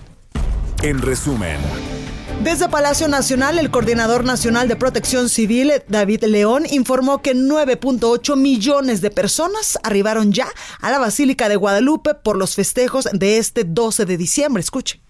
En 0.82 1.02
resumen. 1.02 1.58
Desde 2.42 2.68
Palacio 2.70 3.08
Nacional, 3.08 3.58
el 3.58 3.72
coordinador 3.72 4.24
nacional 4.26 4.68
de 4.68 4.76
protección 4.76 5.30
civil, 5.30 5.72
David 5.88 6.26
León, 6.26 6.66
informó 6.70 7.22
que 7.22 7.34
9.8 7.36 8.36
millones 8.36 9.02
de 9.02 9.12
personas 9.12 9.78
arribaron 9.84 10.34
ya 10.34 10.48
a 10.82 10.92
la 10.92 11.00
Basílica 11.00 11.50
de 11.50 11.56
Guadalupe 11.56 12.14
por 12.16 12.38
los 12.38 12.56
festejos 12.56 13.08
de 13.12 13.38
este 13.38 13.64
12 13.64 14.06
de 14.06 14.18
diciembre. 14.18 14.62
Escuche. 14.62 15.02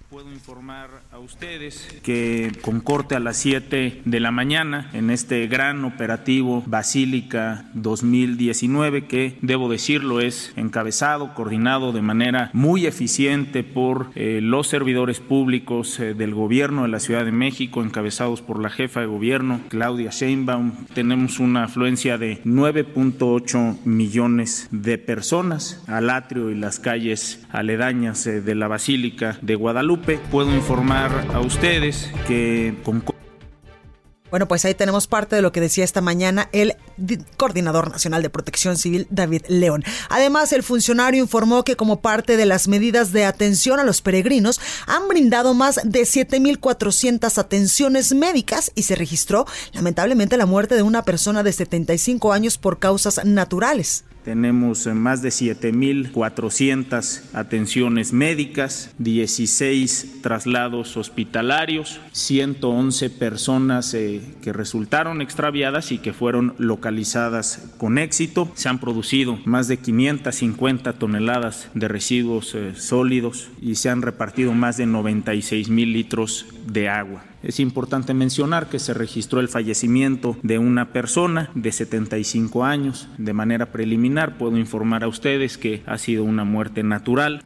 Ustedes 1.24 1.88
que 2.04 2.52
con 2.62 2.82
corte 2.82 3.16
a 3.16 3.20
las 3.20 3.38
7 3.38 4.02
de 4.04 4.20
la 4.20 4.32
mañana 4.32 4.90
en 4.94 5.10
este 5.10 5.48
gran 5.48 5.86
operativo 5.86 6.64
Basílica 6.66 7.66
2019 7.76 9.06
que 9.06 9.38
debo 9.42 9.70
decirlo 9.70 10.20
es 10.20 10.52
encabezado, 10.58 11.34
coordinado 11.34 11.94
de 11.94 12.02
manera 12.02 12.50
muy 12.52 12.86
eficiente 12.86 13.64
por 13.64 14.08
eh, 14.16 14.40
los 14.42 14.68
servidores 14.68 15.22
públicos 15.22 15.98
eh, 16.00 16.14
del 16.14 16.34
gobierno 16.34 16.82
de 16.82 16.90
la 16.90 17.00
Ciudad 17.00 17.24
de 17.24 17.32
México 17.32 17.84
encabezados 17.84 18.42
por 18.42 18.62
la 18.62 18.70
jefa 18.70 19.00
de 19.00 19.06
gobierno 19.06 19.62
Claudia 19.70 20.10
Sheinbaum. 20.12 20.88
Tenemos 20.94 21.40
una 21.40 21.66
afluencia 21.66 22.18
de 22.18 22.42
9.8 22.44 23.86
millones 23.86 24.68
de 24.72 24.98
personas 24.98 25.84
al 25.88 26.10
atrio 26.10 26.52
y 26.52 26.56
las 26.56 26.80
calles 26.80 27.46
aledañas 27.52 28.28
eh, 28.28 28.42
de 28.42 28.56
la 28.56 28.68
Basílica 28.68 29.38
de 29.42 29.56
Guadalupe. 29.56 30.20
Puedo 30.30 30.54
informar 30.54 31.13
a 31.14 31.40
ustedes 31.40 32.10
que 32.28 32.76
con 32.84 33.04
Bueno, 34.32 34.48
pues 34.48 34.66
ahí 34.66 34.74
tenemos 34.74 35.06
parte 35.06 35.36
de 35.36 35.44
lo 35.44 35.52
que 35.52 35.62
decía 35.62 35.84
esta 35.84 36.02
mañana 36.02 36.50
el 36.52 36.76
coordinador 37.38 37.92
nacional 37.92 38.24
de 38.24 38.32
protección 38.32 38.78
civil, 38.78 39.06
David 39.12 39.44
León. 39.48 39.84
Además, 40.10 40.54
el 40.54 40.64
funcionario 40.64 41.22
informó 41.22 41.64
que 41.64 41.76
como 41.76 42.02
parte 42.02 42.36
de 42.36 42.46
las 42.48 42.68
medidas 42.68 43.12
de 43.12 43.26
atención 43.26 43.80
a 43.80 43.84
los 43.84 44.02
peregrinos, 44.02 44.60
han 44.88 45.08
brindado 45.08 45.54
más 45.54 45.80
de 45.84 46.02
7.400 46.02 47.38
atenciones 47.38 48.14
médicas 48.14 48.72
y 48.74 48.84
se 48.84 48.96
registró 48.96 49.46
lamentablemente 49.74 50.38
la 50.38 50.48
muerte 50.48 50.76
de 50.76 50.82
una 50.82 51.04
persona 51.04 51.44
de 51.44 51.54
75 51.54 52.34
años 52.34 52.58
por 52.58 52.80
causas 52.80 53.24
naturales. 53.24 54.04
Tenemos 54.24 54.88
eh, 54.88 54.94
más 54.94 55.22
de 55.22 55.30
7.400 55.30 57.34
atenciones 57.34 58.14
médicas, 58.14 58.94
16 58.98 60.22
traslados 60.22 60.96
hospitalarios, 60.96 62.00
111 62.14 63.10
personas 63.10 63.94
eh, 63.94 64.22
que 64.42 64.54
resultaron 64.54 65.22
extraviadas 65.22 65.92
y 65.92 65.98
que 65.98 66.14
fueron 66.14 66.56
localizadas 66.58 67.74
con 67.78 67.98
éxito. 67.98 68.50
Se 68.56 68.70
han 68.70 68.80
producido 68.80 69.38
más 69.46 69.68
de 69.68 69.76
550 69.78 70.94
toneladas 70.94 71.70
de 71.74 71.90
residuos 71.90 72.56
eh, 72.56 72.76
sólidos 72.76 73.50
y 73.62 73.76
se 73.76 73.90
han 73.90 74.02
repartido 74.02 74.54
más 74.54 74.78
de 74.78 74.86
96 74.86 75.70
mil 75.70 75.92
litros 75.92 76.46
de 76.66 76.88
agua. 76.88 77.26
Es 77.44 77.60
importante 77.60 78.14
mencionar 78.14 78.70
que 78.70 78.80
se 78.80 78.94
registró 78.94 79.42
el 79.42 79.50
fallecimiento 79.50 80.38
de 80.44 80.60
una 80.60 80.94
persona 80.94 81.52
de 81.56 81.74
75 81.74 82.64
años. 82.64 83.10
De 83.18 83.34
manera 83.34 83.72
preliminar 83.72 84.38
puedo 84.38 84.58
informar 84.58 85.04
a 85.04 85.10
ustedes 85.10 85.58
que 85.58 85.84
ha 85.86 85.98
sido 85.98 86.24
una 86.24 86.46
muerte 86.46 86.84
natural. 86.84 87.44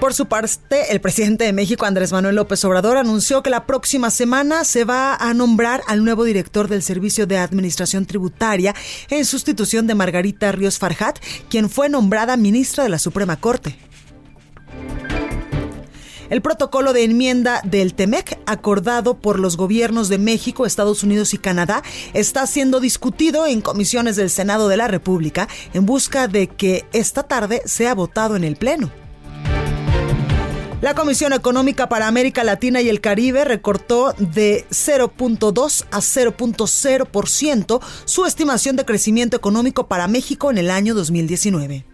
Por 0.00 0.14
su 0.14 0.26
parte, 0.26 0.92
el 0.92 1.00
presidente 1.00 1.44
de 1.44 1.52
México, 1.52 1.84
Andrés 1.84 2.12
Manuel 2.12 2.36
López 2.36 2.64
Obrador, 2.64 2.96
anunció 2.96 3.42
que 3.42 3.50
la 3.50 3.66
próxima 3.66 4.10
semana 4.10 4.64
se 4.64 4.84
va 4.84 5.14
a 5.14 5.34
nombrar 5.34 5.82
al 5.86 6.04
nuevo 6.04 6.24
director 6.24 6.68
del 6.68 6.82
Servicio 6.82 7.26
de 7.26 7.38
Administración 7.38 8.06
Tributaria 8.06 8.74
en 9.10 9.24
sustitución 9.24 9.86
de 9.86 9.94
Margarita 9.94 10.52
Ríos 10.52 10.78
Farjat, 10.78 11.18
quien 11.48 11.68
fue 11.68 11.88
nombrada 11.88 12.36
ministra 12.36 12.84
de 12.84 12.90
la 12.90 12.98
Suprema 12.98 13.36
Corte. 13.40 13.76
El 16.28 16.42
protocolo 16.42 16.92
de 16.92 17.04
enmienda 17.04 17.60
del 17.64 17.94
TEMEC, 17.94 18.38
acordado 18.46 19.18
por 19.18 19.38
los 19.38 19.56
gobiernos 19.56 20.08
de 20.08 20.18
México, 20.18 20.66
Estados 20.66 21.02
Unidos 21.02 21.34
y 21.34 21.38
Canadá, 21.38 21.82
está 22.14 22.46
siendo 22.46 22.80
discutido 22.80 23.46
en 23.46 23.60
comisiones 23.60 24.16
del 24.16 24.30
Senado 24.30 24.68
de 24.68 24.76
la 24.76 24.88
República 24.88 25.48
en 25.72 25.86
busca 25.86 26.26
de 26.28 26.48
que 26.48 26.84
esta 26.92 27.22
tarde 27.22 27.62
sea 27.64 27.94
votado 27.94 28.36
en 28.36 28.44
el 28.44 28.56
Pleno. 28.56 28.90
La 30.82 30.94
Comisión 30.94 31.32
Económica 31.32 31.88
para 31.88 32.06
América 32.06 32.44
Latina 32.44 32.82
y 32.82 32.88
el 32.88 33.00
Caribe 33.00 33.44
recortó 33.44 34.12
de 34.18 34.66
0.2 34.70 35.84
a 35.90 35.98
0.0% 35.98 37.80
su 38.04 38.26
estimación 38.26 38.76
de 38.76 38.84
crecimiento 38.84 39.36
económico 39.36 39.88
para 39.88 40.06
México 40.06 40.50
en 40.50 40.58
el 40.58 40.70
año 40.70 40.94
2019. 40.94 41.84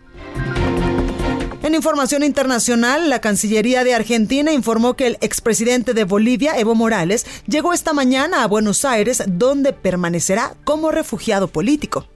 En 1.62 1.76
información 1.76 2.24
internacional, 2.24 3.08
la 3.08 3.20
Cancillería 3.20 3.84
de 3.84 3.94
Argentina 3.94 4.52
informó 4.52 4.94
que 4.94 5.06
el 5.06 5.18
expresidente 5.20 5.94
de 5.94 6.02
Bolivia, 6.02 6.58
Evo 6.58 6.74
Morales, 6.74 7.24
llegó 7.46 7.72
esta 7.72 7.92
mañana 7.92 8.42
a 8.42 8.48
Buenos 8.48 8.84
Aires, 8.84 9.22
donde 9.28 9.72
permanecerá 9.72 10.56
como 10.64 10.90
refugiado 10.90 11.46
político. 11.46 12.08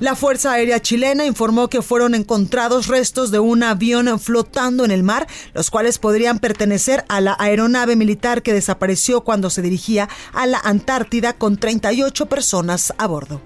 La 0.00 0.16
Fuerza 0.16 0.52
Aérea 0.52 0.80
Chilena 0.80 1.24
informó 1.24 1.68
que 1.68 1.82
fueron 1.82 2.16
encontrados 2.16 2.88
restos 2.88 3.30
de 3.30 3.38
un 3.38 3.62
avión 3.62 4.18
flotando 4.18 4.84
en 4.84 4.90
el 4.90 5.04
mar, 5.04 5.28
los 5.54 5.70
cuales 5.70 5.98
podrían 5.98 6.40
pertenecer 6.40 7.04
a 7.08 7.20
la 7.20 7.36
aeronave 7.38 7.94
militar 7.94 8.42
que 8.42 8.54
desapareció 8.54 9.20
cuando 9.20 9.50
se 9.50 9.62
dirigía 9.62 10.08
a 10.32 10.46
la 10.46 10.58
Antártida 10.58 11.34
con 11.34 11.58
38 11.58 12.26
personas 12.26 12.92
a 12.98 13.06
bordo. 13.06 13.40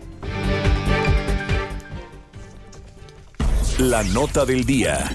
La 3.79 4.05
nota 4.05 4.45
del 4.47 4.65
día. 4.65 5.13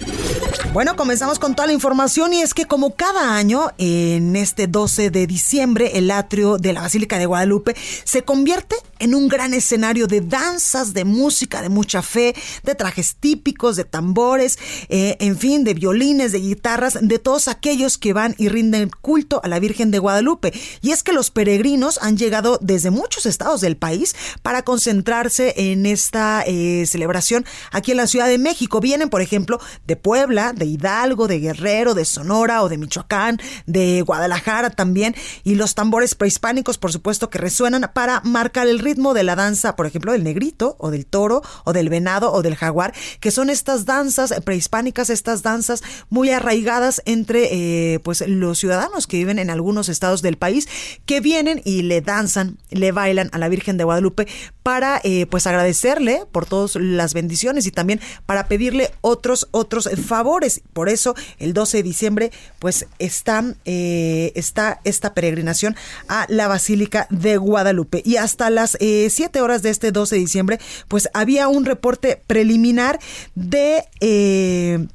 Bueno, 0.74 0.98
comenzamos 0.98 1.40
con 1.40 1.56
toda 1.56 1.68
la 1.68 1.74
información 1.74 2.34
y 2.34 2.42
es 2.42 2.54
que 2.54 2.66
como 2.66 2.96
cada 2.96 3.36
año, 3.36 3.70
en 3.78 4.36
este 4.36 4.68
12 4.68 5.10
de 5.12 5.26
diciembre, 5.28 5.98
el 5.98 6.12
atrio 6.12 6.58
de 6.58 6.74
la 6.74 6.82
Basílica 6.82 7.18
de 7.18 7.26
Guadalupe 7.26 7.76
se 8.04 8.24
convierte 8.24 8.76
en 9.00 9.16
un 9.16 9.30
gran 9.30 9.54
escenario 9.54 10.08
de 10.08 10.22
danzas, 10.22 10.94
de 10.94 11.06
música, 11.06 11.62
de 11.62 11.70
mucha 11.70 12.02
fe, 12.02 12.36
de 12.64 12.76
trajes 12.76 13.16
típicos, 13.16 13.78
de 13.78 13.86
tambores, 13.86 14.60
eh, 14.90 15.16
en 15.22 15.38
fin, 15.38 15.64
de 15.64 15.74
violines, 15.74 16.34
de 16.34 16.40
guitarras, 16.40 17.00
de 17.02 17.18
todos 17.18 17.48
aquellos 17.48 17.98
que 17.98 18.14
van 18.14 18.36
y 18.38 18.50
rinden 18.50 18.92
culto 19.02 19.40
a 19.44 19.48
la 19.48 19.60
Virgen 19.60 19.90
de 19.90 20.00
Guadalupe. 20.00 20.54
Y 20.82 20.92
es 20.92 21.02
que 21.02 21.14
los 21.14 21.32
peregrinos 21.32 21.98
han 22.02 22.18
llegado 22.18 22.60
desde 22.62 22.92
muchos 22.92 23.26
estados 23.26 23.62
del 23.62 23.78
país 23.78 24.16
para 24.44 24.64
concentrarse 24.64 25.54
en 25.56 25.86
esta 25.86 26.44
eh, 26.46 26.86
celebración 26.86 27.46
aquí 27.72 27.92
en 27.92 27.98
la 27.98 28.08
Ciudad 28.08 28.28
de 28.28 28.38
México. 28.38 28.49
México. 28.50 28.80
Vienen, 28.80 29.10
por 29.10 29.22
ejemplo, 29.22 29.60
de 29.86 29.96
Puebla, 29.96 30.54
de 30.54 30.66
Hidalgo, 30.66 31.28
de 31.28 31.40
Guerrero, 31.40 31.94
de 31.94 32.04
Sonora 32.04 32.64
o 32.64 32.70
de 32.70 32.78
Michoacán, 32.78 33.40
de 33.68 34.02
Guadalajara 34.02 34.72
también. 34.72 35.14
Y 35.44 35.54
los 35.54 35.76
tambores 35.76 36.16
prehispánicos, 36.16 36.80
por 36.80 36.92
supuesto, 36.92 37.30
que 37.30 37.38
resuenan 37.38 37.92
para 37.94 38.22
marcar 38.22 38.68
el 38.68 38.80
ritmo 38.80 39.14
de 39.14 39.22
la 39.24 39.36
danza, 39.36 39.76
por 39.76 39.86
ejemplo, 39.86 40.14
del 40.14 40.24
negrito 40.24 40.76
o 40.80 40.90
del 40.90 41.06
toro 41.06 41.44
o 41.64 41.74
del 41.74 41.90
venado 41.90 42.34
o 42.34 42.42
del 42.42 42.56
jaguar, 42.56 42.94
que 43.20 43.30
son 43.30 43.52
estas 43.52 43.86
danzas 43.86 44.34
prehispánicas, 44.44 45.12
estas 45.12 45.44
danzas 45.44 45.84
muy 46.10 46.32
arraigadas 46.32 47.04
entre 47.06 47.50
eh, 47.52 48.00
pues 48.00 48.28
los 48.28 48.58
ciudadanos 48.58 49.06
que 49.06 49.18
viven 49.18 49.38
en 49.38 49.52
algunos 49.52 49.90
estados 49.90 50.24
del 50.24 50.38
país, 50.38 50.68
que 51.06 51.22
vienen 51.22 51.62
y 51.66 51.84
le 51.84 52.02
danzan, 52.02 52.58
le 52.72 52.92
bailan 52.92 53.30
a 53.32 53.38
la 53.38 53.50
Virgen 53.50 53.78
de 53.78 53.84
Guadalupe 53.84 54.28
para 54.64 55.02
eh, 55.04 55.26
pues 55.28 55.48
agradecerle 55.48 56.24
por 56.32 56.46
todas 56.46 56.76
las 56.76 57.14
bendiciones 57.14 57.66
y 57.66 57.72
también 57.72 58.00
para 58.26 58.39
pedirle 58.48 58.92
otros 59.02 59.48
otros 59.52 59.90
favores. 60.06 60.62
Por 60.74 60.90
eso 60.90 61.16
el 61.38 61.54
12 61.54 61.78
de 61.78 61.84
diciembre 61.84 62.32
pues 62.60 62.88
está, 63.00 63.44
eh, 63.66 64.32
está 64.36 64.80
esta 64.84 65.14
peregrinación 65.14 65.76
a 66.08 66.26
la 66.30 66.48
Basílica 66.48 67.08
de 67.10 67.38
Guadalupe. 67.38 68.02
Y 68.06 68.18
hasta 68.18 68.50
las 68.50 68.78
7 68.80 69.10
eh, 69.34 69.42
horas 69.42 69.62
de 69.62 69.70
este 69.70 69.92
12 69.92 70.16
de 70.16 70.22
diciembre 70.22 70.60
pues 70.88 71.10
había 71.14 71.48
un 71.48 71.66
reporte 71.66 72.22
preliminar 72.28 73.00
de... 73.36 74.88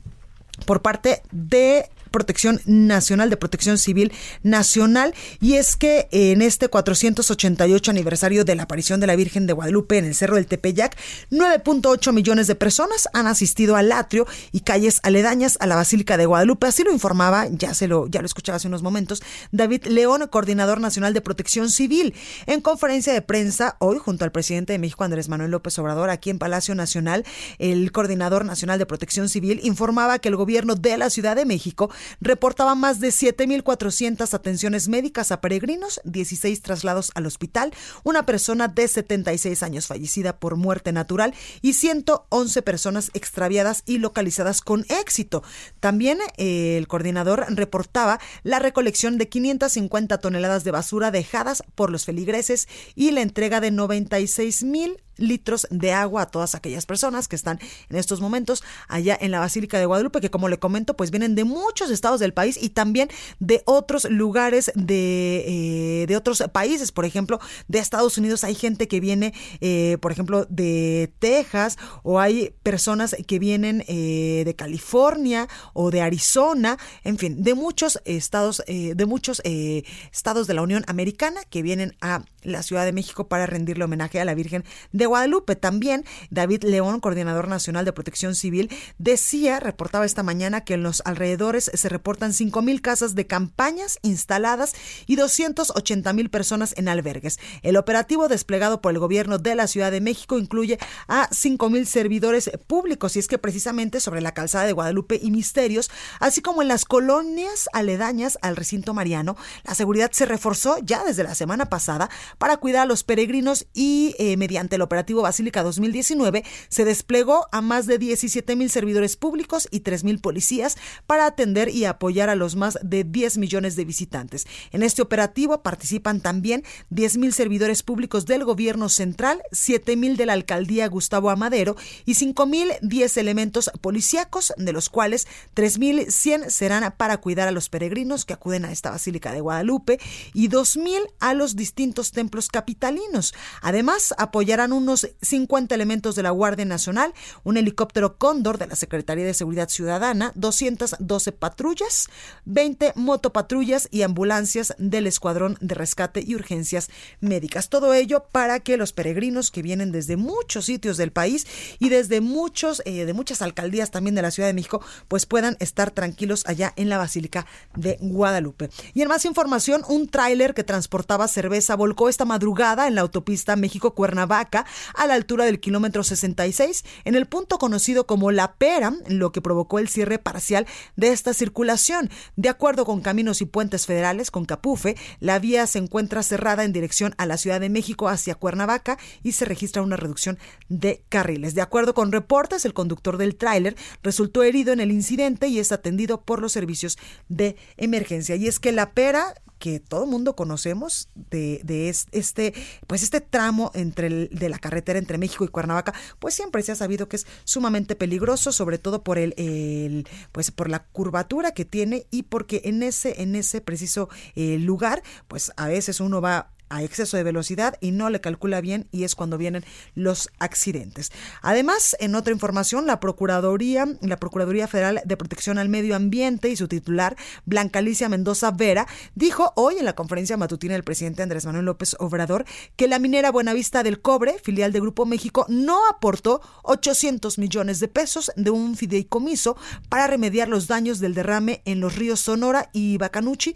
por 0.66 0.82
parte 0.82 1.22
de 1.32 1.90
Protección 2.14 2.60
Nacional, 2.64 3.28
de 3.28 3.36
Protección 3.36 3.76
Civil 3.76 4.12
Nacional, 4.44 5.16
y 5.40 5.54
es 5.54 5.74
que 5.74 6.06
en 6.12 6.42
este 6.42 6.68
488 6.68 7.90
aniversario 7.90 8.44
de 8.44 8.54
la 8.54 8.62
aparición 8.62 9.00
de 9.00 9.08
la 9.08 9.16
Virgen 9.16 9.48
de 9.48 9.52
Guadalupe 9.52 9.98
en 9.98 10.04
el 10.04 10.14
Cerro 10.14 10.36
del 10.36 10.46
Tepeyac, 10.46 10.96
9.8 11.32 12.12
millones 12.12 12.46
de 12.46 12.54
personas 12.54 13.08
han 13.14 13.26
asistido 13.26 13.74
al 13.74 13.90
atrio 13.90 14.28
y 14.52 14.60
calles 14.60 15.00
aledañas 15.02 15.56
a 15.58 15.66
la 15.66 15.74
Basílica 15.74 16.16
de 16.16 16.26
Guadalupe. 16.26 16.68
Así 16.68 16.84
lo 16.84 16.92
informaba, 16.92 17.48
ya 17.50 17.74
se 17.74 17.88
lo, 17.88 18.06
ya 18.06 18.20
lo 18.20 18.26
escuchaba 18.26 18.58
hace 18.58 18.68
unos 18.68 18.84
momentos, 18.84 19.20
David 19.50 19.86
León, 19.86 20.24
coordinador 20.30 20.80
nacional 20.80 21.14
de 21.14 21.20
Protección 21.20 21.68
Civil. 21.68 22.14
En 22.46 22.60
conferencia 22.60 23.12
de 23.12 23.22
prensa, 23.22 23.74
hoy, 23.80 23.98
junto 23.98 24.24
al 24.24 24.30
presidente 24.30 24.72
de 24.72 24.78
México, 24.78 25.02
Andrés 25.02 25.28
Manuel 25.28 25.50
López 25.50 25.76
Obrador, 25.80 26.10
aquí 26.10 26.30
en 26.30 26.38
Palacio 26.38 26.76
Nacional, 26.76 27.24
el 27.58 27.90
coordinador 27.90 28.44
nacional 28.44 28.78
de 28.78 28.86
Protección 28.86 29.28
Civil 29.28 29.58
informaba 29.64 30.20
que 30.20 30.28
el 30.28 30.36
gobierno 30.36 30.76
de 30.76 30.96
la 30.96 31.10
Ciudad 31.10 31.34
de 31.34 31.44
México 31.44 31.90
reportaba 32.20 32.74
más 32.74 33.00
de 33.00 33.08
7.400 33.08 34.34
atenciones 34.34 34.88
médicas 34.88 35.32
a 35.32 35.40
peregrinos, 35.40 36.00
16 36.04 36.62
traslados 36.62 37.10
al 37.14 37.26
hospital, 37.26 37.72
una 38.02 38.26
persona 38.26 38.68
de 38.68 38.88
76 38.88 39.62
años 39.62 39.86
fallecida 39.86 40.38
por 40.38 40.56
muerte 40.56 40.92
natural 40.92 41.34
y 41.62 41.74
111 41.74 42.62
personas 42.62 43.10
extraviadas 43.14 43.82
y 43.86 43.98
localizadas 43.98 44.60
con 44.60 44.84
éxito. 44.88 45.42
También 45.80 46.18
eh, 46.36 46.76
el 46.78 46.88
coordinador 46.88 47.46
reportaba 47.48 48.20
la 48.42 48.58
recolección 48.58 49.18
de 49.18 49.28
550 49.28 50.18
toneladas 50.18 50.64
de 50.64 50.70
basura 50.70 51.10
dejadas 51.10 51.62
por 51.74 51.90
los 51.90 52.04
feligreses 52.04 52.68
y 52.94 53.10
la 53.10 53.22
entrega 53.22 53.60
de 53.60 53.70
96 53.70 54.64
mil 54.64 55.02
litros 55.16 55.66
de 55.70 55.92
agua 55.92 56.22
a 56.22 56.26
todas 56.26 56.54
aquellas 56.54 56.86
personas 56.86 57.28
que 57.28 57.36
están 57.36 57.58
en 57.88 57.96
estos 57.96 58.20
momentos 58.20 58.62
allá 58.88 59.16
en 59.20 59.30
la 59.30 59.40
Basílica 59.40 59.78
de 59.78 59.86
Guadalupe, 59.86 60.20
que 60.20 60.30
como 60.30 60.48
le 60.48 60.58
comento, 60.58 60.94
pues 60.96 61.10
vienen 61.10 61.34
de 61.34 61.44
muchos 61.44 61.90
estados 61.90 62.20
del 62.20 62.32
país 62.32 62.58
y 62.60 62.70
también 62.70 63.08
de 63.40 63.62
otros 63.64 64.04
lugares 64.10 64.72
de, 64.74 65.44
eh, 65.46 66.06
de 66.06 66.16
otros 66.16 66.42
países, 66.52 66.92
por 66.92 67.04
ejemplo, 67.04 67.40
de 67.68 67.78
Estados 67.78 68.18
Unidos 68.18 68.44
hay 68.44 68.54
gente 68.54 68.88
que 68.88 69.00
viene, 69.00 69.34
eh, 69.60 69.98
por 70.00 70.12
ejemplo, 70.12 70.46
de 70.48 71.12
Texas 71.18 71.78
o 72.02 72.20
hay 72.20 72.54
personas 72.62 73.16
que 73.26 73.38
vienen 73.38 73.84
eh, 73.88 74.42
de 74.44 74.54
California 74.56 75.48
o 75.72 75.90
de 75.90 76.00
Arizona, 76.00 76.78
en 77.04 77.18
fin, 77.18 77.42
de 77.42 77.54
muchos 77.54 78.00
estados, 78.04 78.62
de 78.66 79.06
muchos 79.06 79.42
estados 79.44 80.46
de 80.46 80.54
la 80.54 80.62
Unión 80.62 80.84
Americana 80.86 81.40
que 81.48 81.62
vienen 81.62 81.96
a 82.00 82.24
la 82.42 82.62
Ciudad 82.62 82.84
de 82.84 82.92
México 82.92 83.28
para 83.28 83.46
rendirle 83.46 83.84
homenaje 83.84 84.20
a 84.20 84.24
la 84.24 84.34
Virgen 84.34 84.64
de 84.92 85.03
de 85.04 85.08
Guadalupe. 85.08 85.54
También 85.54 86.06
David 86.30 86.64
León, 86.64 87.00
coordinador 87.00 87.46
nacional 87.46 87.84
de 87.84 87.92
protección 87.92 88.34
civil, 88.34 88.70
decía, 88.96 89.60
reportaba 89.60 90.06
esta 90.06 90.22
mañana 90.22 90.64
que 90.64 90.74
en 90.74 90.82
los 90.82 91.02
alrededores 91.04 91.70
se 91.74 91.88
reportan 91.90 92.32
5 92.32 92.62
mil 92.62 92.80
casas 92.80 93.14
de 93.14 93.26
campañas 93.26 93.98
instaladas 94.00 94.72
y 95.06 95.16
280 95.16 96.10
mil 96.14 96.30
personas 96.30 96.72
en 96.78 96.88
albergues. 96.88 97.38
El 97.62 97.76
operativo 97.76 98.28
desplegado 98.28 98.80
por 98.80 98.92
el 98.92 98.98
gobierno 98.98 99.36
de 99.36 99.54
la 99.54 99.66
Ciudad 99.66 99.90
de 99.92 100.00
México 100.00 100.38
incluye 100.38 100.78
a 101.06 101.28
5 101.30 101.68
mil 101.68 101.86
servidores 101.86 102.50
públicos 102.66 103.16
y 103.16 103.18
es 103.18 103.28
que 103.28 103.36
precisamente 103.36 104.00
sobre 104.00 104.22
la 104.22 104.32
calzada 104.32 104.64
de 104.64 104.72
Guadalupe 104.72 105.20
y 105.22 105.30
Misterios, 105.30 105.90
así 106.18 106.40
como 106.40 106.62
en 106.62 106.68
las 106.68 106.86
colonias 106.86 107.68
aledañas 107.74 108.38
al 108.40 108.56
recinto 108.56 108.94
mariano, 108.94 109.36
la 109.64 109.74
seguridad 109.74 110.10
se 110.12 110.24
reforzó 110.24 110.78
ya 110.82 111.04
desde 111.04 111.24
la 111.24 111.34
semana 111.34 111.66
pasada 111.66 112.08
para 112.38 112.56
cuidar 112.56 112.82
a 112.82 112.86
los 112.86 113.04
peregrinos 113.04 113.66
y 113.74 114.14
eh, 114.18 114.38
mediante 114.38 114.76
el 114.76 114.82
operativo 114.82 114.93
Basílica 114.94 115.62
2019 115.62 116.44
se 116.68 116.84
desplegó 116.84 117.46
a 117.52 117.60
más 117.60 117.86
de 117.86 117.98
17 117.98 118.56
mil 118.56 118.70
servidores 118.70 119.16
públicos 119.16 119.68
y 119.70 119.80
3 119.80 120.04
mil 120.04 120.18
policías 120.20 120.76
para 121.06 121.26
atender 121.26 121.68
y 121.68 121.84
apoyar 121.84 122.28
a 122.28 122.34
los 122.34 122.56
más 122.56 122.78
de 122.82 123.04
10 123.04 123.38
millones 123.38 123.76
de 123.76 123.84
visitantes. 123.84 124.46
En 124.72 124.82
este 124.82 125.02
operativo 125.02 125.62
participan 125.62 126.20
también 126.20 126.64
10 126.90 127.18
mil 127.18 127.32
servidores 127.32 127.82
públicos 127.82 128.26
del 128.26 128.44
gobierno 128.44 128.88
central, 128.88 129.42
7 129.52 129.96
mil 129.96 130.16
de 130.16 130.26
la 130.26 130.32
alcaldía 130.34 130.88
Gustavo 130.88 131.30
Amadero 131.30 131.76
y 132.04 132.14
5 132.14 132.46
mil 132.46 132.72
10 132.82 133.16
elementos 133.16 133.70
policíacos, 133.80 134.52
de 134.56 134.72
los 134.72 134.88
cuales 134.88 135.26
3 135.54 135.78
mil 135.78 136.10
100 136.10 136.50
serán 136.50 136.94
para 136.96 137.18
cuidar 137.18 137.48
a 137.48 137.52
los 137.52 137.68
peregrinos 137.68 138.24
que 138.24 138.34
acuden 138.34 138.64
a 138.64 138.72
esta 138.72 138.90
Basílica 138.90 139.32
de 139.32 139.40
Guadalupe 139.40 139.98
y 140.32 140.48
2 140.48 140.76
mil 140.78 141.00
a 141.20 141.34
los 141.34 141.56
distintos 141.56 142.12
templos 142.12 142.48
capitalinos. 142.48 143.34
Además, 143.62 144.14
apoyarán 144.18 144.72
unos 144.84 145.08
50 145.22 145.74
elementos 145.74 146.14
de 146.14 146.22
la 146.22 146.30
Guardia 146.30 146.64
Nacional, 146.64 147.14
un 147.42 147.56
helicóptero 147.56 148.18
Cóndor 148.18 148.58
de 148.58 148.66
la 148.66 148.76
Secretaría 148.76 149.24
de 149.24 149.34
Seguridad 149.34 149.68
Ciudadana, 149.68 150.32
212 150.34 151.32
patrullas, 151.32 152.08
20 152.44 152.92
motopatrullas 152.94 153.88
y 153.90 154.02
ambulancias 154.02 154.74
del 154.78 155.06
Escuadrón 155.06 155.56
de 155.60 155.74
Rescate 155.74 156.22
y 156.24 156.34
Urgencias 156.34 156.90
Médicas. 157.20 157.68
Todo 157.70 157.94
ello 157.94 158.26
para 158.30 158.60
que 158.60 158.76
los 158.76 158.92
peregrinos 158.92 159.50
que 159.50 159.62
vienen 159.62 159.90
desde 159.90 160.16
muchos 160.16 160.66
sitios 160.66 160.96
del 160.96 161.12
país 161.12 161.46
y 161.78 161.88
desde 161.88 162.20
muchos, 162.20 162.82
eh, 162.84 163.06
de 163.06 163.12
muchas 163.14 163.42
alcaldías 163.42 163.90
también 163.90 164.14
de 164.14 164.22
la 164.22 164.30
Ciudad 164.30 164.48
de 164.48 164.54
México, 164.54 164.82
pues 165.08 165.24
puedan 165.26 165.56
estar 165.60 165.90
tranquilos 165.90 166.44
allá 166.46 166.74
en 166.76 166.88
la 166.90 166.98
Basílica 166.98 167.46
de 167.74 167.96
Guadalupe. 168.00 168.70
Y 168.92 169.02
en 169.02 169.08
más 169.08 169.24
información, 169.24 169.82
un 169.88 170.08
tráiler 170.08 170.52
que 170.52 170.64
transportaba 170.64 171.26
cerveza 171.26 171.74
volcó 171.74 172.08
esta 172.08 172.24
madrugada 172.26 172.86
en 172.86 172.94
la 172.94 173.00
autopista 173.00 173.56
México-Cuernavaca 173.56 174.66
a 174.94 175.06
la 175.06 175.14
altura 175.14 175.44
del 175.44 175.60
kilómetro 175.60 176.02
66 176.02 176.84
en 177.04 177.14
el 177.14 177.26
punto 177.26 177.58
conocido 177.58 178.06
como 178.06 178.30
La 178.30 178.54
Pera, 178.54 178.94
lo 179.08 179.32
que 179.32 179.42
provocó 179.42 179.78
el 179.78 179.88
cierre 179.88 180.18
parcial 180.18 180.66
de 180.96 181.08
esta 181.08 181.34
circulación. 181.34 182.10
De 182.36 182.48
acuerdo 182.48 182.84
con 182.84 183.00
Caminos 183.00 183.40
y 183.40 183.46
Puentes 183.46 183.86
Federales, 183.86 184.30
con 184.30 184.44
Capufe, 184.44 184.96
la 185.20 185.38
vía 185.38 185.66
se 185.66 185.78
encuentra 185.78 186.22
cerrada 186.22 186.64
en 186.64 186.72
dirección 186.72 187.14
a 187.18 187.26
la 187.26 187.36
Ciudad 187.36 187.60
de 187.60 187.70
México 187.70 188.08
hacia 188.08 188.34
Cuernavaca 188.34 188.98
y 189.22 189.32
se 189.32 189.44
registra 189.44 189.82
una 189.82 189.96
reducción 189.96 190.38
de 190.68 191.04
carriles. 191.08 191.54
De 191.54 191.62
acuerdo 191.62 191.94
con 191.94 192.12
reportes, 192.12 192.64
el 192.64 192.74
conductor 192.74 193.18
del 193.18 193.36
tráiler 193.36 193.76
resultó 194.02 194.42
herido 194.42 194.72
en 194.72 194.80
el 194.80 194.90
incidente 194.90 195.48
y 195.48 195.58
es 195.58 195.72
atendido 195.72 196.22
por 196.22 196.40
los 196.40 196.52
servicios 196.52 196.98
de 197.28 197.56
emergencia. 197.76 198.36
Y 198.36 198.48
es 198.48 198.58
que 198.60 198.72
La 198.72 198.92
Pera 198.92 199.34
que 199.64 199.80
todo 199.80 200.04
mundo 200.04 200.36
conocemos 200.36 201.08
de, 201.14 201.62
de, 201.64 201.88
este, 201.88 202.52
pues 202.86 203.02
este 203.02 203.22
tramo 203.22 203.70
entre 203.72 204.08
el, 204.08 204.28
de 204.30 204.50
la 204.50 204.58
carretera 204.58 204.98
entre 204.98 205.16
México 205.16 205.42
y 205.42 205.48
Cuernavaca, 205.48 205.94
pues 206.18 206.34
siempre 206.34 206.62
se 206.62 206.72
ha 206.72 206.74
sabido 206.74 207.08
que 207.08 207.16
es 207.16 207.26
sumamente 207.44 207.96
peligroso, 207.96 208.52
sobre 208.52 208.76
todo 208.76 209.02
por 209.02 209.16
el, 209.16 209.32
el 209.38 210.06
pues 210.32 210.50
por 210.50 210.68
la 210.68 210.84
curvatura 210.84 211.52
que 211.52 211.64
tiene 211.64 212.06
y 212.10 212.24
porque 212.24 212.60
en 212.66 212.82
ese, 212.82 213.22
en 213.22 213.36
ese 213.36 213.62
preciso 213.62 214.10
eh, 214.34 214.58
lugar, 214.58 215.02
pues 215.28 215.50
a 215.56 215.66
veces 215.68 215.98
uno 215.98 216.20
va 216.20 216.50
a 216.74 216.82
exceso 216.82 217.16
de 217.16 217.22
velocidad 217.22 217.76
y 217.80 217.92
no 217.92 218.10
le 218.10 218.20
calcula 218.20 218.60
bien 218.60 218.88
y 218.90 219.04
es 219.04 219.14
cuando 219.14 219.38
vienen 219.38 219.64
los 219.94 220.28
accidentes. 220.40 221.12
Además, 221.40 221.96
en 222.00 222.16
otra 222.16 222.32
información, 222.32 222.86
la 222.86 222.98
Procuraduría, 222.98 223.86
la 224.00 224.16
Procuraduría 224.16 224.66
Federal 224.66 225.00
de 225.04 225.16
Protección 225.16 225.58
al 225.58 225.68
Medio 225.68 225.94
Ambiente 225.94 226.48
y 226.48 226.56
su 226.56 226.66
titular, 226.66 227.16
Blanca 227.44 227.78
Alicia 227.78 228.08
Mendoza 228.08 228.50
Vera, 228.50 228.88
dijo 229.14 229.52
hoy 229.54 229.76
en 229.78 229.84
la 229.84 229.94
conferencia 229.94 230.36
matutina 230.36 230.74
del 230.74 230.82
presidente 230.82 231.22
Andrés 231.22 231.46
Manuel 231.46 231.66
López 231.66 231.94
Obrador 232.00 232.44
que 232.74 232.88
la 232.88 232.98
minera 232.98 233.30
Buenavista 233.30 233.84
del 233.84 234.00
Cobre, 234.00 234.38
filial 234.42 234.72
de 234.72 234.80
Grupo 234.80 235.06
México, 235.06 235.46
no 235.48 235.78
aportó 235.88 236.40
800 236.64 237.38
millones 237.38 237.78
de 237.78 237.86
pesos 237.86 238.32
de 238.34 238.50
un 238.50 238.76
fideicomiso 238.76 239.56
para 239.88 240.08
remediar 240.08 240.48
los 240.48 240.66
daños 240.66 240.98
del 240.98 241.14
derrame 241.14 241.62
en 241.66 241.78
los 241.78 241.94
ríos 241.94 242.18
Sonora 242.18 242.70
y 242.72 242.98
Bacanuchi 242.98 243.54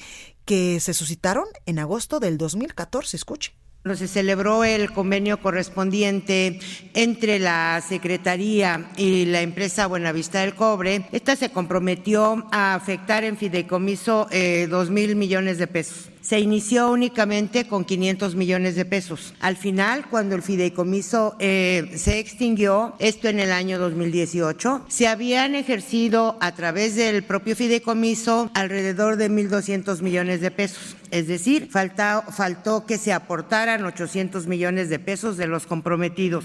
que 0.49 0.81
se 0.81 0.95
suscitaron 0.95 1.45
en 1.67 1.79
agosto 1.79 2.21
del 2.21 2.39
2014. 2.39 3.19
Escuche. 3.19 3.53
Se 3.95 4.09
celebró 4.09 4.65
el 4.65 4.93
convenio 4.93 5.43
correspondiente 5.43 6.59
entre 6.95 7.39
la 7.39 7.83
Secretaría 7.87 8.91
y 8.97 9.27
la 9.27 9.43
empresa 9.43 9.87
Buenavista 9.87 10.41
del 10.41 10.55
Cobre. 10.55 11.07
Esta 11.13 11.37
se 11.37 11.51
comprometió 11.51 12.47
a 12.51 12.75
afectar 12.75 13.25
en 13.25 13.37
fideicomiso 13.37 14.27
eh, 14.31 14.67
dos 14.71 14.89
mil 14.89 15.17
millones 15.17 15.59
de 15.59 15.67
pesos 15.67 16.09
se 16.29 16.41
inició 16.41 16.91
únicamente 16.91 17.67
con 17.67 17.87
500 17.87 18.35
millones 18.35 18.77
de 18.77 18.85
pesos. 18.85 19.33
Al 19.41 19.57
final, 19.57 20.11
cuando 20.11 20.35
el 20.35 20.43
fideicomiso 20.43 21.35
eh, 21.39 21.91
se 21.97 22.19
extinguió, 22.19 22.95
esto 22.99 23.29
en 23.29 23.41
el 23.41 23.51
año 23.51 23.79
2018, 23.79 24.85
se 24.89 25.09
habían 25.09 25.55
ejercido 25.55 26.37
a 26.41 26.53
través 26.53 26.97
del 26.97 27.23
propio 27.23 27.57
fideicomiso 27.57 28.51
alrededor 28.53 29.17
de 29.17 29.31
1.200 29.31 30.03
millones 30.03 30.43
de 30.43 30.51
pesos. 30.51 30.97
Es 31.11 31.29
decir, 31.29 31.71
faltó 31.71 32.85
que 32.85 32.99
se 32.99 33.15
aportaran 33.15 33.87
800 33.87 34.47
millones 34.49 34.91
de 34.91 34.99
pesos 34.99 35.39
de 35.39 35.47
los 35.47 35.65
comprometidos. 35.65 36.45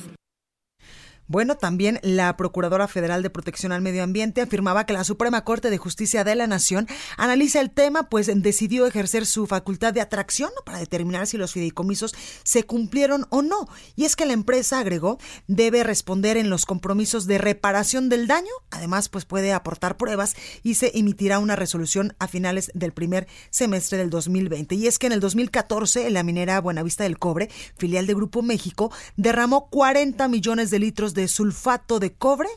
Bueno, 1.28 1.56
también 1.56 2.00
la 2.04 2.36
Procuradora 2.36 2.88
Federal 2.88 3.24
de 3.24 3.30
Protección 3.30 3.72
al 3.72 3.82
Medio 3.82 4.04
Ambiente 4.04 4.42
afirmaba 4.42 4.86
que 4.86 4.94
la 4.94 5.04
Suprema 5.06 5.44
Corte 5.44 5.70
de 5.70 5.78
Justicia 5.78 6.24
de 6.24 6.36
la 6.36 6.48
Nación 6.48 6.88
analiza 7.18 7.62
el 7.62 7.72
tema, 7.72 8.10
pues 8.10 8.30
decidió 8.34 8.86
ejercer 8.86 9.26
su 9.26 9.48
facultad 9.48 9.94
de 9.94 10.02
atracción 10.02 10.52
para 10.66 10.80
determinar 10.80 11.26
si 11.28 11.38
los 11.38 11.54
fideicomisos 11.54 12.14
se 12.44 12.64
cumplieron 12.64 13.26
o 13.30 13.42
no. 13.42 13.70
Y 13.96 14.04
es 14.04 14.16
que 14.16 14.26
la 14.26 14.34
empresa, 14.34 14.80
agregó, 14.80 15.18
debe 15.48 15.84
responder 15.84 16.36
en 16.36 16.50
los 16.50 16.66
compromisos 16.66 17.26
de 17.26 17.38
reparación 17.38 18.10
del 18.10 18.28
daño. 18.28 18.52
Además, 18.72 19.08
pues 19.08 19.24
puede 19.24 19.54
aportar 19.54 19.96
pruebas 19.96 20.36
y 20.62 20.76
se 20.76 20.98
emitirá 20.98 21.40
una 21.40 21.56
resolución 21.56 22.16
a 22.20 22.28
finales 22.28 22.70
del 22.74 22.92
primer 22.92 23.28
semestre 23.50 23.98
del 23.98 24.10
2020. 24.10 24.76
Y 24.76 24.88
es 24.88 25.00
que 25.00 25.08
en 25.08 25.14
el 25.14 25.20
2014, 25.22 26.10
la 26.10 26.24
minera 26.24 26.60
Buenavista 26.60 27.04
del 27.04 27.18
Cobre, 27.18 27.50
filial 27.78 28.08
de 28.08 28.14
Grupo 28.14 28.42
México, 28.42 28.92
derramó 29.16 29.70
40 29.70 30.28
millones 30.28 30.70
de 30.70 30.80
litros 30.80 31.13
de 31.14 31.28
sulfato 31.28 32.00
de 32.00 32.14
cobre 32.14 32.50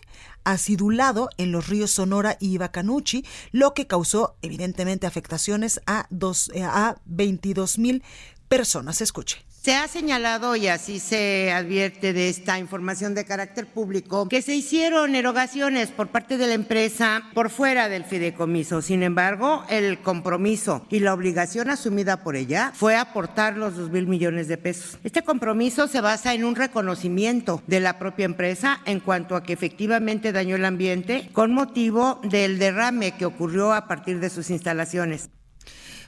acidulado 0.45 1.29
en 1.39 1.51
los 1.53 1.69
ríos 1.69 1.91
Sonora 1.91 2.37
y 2.41 2.59
Bacanuchi, 2.59 3.25
lo 3.51 3.75
que 3.75 3.87
causó 3.87 4.37
evidentemente 4.43 5.07
afectaciones 5.07 5.81
a, 5.87 6.07
dos, 6.11 6.51
a 6.63 6.97
22 7.05 7.79
mil 7.79 8.03
personas. 8.49 9.01
Escuche. 9.01 9.45
Se 9.67 9.75
ha 9.75 9.89
señalado, 9.89 10.55
y 10.55 10.69
así 10.69 11.01
se 11.01 11.51
advierte 11.51 12.13
de 12.13 12.29
esta 12.29 12.57
información 12.61 13.17
de 13.17 13.25
carácter 13.25 13.67
público, 13.67 14.29
que 14.29 14.41
se 14.41 14.55
hicieron 14.55 15.17
erogaciones 15.17 15.91
por 15.91 16.07
parte 16.07 16.39
de 16.39 16.47
la 16.47 16.55
empresa 16.55 17.25
por 17.35 17.51
fuera 17.51 17.89
del 17.89 18.05
fideicomiso. 18.05 18.81
Sin 18.81 19.03
embargo, 19.03 19.65
el 19.69 19.99
compromiso 19.99 20.87
y 20.89 21.01
la 21.01 21.13
obligación 21.13 21.69
asumida 21.69 22.23
por 22.23 22.37
ella 22.37 22.71
fue 22.77 22.95
aportar 22.95 23.57
los 23.57 23.77
dos 23.77 23.91
mil 23.91 24.07
millones 24.07 24.47
de 24.47 24.57
pesos. 24.57 25.01
Este 25.03 25.23
compromiso 25.23 25.89
se 25.89 26.01
basa 26.01 26.33
en 26.33 26.45
un 26.45 26.55
reconocimiento 26.55 27.61
de 27.67 27.81
la 27.81 27.99
propia 27.99 28.27
empresa 28.27 28.79
en 28.85 29.01
cuanto 29.01 29.35
a 29.35 29.43
que 29.43 29.55
efectivamente 29.55 30.31
dañó 30.31 30.55
el 30.55 30.65
ambiente 30.65 31.29
con 31.33 31.53
motivo 31.53 32.21
del 32.23 32.61
derrame 32.61 33.17
que 33.17 33.27
ocurrió 33.27 33.73
a 33.73 33.89
partir 33.89 34.21
de 34.21 34.31
sus 34.31 34.49
instalaciones. 34.51 35.29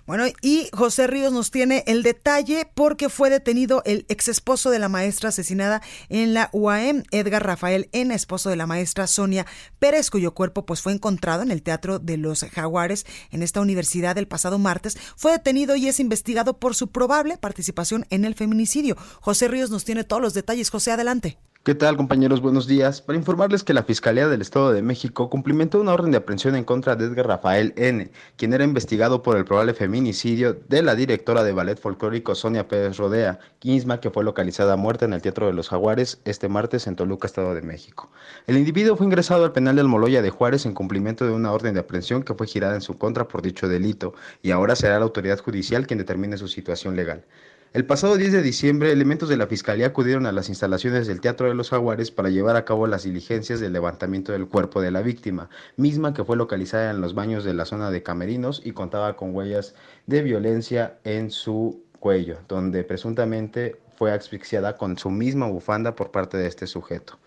Bueno, 0.09 0.25
y 0.41 0.71
José 0.73 1.07
Ríos 1.07 1.35
nos 1.35 1.51
tiene 1.51 1.85
el 1.87 2.03
detalle 2.03 2.67
porque 2.75 3.11
fue 3.11 3.29
detenido 3.29 3.83
el 3.85 4.07
ex 4.09 4.29
esposo 4.29 4.71
de 4.71 4.79
la 4.79 4.89
maestra 4.89 5.29
asesinada 5.29 5.83
en 6.09 6.33
la 6.33 6.49
UAM, 6.55 7.03
Edgar 7.11 7.45
Rafael 7.45 7.91
N., 7.93 8.15
esposo 8.15 8.49
de 8.49 8.57
la 8.57 8.67
maestra 8.67 9.07
Sonia 9.07 9.45
Pérez, 9.79 10.09
cuyo 10.09 10.33
cuerpo 10.33 10.65
pues 10.65 10.81
fue 10.81 10.95
encontrado 10.95 11.43
en 11.43 11.51
el 11.51 11.63
Teatro 11.63 11.99
de 11.99 12.17
los 12.17 12.41
Jaguares 12.41 13.05
en 13.31 13.43
esta 13.43 13.61
universidad 13.61 14.17
el 14.17 14.29
pasado 14.29 14.59
martes. 14.59 14.97
Fue 15.15 15.33
detenido 15.33 15.77
y 15.77 15.89
es 15.89 16.01
investigado 16.01 16.59
por 16.59 16.75
su 16.75 16.89
probable 16.89 17.37
participación 17.37 18.07
en 18.09 18.25
el 18.25 18.35
feminicidio. 18.35 18.97
José 19.21 19.47
Ríos 19.47 19.69
nos 19.69 19.85
tiene 19.85 20.05
todos 20.05 20.23
los 20.23 20.33
detalles. 20.33 20.71
José, 20.71 20.91
adelante. 20.91 21.37
¿Qué 21.69 21.75
tal 21.75 21.99
compañeros? 21.99 22.41
Buenos 22.41 22.67
días. 22.67 23.03
Para 23.03 23.19
informarles 23.19 23.63
que 23.63 23.75
la 23.75 23.83
Fiscalía 23.83 24.27
del 24.27 24.41
Estado 24.41 24.73
de 24.73 24.81
México 24.81 25.29
cumplimentó 25.29 25.79
una 25.79 25.93
orden 25.93 26.11
de 26.11 26.17
aprehensión 26.17 26.57
en 26.57 26.65
contra 26.65 26.97
de 26.97 27.05
Edgar 27.05 27.27
Rafael 27.27 27.75
N., 27.77 28.11
quien 28.39 28.55
era 28.55 28.65
investigado 28.65 29.23
por 29.23 29.37
el 29.37 29.45
probable 29.45 29.75
feminicidio 29.75 30.55
de 30.55 30.83
la 30.83 30.95
directora 30.95 31.45
de 31.45 31.53
ballet 31.53 31.79
folclórico 31.79 32.35
Sonia 32.35 32.69
Pérez 32.69 32.97
Rodea, 32.97 33.39
misma 33.63 34.01
que 34.01 34.09
fue 34.09 34.25
localizada 34.25 34.79
muerta 34.79 35.05
en 35.05 35.13
el 35.13 35.21
Teatro 35.21 35.47
de 35.47 35.53
los 35.53 35.69
Jaguares 35.69 36.23
este 36.25 36.49
martes 36.49 36.87
en 36.87 36.97
Toluca, 36.97 37.27
Estado 37.27 37.55
de 37.55 37.61
México. 37.61 38.11
El 38.47 38.57
individuo 38.57 38.97
fue 38.97 39.05
ingresado 39.05 39.45
al 39.45 39.53
penal 39.53 39.77
del 39.77 39.89
Moloya 39.89 40.23
de 40.23 40.31
Juárez 40.31 40.65
en 40.65 40.73
cumplimiento 40.73 41.27
de 41.27 41.33
una 41.33 41.53
orden 41.53 41.75
de 41.75 41.81
aprehensión 41.81 42.23
que 42.23 42.33
fue 42.33 42.47
girada 42.47 42.77
en 42.77 42.81
su 42.81 42.97
contra 42.97 43.29
por 43.29 43.43
dicho 43.43 43.69
delito 43.69 44.15
y 44.41 44.53
ahora 44.53 44.75
será 44.75 44.99
la 44.99 45.05
autoridad 45.05 45.39
judicial 45.39 45.87
quien 45.87 45.99
determine 45.99 46.39
su 46.39 46.49
situación 46.49 46.97
legal. 46.97 47.27
El 47.75 47.85
pasado 47.85 48.17
10 48.17 48.33
de 48.33 48.41
diciembre, 48.41 48.93
elementos 48.93 49.29
de 49.29 49.37
la 49.37 49.47
Fiscalía 49.47 49.89
acudieron 49.89 50.25
a 50.25 50.33
las 50.33 50.49
instalaciones 50.49 51.07
del 51.07 51.21
Teatro 51.21 51.49
de 51.49 51.55
los 51.55 51.69
Jaguares 51.69 52.11
para 52.11 52.31
llevar 52.31 52.57
a 52.57 52.65
cabo 52.65 52.87
las 52.87 53.03
diligencias 53.03 53.61
del 53.61 53.75
levantamiento 53.75 54.33
del 54.33 54.49
cuerpo 54.49 54.81
de 54.81 54.91
la 54.91 55.03
víctima, 55.03 55.51
misma 55.77 56.15
que 56.15 56.25
fue 56.25 56.39
localizada 56.39 56.91
en 56.91 57.03
los 57.03 57.15
baños 57.15 57.45
de 57.45 57.53
la 57.53 57.67
zona 57.67 57.91
de 57.91 58.03
Camerinos 58.03 58.63
y 58.65 58.73
contaba 58.73 59.17
con 59.17 59.35
huellas 59.35 59.75
de 60.07 60.23
violencia 60.23 60.99
en 61.05 61.31
su 61.31 61.85
cuello, 62.01 62.39
donde 62.49 62.85
presuntamente 62.85 63.77
fue 63.97 64.13
asfixiada 64.13 64.79
con 64.79 64.97
su 64.97 65.11
misma 65.11 65.47
bufanda 65.47 65.95
por 65.95 66.11
parte 66.11 66.39
de 66.39 66.47
este 66.47 66.67
sujeto. 66.67 67.19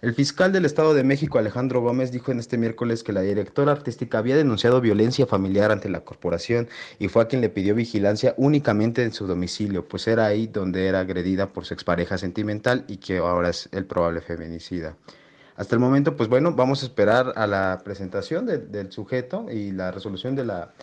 El 0.00 0.14
fiscal 0.14 0.52
del 0.52 0.64
Estado 0.64 0.94
de 0.94 1.02
México, 1.02 1.40
Alejandro 1.40 1.80
Gómez, 1.80 2.12
dijo 2.12 2.30
en 2.30 2.38
este 2.38 2.56
miércoles 2.56 3.02
que 3.02 3.12
la 3.12 3.22
directora 3.22 3.72
artística 3.72 4.18
había 4.18 4.36
denunciado 4.36 4.80
violencia 4.80 5.26
familiar 5.26 5.72
ante 5.72 5.88
la 5.88 6.02
corporación 6.02 6.68
y 7.00 7.08
fue 7.08 7.22
a 7.22 7.26
quien 7.26 7.40
le 7.40 7.48
pidió 7.48 7.74
vigilancia 7.74 8.32
únicamente 8.36 9.02
en 9.02 9.12
su 9.12 9.26
domicilio, 9.26 9.88
pues 9.88 10.06
era 10.06 10.26
ahí 10.26 10.46
donde 10.46 10.86
era 10.86 11.00
agredida 11.00 11.52
por 11.52 11.64
su 11.64 11.74
expareja 11.74 12.16
sentimental 12.16 12.84
y 12.86 12.98
que 12.98 13.18
ahora 13.18 13.48
es 13.50 13.68
el 13.72 13.86
probable 13.86 14.20
feminicida. 14.20 14.94
Hasta 15.56 15.74
el 15.74 15.80
momento, 15.80 16.16
pues 16.16 16.28
bueno, 16.28 16.52
vamos 16.52 16.84
a 16.84 16.86
esperar 16.86 17.32
a 17.34 17.48
la 17.48 17.80
presentación 17.84 18.46
del 18.46 18.92
sujeto 18.92 19.46
y 19.50 19.72
la 19.72 19.90
resolución 19.90 20.36
de 20.36 20.44
la 20.44 20.74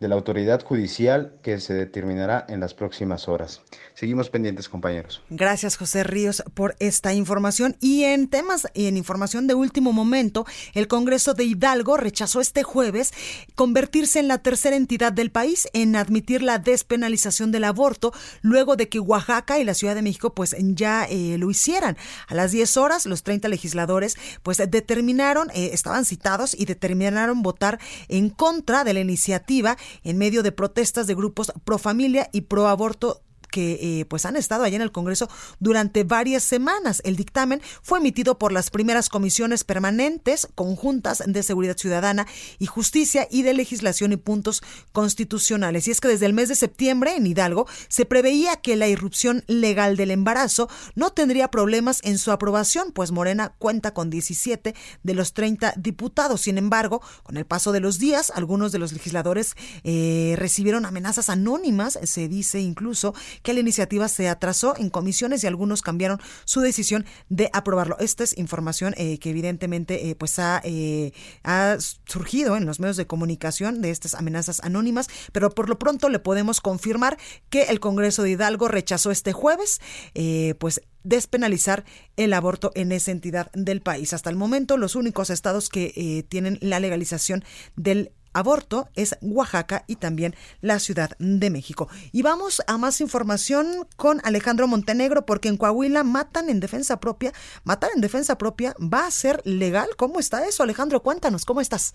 de 0.00 0.08
la 0.08 0.14
autoridad 0.14 0.62
judicial 0.62 1.32
que 1.42 1.58
se 1.60 1.74
determinará 1.74 2.46
en 2.48 2.60
las 2.60 2.74
próximas 2.74 3.28
horas. 3.28 3.62
Seguimos 3.94 4.30
pendientes, 4.30 4.68
compañeros. 4.68 5.22
Gracias, 5.28 5.76
José 5.76 6.04
Ríos, 6.04 6.44
por 6.54 6.76
esta 6.78 7.14
información. 7.14 7.76
Y 7.80 8.04
en 8.04 8.28
temas 8.28 8.68
y 8.74 8.86
en 8.86 8.96
información 8.96 9.46
de 9.48 9.54
último 9.54 9.92
momento, 9.92 10.46
el 10.74 10.86
Congreso 10.86 11.34
de 11.34 11.44
Hidalgo 11.44 11.96
rechazó 11.96 12.40
este 12.40 12.62
jueves 12.62 13.12
convertirse 13.56 14.20
en 14.20 14.28
la 14.28 14.38
tercera 14.38 14.76
entidad 14.76 15.12
del 15.12 15.30
país 15.30 15.68
en 15.72 15.96
admitir 15.96 16.42
la 16.42 16.58
despenalización 16.58 17.50
del 17.50 17.64
aborto, 17.64 18.12
luego 18.40 18.76
de 18.76 18.88
que 18.88 19.00
Oaxaca 19.00 19.58
y 19.58 19.64
la 19.64 19.74
Ciudad 19.74 19.96
de 19.96 20.02
México 20.02 20.32
pues 20.32 20.54
ya 20.58 21.04
eh, 21.04 21.36
lo 21.38 21.50
hicieran. 21.50 21.96
A 22.28 22.34
las 22.34 22.52
10 22.52 22.76
horas, 22.76 23.06
los 23.06 23.24
30 23.24 23.48
legisladores 23.48 24.16
pues 24.44 24.58
determinaron, 24.58 25.50
eh, 25.50 25.70
estaban 25.72 26.04
citados 26.04 26.54
y 26.54 26.66
determinaron 26.66 27.42
votar 27.42 27.80
en 28.08 28.30
contra 28.30 28.84
de 28.84 28.94
la 28.94 29.00
iniciativa 29.00 29.76
en 30.02 30.18
medio 30.18 30.42
de 30.42 30.52
protestas 30.52 31.06
de 31.06 31.14
grupos 31.14 31.52
pro 31.64 31.78
familia 31.78 32.28
y 32.32 32.42
pro 32.42 32.68
aborto 32.68 33.22
que 33.50 34.00
eh, 34.00 34.04
pues 34.04 34.24
han 34.26 34.36
estado 34.36 34.64
allá 34.64 34.76
en 34.76 34.82
el 34.82 34.92
Congreso 34.92 35.28
durante 35.58 36.04
varias 36.04 36.42
semanas. 36.42 37.02
El 37.04 37.16
dictamen 37.16 37.60
fue 37.82 37.98
emitido 37.98 38.38
por 38.38 38.52
las 38.52 38.70
primeras 38.70 39.08
comisiones 39.08 39.64
permanentes 39.64 40.48
conjuntas 40.54 41.22
de 41.26 41.42
Seguridad 41.42 41.76
Ciudadana 41.76 42.26
y 42.58 42.66
Justicia 42.66 43.26
y 43.30 43.42
de 43.42 43.54
Legislación 43.54 44.12
y 44.12 44.16
Puntos 44.16 44.62
Constitucionales. 44.92 45.88
Y 45.88 45.90
es 45.90 46.00
que 46.00 46.08
desde 46.08 46.26
el 46.26 46.32
mes 46.32 46.48
de 46.48 46.54
septiembre 46.54 47.16
en 47.16 47.26
Hidalgo 47.26 47.66
se 47.88 48.04
preveía 48.04 48.56
que 48.56 48.76
la 48.76 48.88
irrupción 48.88 49.44
legal 49.46 49.96
del 49.96 50.10
embarazo 50.10 50.68
no 50.94 51.10
tendría 51.10 51.48
problemas 51.50 52.00
en 52.02 52.18
su 52.18 52.32
aprobación, 52.32 52.92
pues 52.92 53.12
Morena 53.12 53.54
cuenta 53.58 53.92
con 53.92 54.10
17 54.10 54.74
de 55.02 55.14
los 55.14 55.32
30 55.32 55.74
diputados. 55.76 56.42
Sin 56.42 56.58
embargo, 56.58 57.02
con 57.22 57.36
el 57.36 57.46
paso 57.46 57.72
de 57.72 57.80
los 57.80 57.98
días, 57.98 58.32
algunos 58.34 58.72
de 58.72 58.78
los 58.78 58.92
legisladores 58.92 59.54
eh, 59.84 60.34
recibieron 60.38 60.86
amenazas 60.86 61.28
anónimas, 61.28 61.98
se 62.02 62.28
dice 62.28 62.60
incluso 62.60 63.14
que 63.42 63.54
la 63.54 63.60
iniciativa 63.60 64.08
se 64.08 64.28
atrasó 64.28 64.74
en 64.76 64.90
comisiones 64.90 65.44
y 65.44 65.46
algunos 65.46 65.82
cambiaron 65.82 66.20
su 66.44 66.60
decisión 66.60 67.04
de 67.28 67.50
aprobarlo. 67.52 67.96
Esta 67.98 68.24
es 68.24 68.36
información 68.38 68.94
eh, 68.96 69.18
que 69.18 69.30
evidentemente 69.30 70.08
eh, 70.08 70.14
pues 70.14 70.38
ha, 70.38 70.60
eh, 70.64 71.12
surgido 72.06 72.56
en 72.56 72.66
los 72.66 72.80
medios 72.80 72.96
de 72.96 73.06
comunicación 73.06 73.80
de 73.82 73.90
estas 73.90 74.14
amenazas 74.14 74.60
anónimas, 74.62 75.08
pero 75.32 75.50
por 75.50 75.68
lo 75.68 75.78
pronto 75.78 76.08
le 76.08 76.18
podemos 76.18 76.60
confirmar 76.60 77.18
que 77.50 77.64
el 77.64 77.80
Congreso 77.80 78.22
de 78.22 78.30
Hidalgo 78.30 78.68
rechazó 78.68 79.10
este 79.10 79.32
jueves 79.32 79.80
pues 80.58 80.82
despenalizar 81.04 81.84
el 82.16 82.32
aborto 82.32 82.72
en 82.74 82.92
esa 82.92 83.10
entidad 83.10 83.50
del 83.52 83.80
país. 83.80 84.12
Hasta 84.12 84.30
el 84.30 84.36
momento, 84.36 84.76
los 84.76 84.94
únicos 84.94 85.30
estados 85.30 85.68
que 85.68 86.24
tienen 86.28 86.58
la 86.60 86.80
legalización 86.80 87.44
del 87.76 88.12
aborto 88.38 88.88
es 88.94 89.16
Oaxaca 89.20 89.84
y 89.86 89.96
también 89.96 90.34
la 90.60 90.78
Ciudad 90.78 91.10
de 91.18 91.50
México. 91.50 91.88
Y 92.12 92.22
vamos 92.22 92.62
a 92.66 92.78
más 92.78 93.00
información 93.00 93.86
con 93.96 94.20
Alejandro 94.24 94.66
Montenegro, 94.66 95.26
porque 95.26 95.48
en 95.48 95.56
Coahuila 95.56 96.04
matan 96.04 96.48
en 96.48 96.60
defensa 96.60 97.00
propia. 97.00 97.32
Matar 97.64 97.90
en 97.94 98.00
defensa 98.00 98.38
propia 98.38 98.74
va 98.80 99.06
a 99.06 99.10
ser 99.10 99.42
legal. 99.44 99.88
¿Cómo 99.96 100.20
está 100.20 100.46
eso, 100.46 100.62
Alejandro? 100.62 101.02
Cuéntanos, 101.02 101.44
¿cómo 101.44 101.60
estás? 101.60 101.94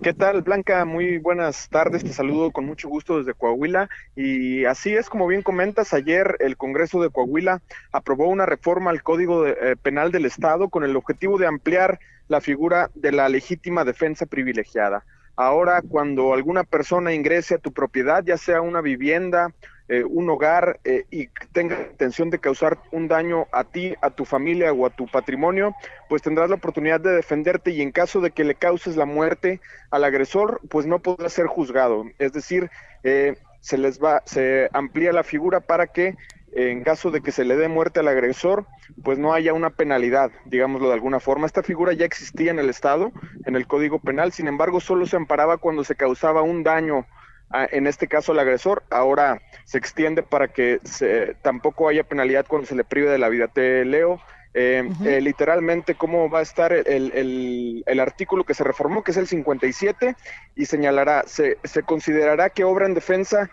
¿Qué 0.00 0.14
tal, 0.14 0.42
Blanca? 0.42 0.84
Muy 0.84 1.18
buenas 1.18 1.68
tardes. 1.70 2.04
Te 2.04 2.12
saludo 2.12 2.52
con 2.52 2.64
mucho 2.64 2.88
gusto 2.88 3.18
desde 3.18 3.34
Coahuila. 3.34 3.88
Y 4.14 4.64
así 4.64 4.94
es, 4.94 5.08
como 5.08 5.26
bien 5.26 5.42
comentas, 5.42 5.92
ayer 5.92 6.36
el 6.38 6.56
Congreso 6.56 7.02
de 7.02 7.10
Coahuila 7.10 7.62
aprobó 7.90 8.28
una 8.28 8.46
reforma 8.46 8.90
al 8.90 9.02
Código 9.02 9.44
eh, 9.44 9.74
Penal 9.82 10.12
del 10.12 10.24
Estado 10.24 10.68
con 10.68 10.84
el 10.84 10.94
objetivo 10.94 11.36
de 11.36 11.48
ampliar 11.48 11.98
la 12.28 12.40
figura 12.40 12.90
de 12.94 13.10
la 13.10 13.28
legítima 13.28 13.84
defensa 13.84 14.24
privilegiada. 14.26 15.04
Ahora, 15.40 15.82
cuando 15.82 16.34
alguna 16.34 16.64
persona 16.64 17.14
ingrese 17.14 17.54
a 17.54 17.58
tu 17.58 17.72
propiedad, 17.72 18.24
ya 18.24 18.36
sea 18.36 18.60
una 18.60 18.80
vivienda, 18.80 19.54
eh, 19.88 20.02
un 20.02 20.28
hogar, 20.28 20.80
eh, 20.82 21.04
y 21.12 21.28
tenga 21.52 21.80
intención 21.92 22.28
de 22.28 22.40
causar 22.40 22.80
un 22.90 23.06
daño 23.06 23.46
a 23.52 23.62
ti, 23.62 23.94
a 24.02 24.10
tu 24.10 24.24
familia 24.24 24.72
o 24.72 24.84
a 24.84 24.90
tu 24.90 25.06
patrimonio, 25.06 25.76
pues 26.08 26.22
tendrás 26.22 26.50
la 26.50 26.56
oportunidad 26.56 26.98
de 26.98 27.12
defenderte 27.12 27.70
y 27.70 27.82
en 27.82 27.92
caso 27.92 28.20
de 28.20 28.32
que 28.32 28.42
le 28.42 28.56
causes 28.56 28.96
la 28.96 29.04
muerte 29.04 29.60
al 29.92 30.02
agresor, 30.02 30.60
pues 30.68 30.86
no 30.86 30.98
podrá 30.98 31.28
ser 31.28 31.46
juzgado. 31.46 32.02
Es 32.18 32.32
decir, 32.32 32.68
eh, 33.04 33.36
se 33.60 33.78
les 33.78 34.02
va, 34.02 34.22
se 34.26 34.68
amplía 34.72 35.12
la 35.12 35.22
figura 35.22 35.60
para 35.60 35.86
que 35.86 36.16
en 36.52 36.82
caso 36.82 37.10
de 37.10 37.20
que 37.20 37.32
se 37.32 37.44
le 37.44 37.56
dé 37.56 37.68
muerte 37.68 38.00
al 38.00 38.08
agresor, 38.08 38.66
pues 39.02 39.18
no 39.18 39.32
haya 39.32 39.52
una 39.52 39.70
penalidad, 39.70 40.30
digámoslo 40.46 40.88
de 40.88 40.94
alguna 40.94 41.20
forma. 41.20 41.46
Esta 41.46 41.62
figura 41.62 41.92
ya 41.92 42.04
existía 42.04 42.50
en 42.50 42.58
el 42.58 42.70
Estado, 42.70 43.12
en 43.44 43.56
el 43.56 43.66
Código 43.66 43.98
Penal, 43.98 44.32
sin 44.32 44.48
embargo, 44.48 44.80
solo 44.80 45.06
se 45.06 45.16
amparaba 45.16 45.58
cuando 45.58 45.84
se 45.84 45.94
causaba 45.94 46.42
un 46.42 46.62
daño, 46.62 47.06
en 47.52 47.86
este 47.86 48.08
caso 48.08 48.32
al 48.32 48.38
agresor. 48.38 48.82
Ahora 48.90 49.40
se 49.64 49.78
extiende 49.78 50.22
para 50.22 50.48
que 50.48 50.80
se, 50.84 51.34
tampoco 51.42 51.88
haya 51.88 52.04
penalidad 52.04 52.46
cuando 52.46 52.66
se 52.66 52.74
le 52.74 52.84
prive 52.84 53.10
de 53.10 53.18
la 53.18 53.28
vida. 53.28 53.48
Te 53.48 53.84
leo 53.84 54.20
eh, 54.54 54.88
eh, 55.04 55.20
literalmente 55.20 55.94
cómo 55.94 56.30
va 56.30 56.40
a 56.40 56.42
estar 56.42 56.72
el, 56.72 57.84
el, 57.86 58.00
artículo 58.00 58.44
que 58.44 58.54
se 58.54 58.64
reformó, 58.64 59.04
que 59.04 59.10
es 59.10 59.16
el 59.16 59.26
57, 59.26 60.16
y 60.56 60.64
señalará, 60.64 61.24
se, 61.26 61.58
se 61.64 61.82
considerará 61.82 62.50
que 62.50 62.64
obra 62.64 62.86
en 62.86 62.94
defensa 62.94 63.50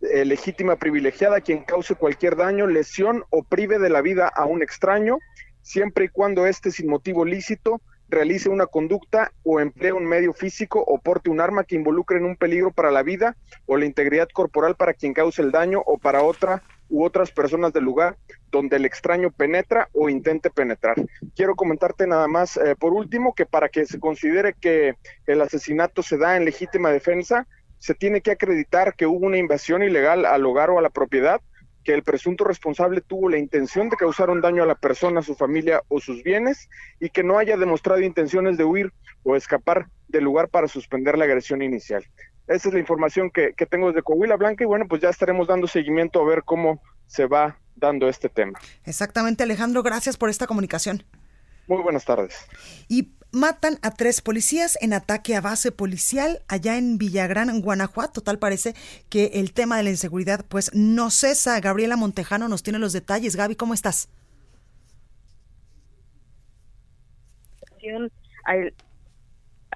eh, 0.00 0.24
legítima 0.24 0.76
privilegiada 0.76 1.40
quien 1.40 1.64
cause 1.64 1.94
cualquier 1.94 2.36
daño, 2.36 2.66
lesión 2.66 3.24
o 3.30 3.42
prive 3.42 3.78
de 3.78 3.90
la 3.90 4.00
vida 4.00 4.28
a 4.28 4.44
un 4.44 4.62
extraño, 4.62 5.18
siempre 5.62 6.06
y 6.06 6.08
cuando 6.08 6.46
éste 6.46 6.70
sin 6.70 6.88
motivo 6.88 7.24
lícito 7.24 7.80
realice 8.08 8.48
una 8.48 8.66
conducta 8.66 9.32
o 9.42 9.60
emplee 9.60 9.92
un 9.92 10.06
medio 10.06 10.32
físico 10.32 10.82
o 10.86 10.98
porte 10.98 11.30
un 11.30 11.40
arma 11.40 11.64
que 11.64 11.76
involucre 11.76 12.18
en 12.18 12.24
un 12.24 12.36
peligro 12.36 12.70
para 12.70 12.90
la 12.90 13.02
vida 13.02 13.36
o 13.66 13.76
la 13.76 13.84
integridad 13.84 14.28
corporal 14.32 14.76
para 14.76 14.94
quien 14.94 15.12
cause 15.12 15.42
el 15.42 15.50
daño 15.50 15.82
o 15.84 15.98
para 15.98 16.22
otra 16.22 16.62
u 16.88 17.04
otras 17.04 17.30
personas 17.30 17.72
del 17.72 17.84
lugar 17.84 18.16
donde 18.50 18.76
el 18.76 18.86
extraño 18.86 19.30
penetra 19.30 19.88
o 19.92 20.08
intente 20.08 20.48
penetrar. 20.48 20.96
Quiero 21.36 21.54
comentarte 21.54 22.06
nada 22.06 22.26
más, 22.28 22.56
eh, 22.56 22.74
por 22.78 22.94
último, 22.94 23.34
que 23.34 23.44
para 23.44 23.68
que 23.68 23.84
se 23.84 24.00
considere 24.00 24.54
que 24.58 24.94
el 25.26 25.42
asesinato 25.42 26.02
se 26.02 26.16
da 26.16 26.36
en 26.36 26.46
legítima 26.46 26.90
defensa, 26.90 27.46
se 27.78 27.94
tiene 27.94 28.20
que 28.20 28.32
acreditar 28.32 28.94
que 28.94 29.06
hubo 29.06 29.26
una 29.26 29.38
invasión 29.38 29.82
ilegal 29.82 30.24
al 30.24 30.44
hogar 30.44 30.70
o 30.70 30.78
a 30.78 30.82
la 30.82 30.90
propiedad, 30.90 31.40
que 31.84 31.94
el 31.94 32.02
presunto 32.02 32.44
responsable 32.44 33.00
tuvo 33.00 33.30
la 33.30 33.38
intención 33.38 33.88
de 33.88 33.96
causar 33.96 34.30
un 34.30 34.40
daño 34.40 34.62
a 34.62 34.66
la 34.66 34.74
persona, 34.74 35.20
a 35.20 35.22
su 35.22 35.34
familia 35.34 35.82
o 35.88 36.00
sus 36.00 36.22
bienes 36.22 36.68
y 37.00 37.08
que 37.08 37.22
no 37.22 37.38
haya 37.38 37.56
demostrado 37.56 38.00
intenciones 38.00 38.58
de 38.58 38.64
huir 38.64 38.92
o 39.22 39.36
escapar 39.36 39.86
del 40.08 40.24
lugar 40.24 40.48
para 40.48 40.68
suspender 40.68 41.16
la 41.16 41.24
agresión 41.24 41.62
inicial. 41.62 42.04
Esa 42.46 42.68
es 42.68 42.74
la 42.74 42.80
información 42.80 43.30
que, 43.30 43.54
que 43.54 43.66
tengo 43.66 43.88
desde 43.88 44.02
Coahuila 44.02 44.36
Blanca 44.36 44.64
y 44.64 44.66
bueno, 44.66 44.86
pues 44.88 45.00
ya 45.00 45.08
estaremos 45.08 45.48
dando 45.48 45.66
seguimiento 45.66 46.20
a 46.20 46.26
ver 46.26 46.42
cómo 46.44 46.82
se 47.06 47.26
va 47.26 47.58
dando 47.76 48.08
este 48.08 48.28
tema. 48.28 48.58
Exactamente, 48.84 49.44
Alejandro, 49.44 49.82
gracias 49.82 50.16
por 50.16 50.28
esta 50.28 50.46
comunicación. 50.46 51.04
Muy 51.68 51.82
buenas 51.82 52.04
tardes. 52.04 52.46
Y 52.88 53.12
matan 53.30 53.78
a 53.82 53.90
tres 53.90 54.20
policías 54.20 54.78
en 54.80 54.92
ataque 54.92 55.36
a 55.36 55.40
base 55.40 55.72
policial 55.72 56.42
allá 56.48 56.76
en 56.76 56.98
Villagrán, 56.98 57.60
Guanajuato. 57.60 58.20
Tal 58.20 58.38
parece 58.38 58.74
que 59.08 59.32
el 59.34 59.52
tema 59.52 59.76
de 59.76 59.82
la 59.84 59.90
inseguridad 59.90 60.44
pues 60.48 60.70
no 60.74 61.10
cesa. 61.10 61.60
Gabriela 61.60 61.96
Montejano 61.96 62.48
nos 62.48 62.62
tiene 62.62 62.78
los 62.78 62.92
detalles. 62.92 63.36
Gaby, 63.36 63.56
¿cómo 63.56 63.74
estás? 63.74 64.08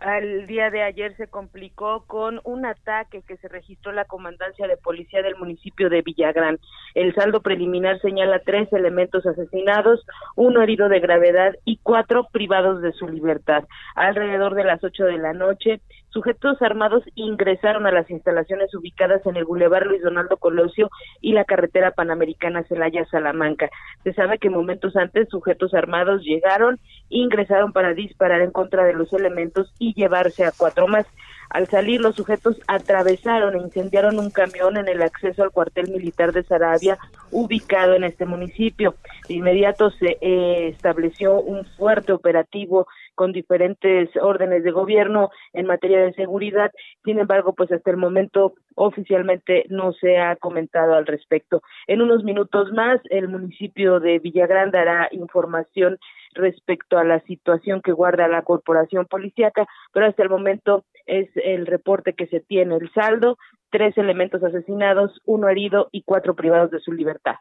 Al 0.04 0.46
día 0.46 0.70
de 0.70 0.82
ayer 0.82 1.16
se 1.16 1.28
complicó 1.28 2.04
con 2.06 2.40
un 2.44 2.66
ataque 2.66 3.22
que 3.22 3.36
se 3.36 3.48
registró 3.48 3.90
en 3.90 3.96
la 3.96 4.04
comandancia 4.04 4.66
de 4.66 4.76
policía 4.76 5.22
del 5.22 5.36
municipio 5.36 5.88
de 5.88 6.02
Villagrán. 6.02 6.58
El 6.94 7.14
saldo 7.14 7.40
preliminar 7.40 8.00
señala 8.00 8.40
tres 8.40 8.72
elementos 8.72 9.24
asesinados, 9.26 10.04
uno 10.36 10.62
herido 10.62 10.88
de 10.88 11.00
gravedad 11.00 11.54
y 11.64 11.78
cuatro 11.82 12.26
privados 12.32 12.82
de 12.82 12.92
su 12.92 13.08
libertad. 13.08 13.64
Alrededor 13.94 14.54
de 14.54 14.64
las 14.64 14.82
ocho 14.82 15.04
de 15.04 15.18
la 15.18 15.32
noche, 15.32 15.80
sujetos 16.12 16.60
armados 16.60 17.02
ingresaron 17.14 17.86
a 17.86 17.92
las 17.92 18.10
instalaciones 18.10 18.74
ubicadas 18.74 19.24
en 19.26 19.36
el 19.36 19.44
Boulevard 19.44 19.86
Luis 19.86 20.02
Donaldo 20.02 20.36
Colosio 20.36 20.90
y 21.20 21.32
la 21.32 21.44
carretera 21.44 21.92
panamericana 21.92 22.64
Celaya-Salamanca. 22.64 23.70
Se 24.04 24.12
sabe 24.12 24.38
que 24.38 24.50
momentos 24.50 24.96
antes 24.96 25.28
sujetos 25.28 25.74
armados 25.74 26.22
llegaron, 26.22 26.78
ingresaron 27.08 27.72
para 27.72 27.94
disparar 27.94 28.42
en 28.42 28.50
contra 28.50 28.84
de 28.84 28.94
los 28.94 29.12
elementos 29.12 29.72
y 29.78 29.94
llevarse 29.94 30.44
a 30.44 30.52
cuatro 30.56 30.86
más. 30.86 31.06
Al 31.50 31.66
salir, 31.66 32.00
los 32.00 32.16
sujetos 32.16 32.58
atravesaron 32.66 33.54
e 33.54 33.58
incendiaron 33.58 34.18
un 34.18 34.30
camión 34.30 34.78
en 34.78 34.88
el 34.88 35.02
acceso 35.02 35.42
al 35.42 35.50
cuartel 35.50 35.90
militar 35.90 36.32
de 36.32 36.44
Sarabia, 36.44 36.98
ubicado 37.30 37.92
en 37.94 38.04
este 38.04 38.24
municipio. 38.24 38.94
De 39.28 39.34
inmediato 39.34 39.90
se 39.90 40.16
eh, 40.22 40.68
estableció 40.68 41.34
un 41.40 41.66
fuerte 41.76 42.12
operativo 42.12 42.86
con 43.14 43.32
diferentes 43.32 44.10
órdenes 44.20 44.64
de 44.64 44.70
gobierno 44.70 45.30
en 45.52 45.66
materia 45.66 46.00
de 46.00 46.12
seguridad. 46.14 46.70
Sin 47.04 47.18
embargo, 47.18 47.54
pues 47.54 47.70
hasta 47.72 47.90
el 47.90 47.96
momento 47.96 48.54
oficialmente 48.74 49.64
no 49.68 49.92
se 49.92 50.18
ha 50.18 50.36
comentado 50.36 50.94
al 50.94 51.06
respecto. 51.06 51.62
En 51.86 52.02
unos 52.02 52.24
minutos 52.24 52.72
más, 52.72 53.00
el 53.10 53.28
municipio 53.28 54.00
de 54.00 54.18
Villagrán 54.18 54.70
dará 54.70 55.08
información 55.12 55.98
respecto 56.34 56.98
a 56.98 57.04
la 57.04 57.20
situación 57.20 57.82
que 57.82 57.92
guarda 57.92 58.28
la 58.28 58.42
corporación 58.42 59.06
policíaca, 59.06 59.66
pero 59.92 60.06
hasta 60.06 60.22
el 60.22 60.30
momento 60.30 60.84
es 61.06 61.28
el 61.34 61.66
reporte 61.66 62.14
que 62.14 62.26
se 62.26 62.40
tiene, 62.40 62.76
el 62.76 62.90
saldo, 62.92 63.36
tres 63.70 63.96
elementos 63.98 64.42
asesinados, 64.42 65.20
uno 65.24 65.48
herido 65.48 65.88
y 65.92 66.02
cuatro 66.02 66.34
privados 66.34 66.70
de 66.70 66.80
su 66.80 66.92
libertad. 66.92 67.36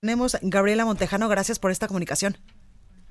Tenemos 0.00 0.36
Gabriela 0.42 0.84
Montejano, 0.84 1.28
gracias 1.28 1.58
por 1.58 1.70
esta 1.70 1.88
comunicación. 1.88 2.36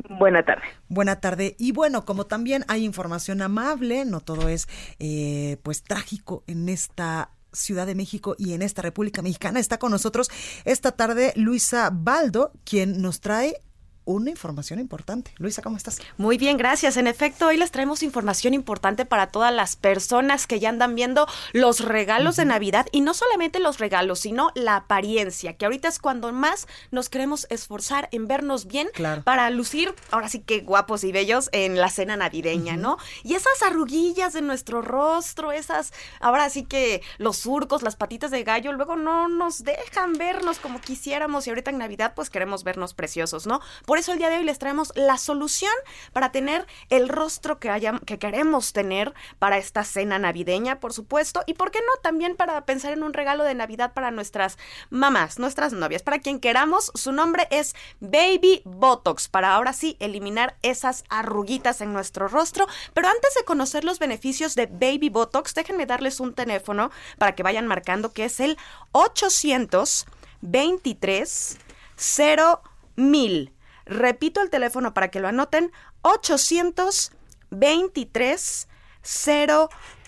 Buena 0.09 0.43
tarde. 0.43 0.63
Buena 0.87 1.19
tarde. 1.19 1.55
Y 1.57 1.71
bueno, 1.71 2.05
como 2.05 2.25
también 2.25 2.63
hay 2.67 2.83
información 2.83 3.41
amable, 3.41 4.05
no 4.05 4.19
todo 4.19 4.49
es 4.49 4.67
eh, 4.99 5.57
pues 5.63 5.83
trágico 5.83 6.43
en 6.47 6.69
esta 6.69 7.31
Ciudad 7.51 7.87
de 7.87 7.95
México 7.95 8.35
y 8.37 8.53
en 8.53 8.61
esta 8.61 8.81
República 8.81 9.21
Mexicana. 9.21 9.59
Está 9.59 9.79
con 9.79 9.91
nosotros 9.91 10.29
esta 10.65 10.91
tarde 10.91 11.33
Luisa 11.35 11.89
Baldo, 11.91 12.51
quien 12.65 13.01
nos 13.01 13.21
trae 13.21 13.61
una 14.05 14.29
información 14.29 14.79
importante. 14.79 15.31
Luisa, 15.37 15.61
¿cómo 15.61 15.77
estás? 15.77 15.99
Muy 16.17 16.37
bien, 16.37 16.57
gracias. 16.57 16.97
En 16.97 17.07
efecto, 17.07 17.47
hoy 17.47 17.57
les 17.57 17.71
traemos 17.71 18.03
información 18.03 18.53
importante 18.53 19.05
para 19.05 19.27
todas 19.27 19.53
las 19.53 19.75
personas 19.75 20.47
que 20.47 20.59
ya 20.59 20.69
andan 20.69 20.95
viendo 20.95 21.27
los 21.53 21.79
regalos 21.81 22.35
de 22.35 22.45
Navidad 22.45 22.85
y 22.91 23.01
no 23.01 23.13
solamente 23.13 23.59
los 23.59 23.79
regalos, 23.79 24.19
sino 24.19 24.51
la 24.55 24.77
apariencia, 24.77 25.57
que 25.57 25.65
ahorita 25.65 25.87
es 25.87 25.99
cuando 25.99 26.31
más 26.31 26.67
nos 26.91 27.09
queremos 27.09 27.47
esforzar 27.49 28.07
en 28.11 28.27
vernos 28.27 28.65
bien 28.65 28.89
para 29.23 29.49
lucir, 29.49 29.93
ahora 30.11 30.29
sí 30.29 30.39
que 30.39 30.61
guapos 30.61 31.03
y 31.03 31.11
bellos 31.11 31.49
en 31.51 31.79
la 31.79 31.89
cena 31.89 32.15
navideña, 32.15 32.77
¿no? 32.77 32.97
Y 33.23 33.33
esas 33.33 33.61
arruguillas 33.63 34.33
de 34.33 34.41
nuestro 34.41 34.81
rostro, 34.81 35.51
esas, 35.51 35.93
ahora 36.19 36.49
sí 36.49 36.63
que 36.63 37.01
los 37.17 37.37
surcos, 37.37 37.81
las 37.81 37.95
patitas 37.95 38.31
de 38.31 38.43
gallo, 38.43 38.71
luego 38.71 38.95
no 38.95 39.27
nos 39.27 39.63
dejan 39.63 40.13
vernos 40.13 40.59
como 40.59 40.79
quisiéramos 40.79 41.47
y 41.47 41.49
ahorita 41.49 41.71
en 41.71 41.79
Navidad 41.79 42.13
pues 42.15 42.29
queremos 42.29 42.63
vernos 42.63 42.93
preciosos, 42.93 43.47
¿no? 43.47 43.61
Por 43.85 43.94
eso 43.97 44.13
el 44.13 44.19
día 44.19 44.29
de 44.29 44.37
hoy 44.37 44.43
les 44.43 44.59
traemos 44.59 44.91
la 44.95 45.17
solución 45.17 45.73
para 46.13 46.31
tener 46.31 46.65
el 46.89 47.09
rostro 47.09 47.59
que, 47.59 47.69
que 48.05 48.19
queremos 48.19 48.73
tener 48.73 49.13
para 49.39 49.57
esta 49.57 49.83
cena 49.83 50.19
navideña, 50.19 50.79
por 50.79 50.93
supuesto, 50.93 51.43
y 51.45 51.53
por 51.53 51.71
qué 51.71 51.79
no 51.79 52.01
también 52.01 52.35
para 52.35 52.65
pensar 52.65 52.93
en 52.93 53.03
un 53.03 53.13
regalo 53.13 53.43
de 53.43 53.55
Navidad 53.55 53.93
para 53.93 54.11
nuestras 54.11 54.57
mamás, 54.89 55.39
nuestras 55.39 55.73
novias, 55.73 56.03
para 56.03 56.19
quien 56.19 56.39
queramos. 56.39 56.91
Su 56.95 57.11
nombre 57.11 57.47
es 57.51 57.75
Baby 57.99 58.61
Botox, 58.65 59.27
para 59.27 59.55
ahora 59.55 59.73
sí 59.73 59.97
eliminar 59.99 60.57
esas 60.61 61.03
arruguitas 61.09 61.81
en 61.81 61.93
nuestro 61.93 62.27
rostro. 62.27 62.67
Pero 62.93 63.07
antes 63.07 63.33
de 63.35 63.45
conocer 63.45 63.83
los 63.83 63.99
beneficios 63.99 64.55
de 64.55 64.65
Baby 64.67 65.09
Botox, 65.09 65.53
déjenme 65.53 65.85
darles 65.85 66.19
un 66.19 66.33
teléfono 66.33 66.91
para 67.17 67.35
que 67.35 67.43
vayan 67.43 67.67
marcando 67.67 68.13
que 68.13 68.25
es 68.25 68.39
el 68.39 68.57
823 68.91 71.57
0000. 71.97 73.54
Repito 73.85 74.41
el 74.41 74.49
teléfono 74.49 74.93
para 74.93 75.09
que 75.09 75.19
lo 75.19 75.27
anoten, 75.27 75.71
823 76.01 78.67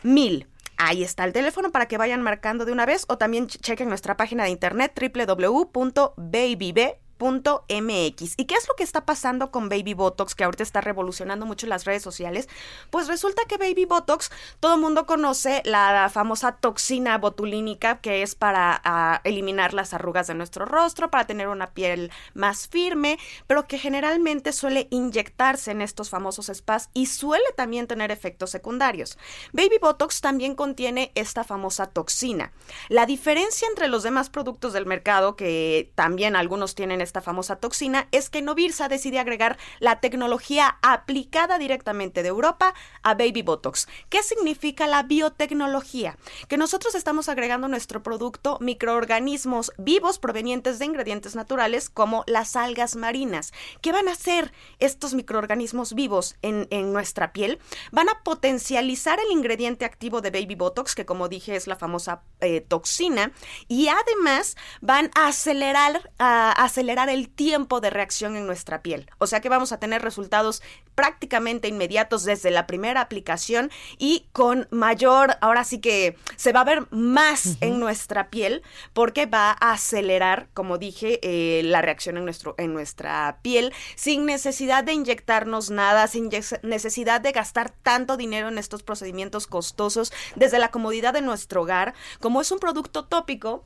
mil. 0.03 0.47
Ahí 0.77 1.03
está 1.03 1.23
el 1.23 1.33
teléfono 1.33 1.71
para 1.71 1.87
que 1.87 1.97
vayan 1.97 2.21
marcando 2.21 2.65
de 2.65 2.71
una 2.71 2.85
vez 2.85 3.05
o 3.07 3.17
también 3.17 3.47
chequen 3.47 3.89
nuestra 3.89 4.15
página 4.15 4.43
de 4.43 4.51
internet 4.51 4.93
www.babyb 4.99 6.97
MX. 7.19 8.33
¿Y 8.37 8.45
qué 8.45 8.55
es 8.55 8.67
lo 8.67 8.75
que 8.75 8.83
está 8.83 9.05
pasando 9.05 9.51
con 9.51 9.69
Baby 9.69 9.93
Botox, 9.93 10.35
que 10.35 10.43
ahorita 10.43 10.63
está 10.63 10.81
revolucionando 10.81 11.45
mucho 11.45 11.67
las 11.67 11.85
redes 11.85 12.03
sociales? 12.03 12.47
Pues 12.89 13.07
resulta 13.07 13.43
que 13.47 13.57
Baby 13.57 13.85
Botox, 13.85 14.31
todo 14.59 14.75
el 14.75 14.81
mundo 14.81 15.05
conoce 15.05 15.61
la 15.65 16.09
famosa 16.13 16.53
toxina 16.53 17.17
botulínica, 17.17 17.99
que 17.99 18.21
es 18.21 18.35
para 18.35 18.79
ah, 18.83 19.21
eliminar 19.23 19.73
las 19.73 19.93
arrugas 19.93 20.27
de 20.27 20.35
nuestro 20.35 20.65
rostro, 20.65 21.09
para 21.09 21.27
tener 21.27 21.47
una 21.47 21.67
piel 21.67 22.11
más 22.33 22.67
firme, 22.67 23.17
pero 23.47 23.67
que 23.67 23.77
generalmente 23.77 24.53
suele 24.53 24.87
inyectarse 24.91 25.71
en 25.71 25.81
estos 25.81 26.09
famosos 26.09 26.51
spas 26.53 26.89
y 26.93 27.07
suele 27.07 27.45
también 27.55 27.87
tener 27.87 28.11
efectos 28.11 28.51
secundarios. 28.51 29.17
Baby 29.53 29.77
Botox 29.81 30.21
también 30.21 30.55
contiene 30.55 31.11
esta 31.15 31.43
famosa 31.43 31.87
toxina. 31.87 32.51
La 32.89 33.05
diferencia 33.05 33.67
entre 33.67 33.87
los 33.87 34.03
demás 34.03 34.29
productos 34.29 34.73
del 34.73 34.85
mercado, 34.85 35.35
que 35.35 35.91
también 35.95 36.35
algunos 36.35 36.75
tienen 36.75 37.01
esta 37.07 37.21
famosa 37.21 37.55
toxina 37.55 38.07
es 38.11 38.29
que 38.29 38.41
Novirsa 38.41 38.87
decide 38.87 39.19
agregar 39.19 39.57
la 39.79 39.99
tecnología 39.99 40.77
aplicada 40.81 41.57
directamente 41.57 42.21
de 42.21 42.29
Europa 42.29 42.73
a 43.01 43.13
Baby 43.13 43.41
Botox. 43.41 43.87
¿Qué 44.09 44.21
significa 44.23 44.87
la 44.87 45.03
biotecnología? 45.03 46.17
Que 46.47 46.57
nosotros 46.57 46.95
estamos 46.95 47.29
agregando 47.29 47.67
nuestro 47.67 48.03
producto 48.03 48.57
microorganismos 48.59 49.71
vivos 49.77 50.19
provenientes 50.19 50.79
de 50.79 50.85
ingredientes 50.85 51.35
naturales 51.35 51.89
como 51.89 52.23
las 52.27 52.55
algas 52.55 52.95
marinas. 52.95 53.53
¿Qué 53.81 53.91
van 53.91 54.07
a 54.07 54.11
hacer 54.11 54.51
estos 54.79 55.13
microorganismos 55.13 55.93
vivos 55.93 56.35
en, 56.41 56.67
nuestra 56.91 57.31
piel? 57.31 57.59
Van 57.91 58.09
a 58.09 58.23
potencializar 58.23 59.19
el 59.19 59.31
ingrediente 59.31 59.85
activo 59.85 60.21
de 60.21 60.31
Baby 60.31 60.55
Botox, 60.55 60.93
que 60.93 61.05
como 61.05 61.29
dije 61.29 61.55
es 61.55 61.67
la 61.67 61.77
famosa 61.77 62.21
eh, 62.41 62.61
toxina, 62.61 63.31
y 63.67 63.87
además 63.87 64.57
van 64.81 65.09
a 65.15 65.27
acelerar, 65.27 66.11
a 66.19 66.51
acelerar 66.51 66.96
el 67.05 67.29
tiempo 67.29 67.79
de 67.81 67.89
reacción 67.89 68.35
en 68.35 68.45
nuestra 68.45 68.81
piel. 68.81 69.09
O 69.17 69.27
sea 69.27 69.41
que 69.41 69.49
vamos 69.49 69.71
a 69.71 69.79
tener 69.79 70.01
resultados 70.01 70.61
prácticamente 70.95 71.67
inmediatos 71.67 72.23
desde 72.23 72.51
la 72.51 72.65
primera 72.67 73.01
aplicación 73.01 73.71
y 73.97 74.25
con 74.31 74.67
mayor, 74.71 75.37
ahora 75.41 75.63
sí 75.63 75.79
que 75.79 76.17
se 76.35 76.51
va 76.51 76.61
a 76.61 76.65
ver 76.65 76.87
más 76.89 77.57
en 77.61 77.79
nuestra 77.79 78.29
piel 78.29 78.63
porque 78.93 79.25
va 79.25 79.55
a 79.59 79.73
acelerar, 79.73 80.47
como 80.53 80.77
dije, 80.77 81.19
eh, 81.21 81.61
la 81.63 81.81
reacción 81.81 82.17
en, 82.17 82.25
nuestro, 82.25 82.55
en 82.57 82.73
nuestra 82.73 83.39
piel 83.41 83.73
sin 83.95 84.25
necesidad 84.25 84.83
de 84.83 84.93
inyectarnos 84.93 85.69
nada, 85.69 86.07
sin 86.07 86.29
necesidad 86.63 87.21
de 87.21 87.31
gastar 87.31 87.69
tanto 87.69 88.17
dinero 88.17 88.47
en 88.47 88.57
estos 88.57 88.83
procedimientos 88.83 89.47
costosos 89.47 90.11
desde 90.35 90.59
la 90.59 90.71
comodidad 90.71 91.13
de 91.13 91.21
nuestro 91.21 91.61
hogar. 91.61 91.93
Como 92.19 92.41
es 92.41 92.51
un 92.51 92.59
producto 92.59 93.05
tópico, 93.05 93.65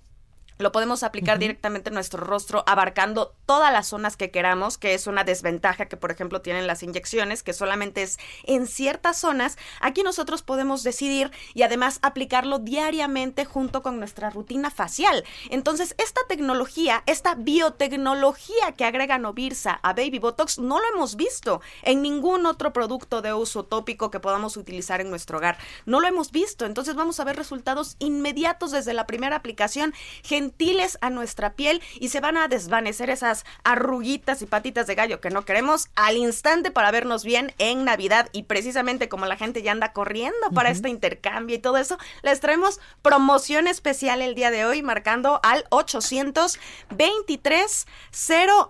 lo 0.62 0.72
podemos 0.72 1.04
aplicar 1.04 1.40
directamente 1.40 1.90
en 1.90 1.96
nuestro 1.96 2.24
rostro, 2.24 2.64
abarcando 2.68 3.36
todas 3.46 3.72
las 3.72 3.88
zonas 3.88 4.18
que 4.18 4.32
queramos, 4.32 4.78
que 4.78 4.94
es 4.94 5.08
una 5.08 5.24
desventaja 5.24 5.88
que, 5.88 5.98
por 5.98 6.12
ejemplo, 6.12 6.42
tienen 6.42 6.68
las 6.68 6.84
inyecciones, 6.84 7.44
que 7.44 7.54
solamente 7.54 8.04
es 8.04 8.18
en 8.44 8.68
ciertas 8.68 9.20
zonas. 9.20 9.58
Aquí 9.80 10.04
nosotros 10.04 10.42
podemos 10.42 10.84
decidir 10.84 11.32
y 11.54 11.64
además 11.64 12.00
aplicarlo 12.02 12.60
diariamente 12.60 13.46
junto 13.46 13.82
con 13.82 14.00
nuestra 14.00 14.30
rutina 14.30 14.72
facial. 14.72 15.24
Entonces, 15.50 15.96
esta 15.98 16.22
tecnología, 16.28 17.04
esta 17.06 17.36
biotecnología 17.36 18.74
que 18.78 18.86
agrega 18.86 19.18
Novirsa 19.18 19.80
a 19.84 19.94
Baby 19.94 20.20
Botox, 20.20 20.60
no 20.60 20.80
lo 20.80 20.86
hemos 20.94 21.16
visto 21.16 21.62
en 21.84 22.02
ningún 22.02 22.46
otro 22.46 22.74
producto 22.74 23.22
de 23.22 23.34
uso 23.34 23.64
tópico 23.64 24.12
que 24.12 24.20
podamos 24.20 24.58
utilizar 24.58 25.02
en 25.02 25.10
nuestro 25.10 25.38
hogar. 25.38 25.58
No 25.86 26.00
lo 26.00 26.08
hemos 26.08 26.32
visto. 26.32 26.66
Entonces, 26.66 26.96
vamos 26.96 27.20
a 27.20 27.24
ver 27.24 27.36
resultados 27.36 27.96
inmediatos 28.00 28.72
desde 28.72 28.94
la 28.94 29.08
primera 29.08 29.36
aplicación. 29.36 29.94
Gente 30.24 30.51
gentiles 30.52 30.98
a 31.02 31.10
nuestra 31.10 31.54
piel 31.54 31.82
y 32.00 32.10
se 32.10 32.20
van 32.20 32.38
a 32.38 32.48
desvanecer 32.48 33.10
esas 33.10 33.46
arruguitas 33.64 34.42
y 34.42 34.46
patitas 34.46 34.88
de 34.88 34.96
gallo 34.96 35.22
que 35.22 35.30
no 35.30 35.46
queremos 35.46 35.88
al 35.96 36.18
instante 36.18 36.72
para 36.72 36.92
vernos 36.92 37.24
bien 37.24 37.54
en 37.58 37.86
Navidad 37.86 38.28
y 38.34 38.44
precisamente 38.44 39.08
como 39.10 39.26
la 39.26 39.38
gente 39.38 39.62
ya 39.62 39.72
anda 39.72 39.94
corriendo 39.94 40.52
para 40.54 40.70
este 40.70 40.90
intercambio 40.90 41.56
y 41.56 41.60
todo 41.60 41.78
eso, 41.78 41.98
les 42.22 42.42
traemos 42.42 42.80
promoción 43.02 43.68
especial 43.68 44.22
el 44.22 44.36
día 44.36 44.52
de 44.52 44.66
hoy 44.66 44.82
marcando 44.82 45.40
al 45.44 45.64
823 45.70 47.88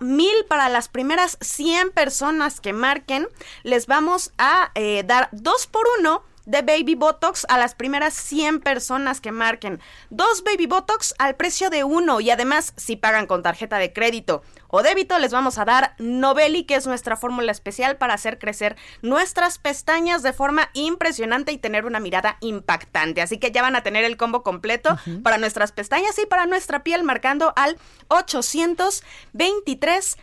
mil 0.00 0.44
para 0.48 0.68
las 0.68 0.88
primeras 0.88 1.38
100 1.40 1.90
personas 1.90 2.60
que 2.60 2.72
marquen. 2.72 3.28
Les 3.62 3.86
vamos 3.86 4.32
a 4.38 4.70
eh, 4.74 5.02
dar 5.04 5.28
dos 5.32 5.66
por 5.66 5.84
uno 5.98 6.22
de 6.46 6.62
Baby 6.62 6.94
Botox 6.94 7.46
a 7.48 7.58
las 7.58 7.74
primeras 7.74 8.14
100 8.14 8.60
personas 8.60 9.20
que 9.20 9.32
marquen. 9.32 9.80
Dos 10.10 10.44
Baby 10.44 10.66
Botox 10.66 11.14
al 11.18 11.36
precio 11.36 11.70
de 11.70 11.84
uno 11.84 12.20
y 12.20 12.30
además 12.30 12.72
si 12.76 12.96
pagan 12.96 13.26
con 13.26 13.42
tarjeta 13.42 13.78
de 13.78 13.92
crédito 13.92 14.42
o 14.68 14.82
débito 14.82 15.18
les 15.18 15.32
vamos 15.32 15.58
a 15.58 15.64
dar 15.64 15.94
Novelli 15.98 16.64
que 16.64 16.76
es 16.76 16.86
nuestra 16.86 17.16
fórmula 17.16 17.52
especial 17.52 17.96
para 17.96 18.14
hacer 18.14 18.38
crecer 18.38 18.76
nuestras 19.02 19.58
pestañas 19.58 20.22
de 20.22 20.32
forma 20.32 20.70
impresionante 20.72 21.52
y 21.52 21.58
tener 21.58 21.84
una 21.84 22.00
mirada 22.00 22.38
impactante. 22.40 23.20
Así 23.22 23.38
que 23.38 23.52
ya 23.52 23.62
van 23.62 23.76
a 23.76 23.82
tener 23.82 24.04
el 24.04 24.16
combo 24.16 24.42
completo 24.42 24.96
para 25.22 25.38
nuestras 25.38 25.72
pestañas 25.72 26.18
y 26.18 26.26
para 26.26 26.46
nuestra 26.46 26.82
piel 26.82 27.04
marcando 27.04 27.52
al 27.56 27.78
823 28.08 30.16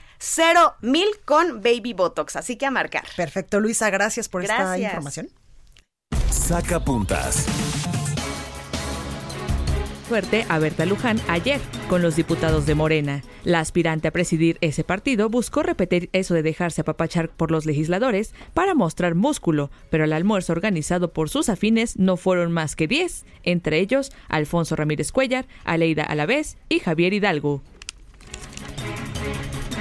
mil 0.81 1.07
con 1.25 1.61
Baby 1.61 1.93
Botox. 1.93 2.35
Así 2.35 2.57
que 2.57 2.65
a 2.65 2.71
marcar. 2.71 3.05
Perfecto, 3.15 3.59
Luisa, 3.59 3.89
gracias 3.89 4.27
por 4.27 4.43
esta 4.43 4.77
información. 4.77 5.29
Saca 6.49 6.83
puntas. 6.83 7.45
Fuerte 10.07 10.47
a 10.49 10.57
Berta 10.57 10.87
Luján 10.87 11.21
ayer 11.27 11.61
con 11.87 12.01
los 12.01 12.15
diputados 12.15 12.65
de 12.65 12.73
Morena. 12.73 13.21
La 13.43 13.59
aspirante 13.59 14.07
a 14.07 14.11
presidir 14.11 14.57
ese 14.61 14.83
partido 14.83 15.29
buscó 15.29 15.61
repetir 15.61 16.09
eso 16.11 16.33
de 16.33 16.41
dejarse 16.41 16.81
apapachar 16.81 17.29
por 17.29 17.51
los 17.51 17.67
legisladores 17.67 18.33
para 18.55 18.73
mostrar 18.73 19.13
músculo, 19.13 19.69
pero 19.91 20.05
el 20.05 20.11
almuerzo 20.11 20.53
organizado 20.53 21.13
por 21.13 21.29
sus 21.29 21.49
afines 21.49 21.99
no 21.99 22.17
fueron 22.17 22.51
más 22.51 22.75
que 22.75 22.87
10, 22.87 23.25
entre 23.43 23.77
ellos 23.77 24.11
Alfonso 24.27 24.75
Ramírez 24.75 25.11
Cuellar, 25.11 25.45
Aleida 25.65 26.03
Alavés 26.03 26.57
y 26.67 26.79
Javier 26.79 27.13
Hidalgo. 27.13 27.61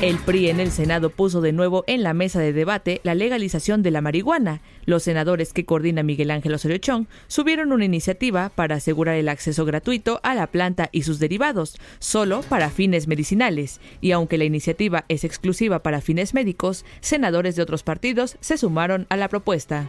El 0.01 0.19
PRI 0.19 0.49
en 0.49 0.61
el 0.61 0.71
Senado 0.71 1.11
puso 1.11 1.41
de 1.41 1.51
nuevo 1.51 1.83
en 1.89 2.05
la 2.05 2.15
mesa 2.15 2.39
de 2.39 2.53
debate 2.53 3.01
la 3.03 3.17
legalización 3.17 3.83
de 3.83 3.91
la 3.91 4.01
marihuana. 4.01 4.61
Los 4.85 5.03
senadores 5.03 5.53
que 5.53 5.65
coordina 5.65 6.05
Miguel 6.05 6.31
Ángel 6.31 6.55
Osorio 6.55 6.79
subieron 7.27 7.73
una 7.73 7.85
iniciativa 7.85 8.49
para 8.51 8.77
asegurar 8.77 9.17
el 9.17 9.29
acceso 9.29 9.65
gratuito 9.65 10.21
a 10.23 10.37
la 10.37 10.47
planta 10.47 10.89
y 10.93 11.03
sus 11.03 11.19
derivados, 11.19 11.81
solo 11.99 12.43
para 12.43 12.71
fines 12.71 13.09
medicinales. 13.09 13.81
Y 14.01 14.13
aunque 14.13 14.39
la 14.39 14.45
iniciativa 14.45 15.05
es 15.09 15.25
exclusiva 15.25 15.83
para 15.83 16.01
fines 16.01 16.33
médicos, 16.33 16.85
senadores 17.01 17.57
de 17.57 17.63
otros 17.63 17.83
partidos 17.83 18.37
se 18.39 18.57
sumaron 18.57 19.09
a 19.09 19.17
la 19.17 19.27
propuesta. 19.27 19.89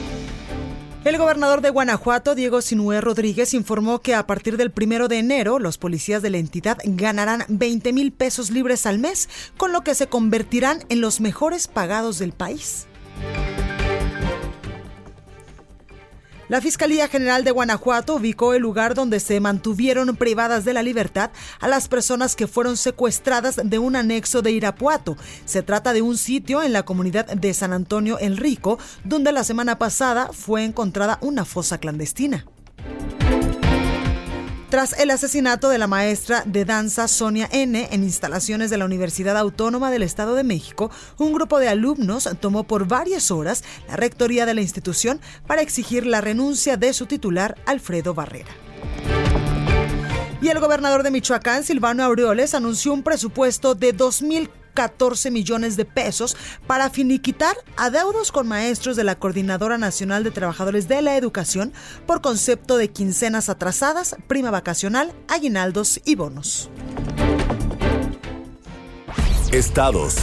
El 1.03 1.17
gobernador 1.17 1.61
de 1.61 1.71
Guanajuato, 1.71 2.35
Diego 2.35 2.61
Sinué 2.61 3.01
Rodríguez, 3.01 3.55
informó 3.55 4.01
que 4.01 4.13
a 4.13 4.27
partir 4.27 4.55
del 4.55 4.69
primero 4.69 5.07
de 5.07 5.17
enero 5.17 5.57
los 5.57 5.79
policías 5.79 6.21
de 6.21 6.29
la 6.29 6.37
entidad 6.37 6.77
ganarán 6.83 7.43
20 7.47 7.91
mil 7.91 8.11
pesos 8.11 8.51
libres 8.51 8.85
al 8.85 8.99
mes, 8.99 9.27
con 9.57 9.71
lo 9.71 9.81
que 9.81 9.95
se 9.95 10.05
convertirán 10.05 10.83
en 10.89 11.01
los 11.01 11.19
mejores 11.19 11.67
pagados 11.67 12.19
del 12.19 12.33
país. 12.33 12.85
La 16.51 16.59
Fiscalía 16.59 17.07
General 17.07 17.45
de 17.45 17.51
Guanajuato 17.51 18.15
ubicó 18.15 18.53
el 18.53 18.61
lugar 18.61 18.93
donde 18.93 19.21
se 19.21 19.39
mantuvieron 19.39 20.13
privadas 20.17 20.65
de 20.65 20.73
la 20.73 20.83
libertad 20.83 21.31
a 21.61 21.69
las 21.69 21.87
personas 21.87 22.35
que 22.35 22.45
fueron 22.45 22.75
secuestradas 22.75 23.61
de 23.63 23.79
un 23.79 23.95
anexo 23.95 24.41
de 24.41 24.51
Irapuato. 24.51 25.15
Se 25.45 25.63
trata 25.63 25.93
de 25.93 26.01
un 26.01 26.17
sitio 26.17 26.61
en 26.61 26.73
la 26.73 26.83
comunidad 26.83 27.27
de 27.27 27.53
San 27.53 27.71
Antonio 27.71 28.19
El 28.19 28.35
Rico, 28.35 28.79
donde 29.05 29.31
la 29.31 29.45
semana 29.45 29.79
pasada 29.79 30.31
fue 30.33 30.65
encontrada 30.65 31.19
una 31.21 31.45
fosa 31.45 31.77
clandestina. 31.77 32.45
Tras 34.71 34.97
el 34.97 35.09
asesinato 35.09 35.67
de 35.67 35.77
la 35.77 35.87
maestra 35.87 36.43
de 36.45 36.63
danza 36.63 37.09
Sonia 37.09 37.49
N. 37.51 37.89
en 37.91 38.03
instalaciones 38.05 38.69
de 38.69 38.77
la 38.77 38.85
Universidad 38.85 39.35
Autónoma 39.35 39.91
del 39.91 40.01
Estado 40.01 40.33
de 40.33 40.45
México, 40.45 40.89
un 41.17 41.33
grupo 41.33 41.59
de 41.59 41.67
alumnos 41.67 42.29
tomó 42.39 42.63
por 42.63 42.87
varias 42.87 43.31
horas 43.31 43.65
la 43.89 43.97
rectoría 43.97 44.45
de 44.45 44.53
la 44.53 44.61
institución 44.61 45.19
para 45.45 45.61
exigir 45.61 46.05
la 46.05 46.21
renuncia 46.21 46.77
de 46.77 46.93
su 46.93 47.05
titular, 47.05 47.57
Alfredo 47.65 48.13
Barrera. 48.13 48.47
Y 50.41 50.47
el 50.47 50.59
gobernador 50.61 51.03
de 51.03 51.11
Michoacán, 51.11 51.65
Silvano 51.65 52.05
Aureoles, 52.05 52.55
anunció 52.55 52.93
un 52.93 53.03
presupuesto 53.03 53.75
de 53.75 53.93
2.000 53.93 54.49
14 54.73 55.31
millones 55.31 55.77
de 55.77 55.85
pesos 55.85 56.35
para 56.67 56.89
finiquitar 56.89 57.55
adeudos 57.77 58.31
con 58.31 58.47
maestros 58.47 58.95
de 58.95 59.03
la 59.03 59.15
Coordinadora 59.15 59.77
Nacional 59.77 60.23
de 60.23 60.31
Trabajadores 60.31 60.87
de 60.87 61.01
la 61.01 61.17
Educación 61.17 61.73
por 62.05 62.21
concepto 62.21 62.77
de 62.77 62.89
quincenas 62.89 63.49
atrasadas, 63.49 64.15
prima 64.27 64.51
vacacional, 64.51 65.13
aguinaldos 65.27 66.01
y 66.05 66.15
bonos. 66.15 66.69
Estados. 69.51 70.15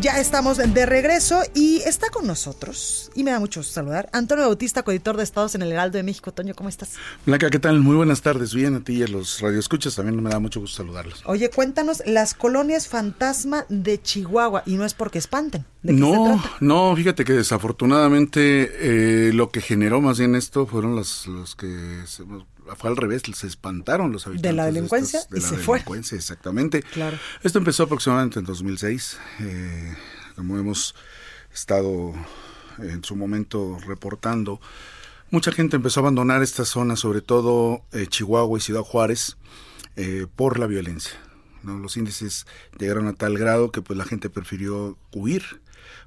Ya 0.00 0.18
estamos 0.18 0.56
de 0.56 0.86
regreso 0.86 1.42
y 1.54 1.82
está 1.84 2.08
con 2.08 2.26
nosotros, 2.26 3.10
y 3.14 3.22
me 3.22 3.32
da 3.32 3.40
mucho 3.40 3.62
saludar, 3.62 4.08
Antonio 4.12 4.44
Bautista, 4.46 4.82
coeditor 4.82 5.16
de 5.16 5.24
Estados 5.24 5.54
en 5.54 5.62
el 5.62 5.72
Heraldo 5.72 5.98
de 5.98 6.04
México. 6.04 6.32
Toño, 6.32 6.54
¿cómo 6.54 6.68
estás? 6.68 6.94
Blanca, 7.26 7.50
¿qué 7.50 7.58
tal? 7.58 7.80
Muy 7.80 7.96
buenas 7.96 8.22
tardes. 8.22 8.54
Bien, 8.54 8.76
a 8.76 8.80
ti 8.80 8.94
y 8.94 9.02
a 9.02 9.08
los 9.08 9.40
radioescuchas 9.40 9.96
también 9.96 10.22
me 10.22 10.30
da 10.30 10.38
mucho 10.38 10.60
gusto 10.60 10.78
saludarlos. 10.78 11.22
Oye, 11.26 11.50
cuéntanos 11.50 12.02
las 12.06 12.34
colonias 12.34 12.88
fantasma 12.88 13.66
de 13.68 14.00
Chihuahua, 14.00 14.62
y 14.64 14.76
no 14.76 14.84
es 14.84 14.94
porque 14.94 15.18
espanten. 15.18 15.66
no, 15.82 16.42
no, 16.60 16.96
fíjate 16.96 17.24
que 17.24 17.34
desafortunadamente 17.34 18.70
eh, 19.28 19.32
lo 19.34 19.50
que 19.50 19.60
generó 19.60 20.00
más 20.00 20.18
bien 20.18 20.34
esto 20.34 20.66
fueron 20.66 20.96
los, 20.96 21.26
los 21.26 21.54
que 21.56 21.66
fue 22.76 22.90
al 22.90 22.96
revés, 22.96 23.22
se 23.34 23.46
espantaron 23.46 24.12
los 24.12 24.26
habitantes. 24.26 24.50
De 24.50 24.56
la 24.56 24.66
delincuencia 24.66 25.20
de 25.30 25.38
y 25.38 25.40
la 25.40 25.48
se 25.48 25.56
delincuencia, 25.56 26.16
exactamente. 26.16 26.82
Claro. 26.82 27.18
Esto 27.42 27.58
empezó 27.58 27.84
aproximadamente 27.84 28.38
en 28.38 28.44
2006, 28.44 29.18
eh, 29.40 29.96
como 30.36 30.58
hemos 30.58 30.94
estado 31.52 32.14
en 32.78 33.04
su 33.04 33.16
momento 33.16 33.78
reportando. 33.86 34.60
Mucha 35.30 35.52
gente 35.52 35.76
empezó 35.76 36.00
a 36.00 36.02
abandonar 36.02 36.42
esta 36.42 36.64
zona, 36.64 36.96
sobre 36.96 37.20
todo 37.20 37.82
eh, 37.92 38.06
Chihuahua 38.06 38.58
y 38.58 38.62
Ciudad 38.62 38.82
Juárez, 38.82 39.36
eh, 39.96 40.26
por 40.34 40.58
la 40.58 40.66
violencia. 40.66 41.18
¿no? 41.62 41.78
Los 41.78 41.96
índices 41.96 42.46
llegaron 42.78 43.06
a 43.08 43.12
tal 43.12 43.36
grado 43.36 43.70
que 43.70 43.82
pues 43.82 43.98
la 43.98 44.04
gente 44.04 44.30
prefirió 44.30 44.96
huir, 45.12 45.60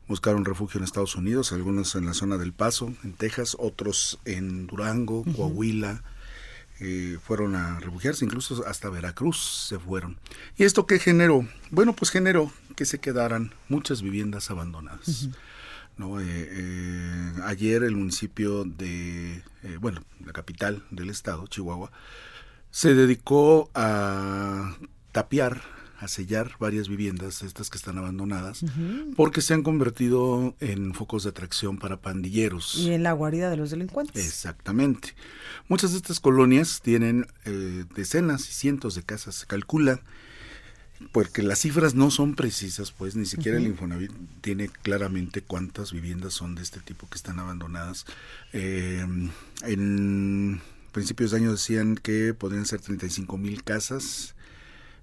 buscaron 0.07 0.45
refugio 0.45 0.79
en 0.79 0.83
Estados 0.83 1.15
Unidos, 1.15 1.51
algunos 1.51 1.93
en 1.95 2.05
la 2.05 2.13
zona 2.13 2.37
del 2.37 2.53
Paso, 2.53 2.93
en 3.03 3.13
Texas, 3.13 3.55
otros 3.59 4.19
en 4.25 4.67
Durango, 4.67 5.23
Coahuila, 5.35 6.03
eh, 6.83 7.19
fueron 7.23 7.55
a 7.55 7.79
refugiarse, 7.79 8.25
incluso 8.25 8.65
hasta 8.65 8.89
Veracruz 8.89 9.67
se 9.69 9.77
fueron. 9.77 10.17
¿Y 10.57 10.63
esto 10.63 10.87
qué 10.87 10.97
generó? 10.97 11.47
Bueno, 11.69 11.93
pues 11.93 12.09
generó 12.09 12.51
que 12.75 12.85
se 12.85 12.99
quedaran 12.99 13.53
muchas 13.69 14.01
viviendas 14.01 14.49
abandonadas. 14.49 15.29
¿no? 15.97 16.19
Eh, 16.19 16.25
eh, 16.27 17.33
ayer 17.43 17.83
el 17.83 17.95
municipio 17.95 18.63
de, 18.63 19.43
bueno, 19.79 20.03
la 20.25 20.33
capital 20.33 20.83
del 20.89 21.11
estado, 21.11 21.45
Chihuahua, 21.45 21.91
se 22.71 22.95
dedicó 22.95 23.69
a 23.75 24.75
tapiar 25.11 25.61
a 26.01 26.07
sellar 26.07 26.53
varias 26.59 26.89
viviendas, 26.89 27.43
estas 27.43 27.69
que 27.69 27.77
están 27.77 27.99
abandonadas, 27.99 28.65
porque 29.15 29.41
se 29.41 29.53
han 29.53 29.61
convertido 29.61 30.55
en 30.59 30.95
focos 30.95 31.23
de 31.23 31.29
atracción 31.29 31.77
para 31.77 32.01
pandilleros. 32.01 32.75
Y 32.75 32.91
en 32.91 33.03
la 33.03 33.13
guarida 33.13 33.51
de 33.51 33.57
los 33.57 33.69
delincuentes. 33.69 34.25
Exactamente. 34.25 35.13
Muchas 35.67 35.91
de 35.91 35.97
estas 35.97 36.19
colonias 36.19 36.81
tienen 36.81 37.27
eh, 37.45 37.85
decenas 37.95 38.49
y 38.49 38.51
cientos 38.51 38.95
de 38.95 39.03
casas, 39.03 39.35
se 39.35 39.45
calcula, 39.45 40.01
porque 41.11 41.43
las 41.43 41.59
cifras 41.59 41.93
no 41.93 42.09
son 42.09 42.33
precisas, 42.33 42.91
pues 42.91 43.15
ni 43.15 43.27
siquiera 43.27 43.59
el 43.59 43.67
Infonavit 43.67 44.11
tiene 44.41 44.69
claramente 44.69 45.43
cuántas 45.43 45.93
viviendas 45.93 46.33
son 46.33 46.55
de 46.55 46.63
este 46.63 46.79
tipo 46.79 47.07
que 47.09 47.17
están 47.17 47.37
abandonadas. 47.37 48.07
Eh, 48.53 49.05
en 49.65 50.61
principios 50.91 51.29
de 51.29 51.37
año 51.37 51.51
decían 51.51 51.95
que 51.95 52.33
podrían 52.33 52.65
ser 52.65 52.81
35 52.81 53.37
mil 53.37 53.63
casas 53.63 54.33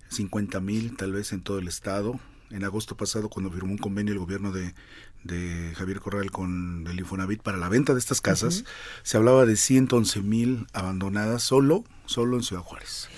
50 0.09 0.61
mil 0.61 0.97
tal 0.97 1.13
vez 1.13 1.33
en 1.33 1.41
todo 1.41 1.59
el 1.59 1.69
estado. 1.69 2.19
En 2.51 2.65
agosto 2.65 2.97
pasado, 2.97 3.29
cuando 3.29 3.51
firmó 3.51 3.73
un 3.73 3.79
convenio 3.79 4.15
el 4.15 4.19
gobierno 4.19 4.53
de, 4.53 4.75
de 5.23 5.75
Javier 5.77 6.01
Corral 6.01 6.31
con 6.31 6.87
el 6.89 6.99
Infonavit 6.99 7.43
para 7.43 7.59
la 7.59 7.69
venta 7.69 7.93
de 7.93 7.99
estas 7.99 8.21
casas, 8.21 8.65
se 9.03 9.17
hablaba 9.19 9.45
de 9.45 9.57
111 9.57 10.23
mil 10.23 10.67
abandonadas 10.73 11.43
solo, 11.43 11.85
solo 12.07 12.37
en 12.37 12.43
Ciudad 12.43 12.63
Juárez. 12.63 13.09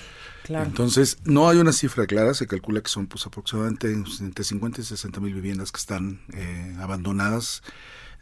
Entonces, 0.49 1.19
no 1.25 1.49
hay 1.49 1.59
una 1.59 1.73
cifra 1.73 2.07
clara, 2.07 2.35
se 2.35 2.47
calcula 2.47 2.81
que 2.81 2.89
son 2.89 3.07
pues 3.07 3.25
aproximadamente 3.27 3.93
entre 3.93 4.45
50 4.45 4.81
y 4.81 4.85
60 4.85 5.21
mil 5.21 5.35
viviendas 5.35 5.71
que 5.71 5.79
están 5.79 6.21
eh, 6.33 6.77
abandonadas 6.81 7.63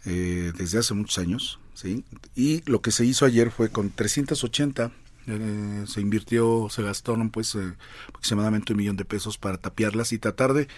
eh, 0.05 0.53
desde 0.57 0.79
hace 0.79 0.95
muchos 0.95 1.19
años, 1.19 1.59
¿sí? 1.75 2.05
Y 2.35 2.63
lo 2.71 2.83
que 2.83 2.91
se 2.91 3.05
hizo 3.05 3.25
ayer 3.25 3.51
fue 3.51 3.71
con 3.71 3.91
380 3.91 4.93
eh, 5.27 5.85
se 5.87 6.01
invirtió, 6.01 6.69
se 6.71 6.83
gastaron 6.83 7.31
pues 7.31 7.55
eh, 7.55 7.75
aproximadamente 8.09 8.73
un 8.73 8.79
millón 8.79 8.97
de 8.97 9.05
pesos 9.05 9.37
para 9.37 9.59
tapiarlas 9.59 10.13
y 10.13 10.19
tratar 10.19 10.55
de 10.55 10.69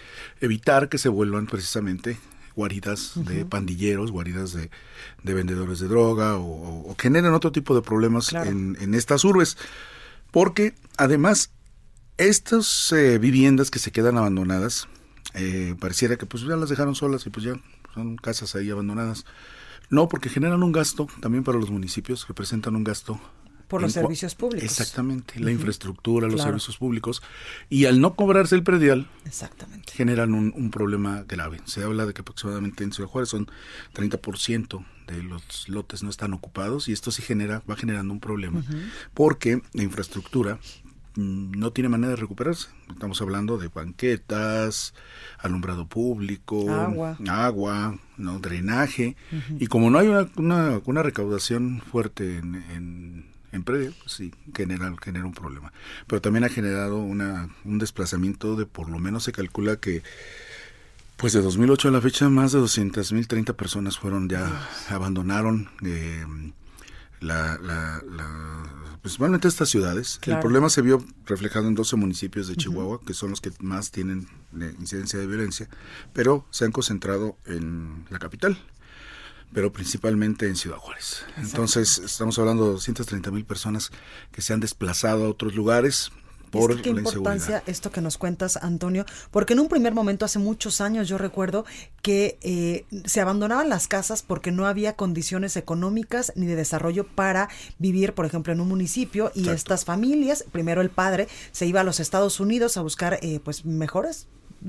evitar 0.41 0.89
que 0.89 0.97
se 0.97 1.09
vuelvan 1.09 1.47
precisamente 1.47 2.17
guaridas 2.55 3.13
de 3.15 3.45
pandilleros, 3.45 4.11
guaridas 4.11 4.51
de, 4.51 4.69
vendedores 5.23 5.79
de 5.79 5.87
droga 5.87 6.35
o, 6.35 6.95
generen 6.99 7.33
otro 7.33 7.53
tipo 7.53 7.73
de 7.73 7.81
problemas 7.81 8.33
en, 8.33 8.77
en, 8.81 8.93
estas 8.93 9.23
urbes. 9.23 9.57
Porque 10.31 10.75
además, 10.97 11.51
estas 12.17 12.91
eh, 12.91 13.19
viviendas 13.19 13.71
que 13.71 13.79
se 13.79 13.91
quedan 13.91 14.17
abandonadas, 14.17 14.89
pareciera 15.79 16.17
que 16.17 16.25
pues 16.25 16.43
ya 16.43 16.57
las 16.57 16.69
dejaron 16.69 16.93
solas 16.93 17.25
y 17.25 17.29
pues 17.29 17.45
ya 17.45 17.53
son 17.93 18.17
casas 18.17 18.53
ahí 18.55 18.69
abandonadas. 18.69 19.25
No, 19.89 20.09
porque 20.09 20.29
generan 20.29 20.61
un 20.61 20.73
gasto 20.73 21.07
también 21.21 21.45
para 21.45 21.57
los 21.57 21.71
municipios, 21.71 22.27
representan 22.27 22.75
un 22.75 22.83
gasto 22.83 23.19
por 23.71 23.81
los 23.81 23.93
servicios 23.93 24.35
públicos. 24.35 24.69
Exactamente, 24.69 25.39
la 25.39 25.49
infraestructura, 25.49 26.27
los 26.27 26.41
servicios 26.41 26.77
públicos. 26.77 27.23
Y 27.69 27.85
al 27.85 28.01
no 28.01 28.15
cobrarse 28.15 28.53
el 28.53 28.63
predial, 28.63 29.07
Exactamente. 29.25 29.93
generan 29.93 30.33
un, 30.33 30.71
problema 30.71 31.23
grave. 31.25 31.61
Se 31.63 31.83
habla 31.83 32.05
de 32.05 32.13
que 32.13 32.19
aproximadamente 32.19 32.83
en 32.83 32.91
Ciudad 32.91 33.09
Juárez 33.09 33.29
son 33.29 33.49
30% 33.93 34.85
de 35.07 35.23
los 35.23 35.69
lotes 35.69 36.03
no 36.03 36.09
están 36.09 36.33
ocupados 36.33 36.87
y 36.89 36.93
esto 36.93 37.11
sí 37.11 37.21
genera, 37.21 37.63
va 37.69 37.77
generando 37.77 38.13
un 38.13 38.19
problema. 38.19 38.61
Porque 39.13 39.61
la 39.71 39.83
infraestructura 39.83 40.59
mm, 41.15 41.51
no 41.51 41.71
tiene 41.71 41.87
manera 41.87 42.09
de 42.11 42.17
recuperarse. 42.17 42.67
Estamos 42.89 43.21
hablando 43.21 43.57
de 43.57 43.69
banquetas, 43.69 44.93
alumbrado 45.39 45.87
público, 45.87 46.69
agua, 46.69 47.17
agua 47.29 47.99
¿no? 48.17 48.39
drenaje. 48.39 49.15
Y 49.59 49.67
como 49.67 49.89
no 49.89 49.99
hay 49.99 50.09
una, 50.09 50.81
una, 50.85 51.03
recaudación 51.03 51.81
fuerte 51.89 52.37
en 52.37 52.55
en 52.55 53.30
predio, 53.63 53.93
pues 53.99 54.13
sí, 54.13 54.33
genera, 54.55 54.93
genera 55.03 55.25
un 55.25 55.33
problema. 55.33 55.73
Pero 56.07 56.21
también 56.21 56.43
ha 56.43 56.49
generado 56.49 56.97
una, 56.97 57.49
un 57.65 57.79
desplazamiento 57.79 58.55
de 58.55 58.65
por 58.65 58.89
lo 58.89 58.99
menos 58.99 59.23
se 59.23 59.31
calcula 59.31 59.75
que 59.75 60.03
pues 61.17 61.33
de 61.33 61.41
2008 61.41 61.89
a 61.89 61.91
la 61.91 62.01
fecha 62.01 62.29
más 62.29 62.51
de 62.51 62.59
200.030 62.59 63.27
30 63.27 63.53
personas 63.53 63.99
fueron 63.99 64.27
ya, 64.27 64.67
abandonaron 64.89 65.69
eh, 65.85 66.25
la, 67.19 67.59
la, 67.59 68.01
principalmente 69.01 69.47
estas 69.47 69.69
ciudades. 69.69 70.19
El 70.25 70.39
problema 70.39 70.69
se 70.69 70.81
vio 70.81 71.05
reflejado 71.27 71.67
en 71.67 71.75
12 71.75 71.95
municipios 71.95 72.47
de 72.47 72.55
Chihuahua, 72.55 73.01
que 73.05 73.13
son 73.13 73.29
los 73.29 73.39
que 73.39 73.51
más 73.59 73.91
tienen 73.91 74.27
eh, 74.59 74.73
incidencia 74.79 75.19
de 75.19 75.27
violencia, 75.27 75.69
pero 76.13 76.47
se 76.49 76.65
han 76.65 76.71
concentrado 76.71 77.37
en 77.45 78.05
la 78.09 78.17
capital 78.17 78.57
pero 79.53 79.71
principalmente 79.71 80.47
en 80.47 80.55
Ciudad 80.55 80.77
Juárez. 80.77 81.25
Entonces, 81.37 81.97
estamos 81.99 82.37
hablando 82.39 82.65
de 82.65 82.71
230 82.73 83.31
mil 83.31 83.45
personas 83.45 83.91
que 84.31 84.41
se 84.41 84.53
han 84.53 84.59
desplazado 84.59 85.25
a 85.25 85.29
otros 85.29 85.55
lugares 85.55 86.11
por 86.51 86.71
es 86.71 86.81
qué 86.81 86.89
importancia 86.89 87.63
esto 87.65 87.91
que 87.91 88.01
nos 88.01 88.17
cuentas, 88.17 88.57
Antonio, 88.57 89.05
porque 89.31 89.53
en 89.53 89.61
un 89.61 89.69
primer 89.69 89.93
momento, 89.93 90.25
hace 90.25 90.37
muchos 90.37 90.81
años, 90.81 91.07
yo 91.07 91.17
recuerdo 91.17 91.65
que 92.01 92.37
eh, 92.41 92.85
se 93.05 93.21
abandonaban 93.21 93.69
las 93.69 93.87
casas 93.87 94.21
porque 94.21 94.51
no 94.51 94.67
había 94.67 94.97
condiciones 94.97 95.55
económicas 95.55 96.33
ni 96.35 96.45
de 96.45 96.55
desarrollo 96.55 97.07
para 97.07 97.49
vivir, 97.79 98.13
por 98.13 98.25
ejemplo, 98.25 98.51
en 98.51 98.59
un 98.59 98.67
municipio 98.67 99.31
y 99.33 99.49
estas 99.49 99.85
familias, 99.85 100.43
primero 100.51 100.81
el 100.81 100.89
padre 100.89 101.27
se 101.53 101.65
iba 101.65 101.81
a 101.81 101.85
los 101.85 101.99
Estados 101.99 102.39
Unidos 102.39 102.75
a 102.75 102.81
buscar 102.81 103.17
eh, 103.21 103.39
pues 103.43 103.63
mejores 103.63 104.27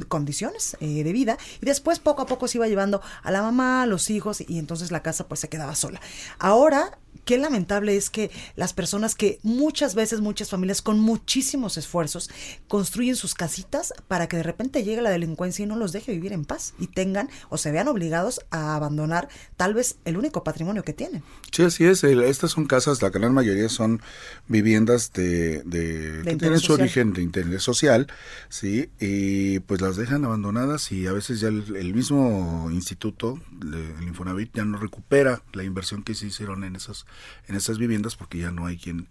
condiciones 0.08 0.76
eh, 0.80 1.04
de 1.04 1.12
vida 1.12 1.38
y 1.60 1.66
después 1.66 1.98
poco 1.98 2.22
a 2.22 2.26
poco 2.26 2.48
se 2.48 2.58
iba 2.58 2.68
llevando 2.68 3.00
a 3.22 3.30
la 3.30 3.42
mamá, 3.42 3.82
a 3.82 3.86
los 3.86 4.10
hijos 4.10 4.42
y 4.46 4.58
entonces 4.58 4.90
la 4.90 5.02
casa 5.02 5.28
pues 5.28 5.40
se 5.40 5.48
quedaba 5.48 5.74
sola. 5.74 6.00
Ahora 6.38 6.98
qué 7.24 7.38
lamentable 7.38 7.96
es 7.96 8.10
que 8.10 8.30
las 8.56 8.72
personas 8.72 9.14
que 9.14 9.38
muchas 9.42 9.94
veces, 9.94 10.20
muchas 10.20 10.50
familias 10.50 10.82
con 10.82 10.98
muchísimos 10.98 11.76
esfuerzos 11.76 12.30
construyen 12.68 13.16
sus 13.16 13.34
casitas 13.34 13.94
para 14.08 14.28
que 14.28 14.36
de 14.36 14.42
repente 14.42 14.82
llegue 14.82 15.02
la 15.02 15.10
delincuencia 15.10 15.64
y 15.64 15.66
no 15.66 15.76
los 15.76 15.92
deje 15.92 16.12
vivir 16.12 16.32
en 16.32 16.44
paz 16.44 16.74
y 16.78 16.88
tengan 16.88 17.28
o 17.48 17.58
se 17.58 17.70
vean 17.70 17.88
obligados 17.88 18.40
a 18.50 18.74
abandonar 18.74 19.28
tal 19.56 19.74
vez 19.74 19.96
el 20.04 20.16
único 20.16 20.42
patrimonio 20.42 20.82
que 20.82 20.92
tienen. 20.92 21.22
Sí, 21.52 21.62
así 21.62 21.84
es. 21.84 22.02
estas 22.04 22.52
son 22.52 22.66
casas, 22.66 23.02
la 23.02 23.10
gran 23.10 23.32
mayoría 23.34 23.68
son 23.68 24.02
viviendas 24.48 25.12
de, 25.12 25.62
de, 25.62 26.22
que 26.24 26.36
tienen 26.36 26.60
su 26.60 26.72
origen 26.72 27.12
de 27.12 27.22
interés 27.22 27.62
social, 27.62 28.08
sí, 28.48 28.90
y 28.98 29.60
pues 29.60 29.80
las 29.82 29.96
dejan 29.96 30.24
abandonadas 30.24 30.92
y 30.92 31.06
a 31.06 31.12
veces 31.12 31.40
ya 31.40 31.48
el, 31.48 31.94
mismo 31.94 32.70
instituto, 32.70 33.38
el 33.60 34.06
Infonavit, 34.06 34.54
ya 34.54 34.64
no 34.64 34.78
recupera 34.78 35.42
la 35.52 35.64
inversión 35.64 36.02
que 36.02 36.14
se 36.14 36.26
hicieron 36.26 36.64
en 36.64 36.76
esas 36.76 37.04
en 37.48 37.56
esas 37.56 37.78
viviendas 37.78 38.16
porque 38.16 38.38
ya 38.38 38.50
no 38.50 38.66
hay 38.66 38.78
quien 38.78 39.08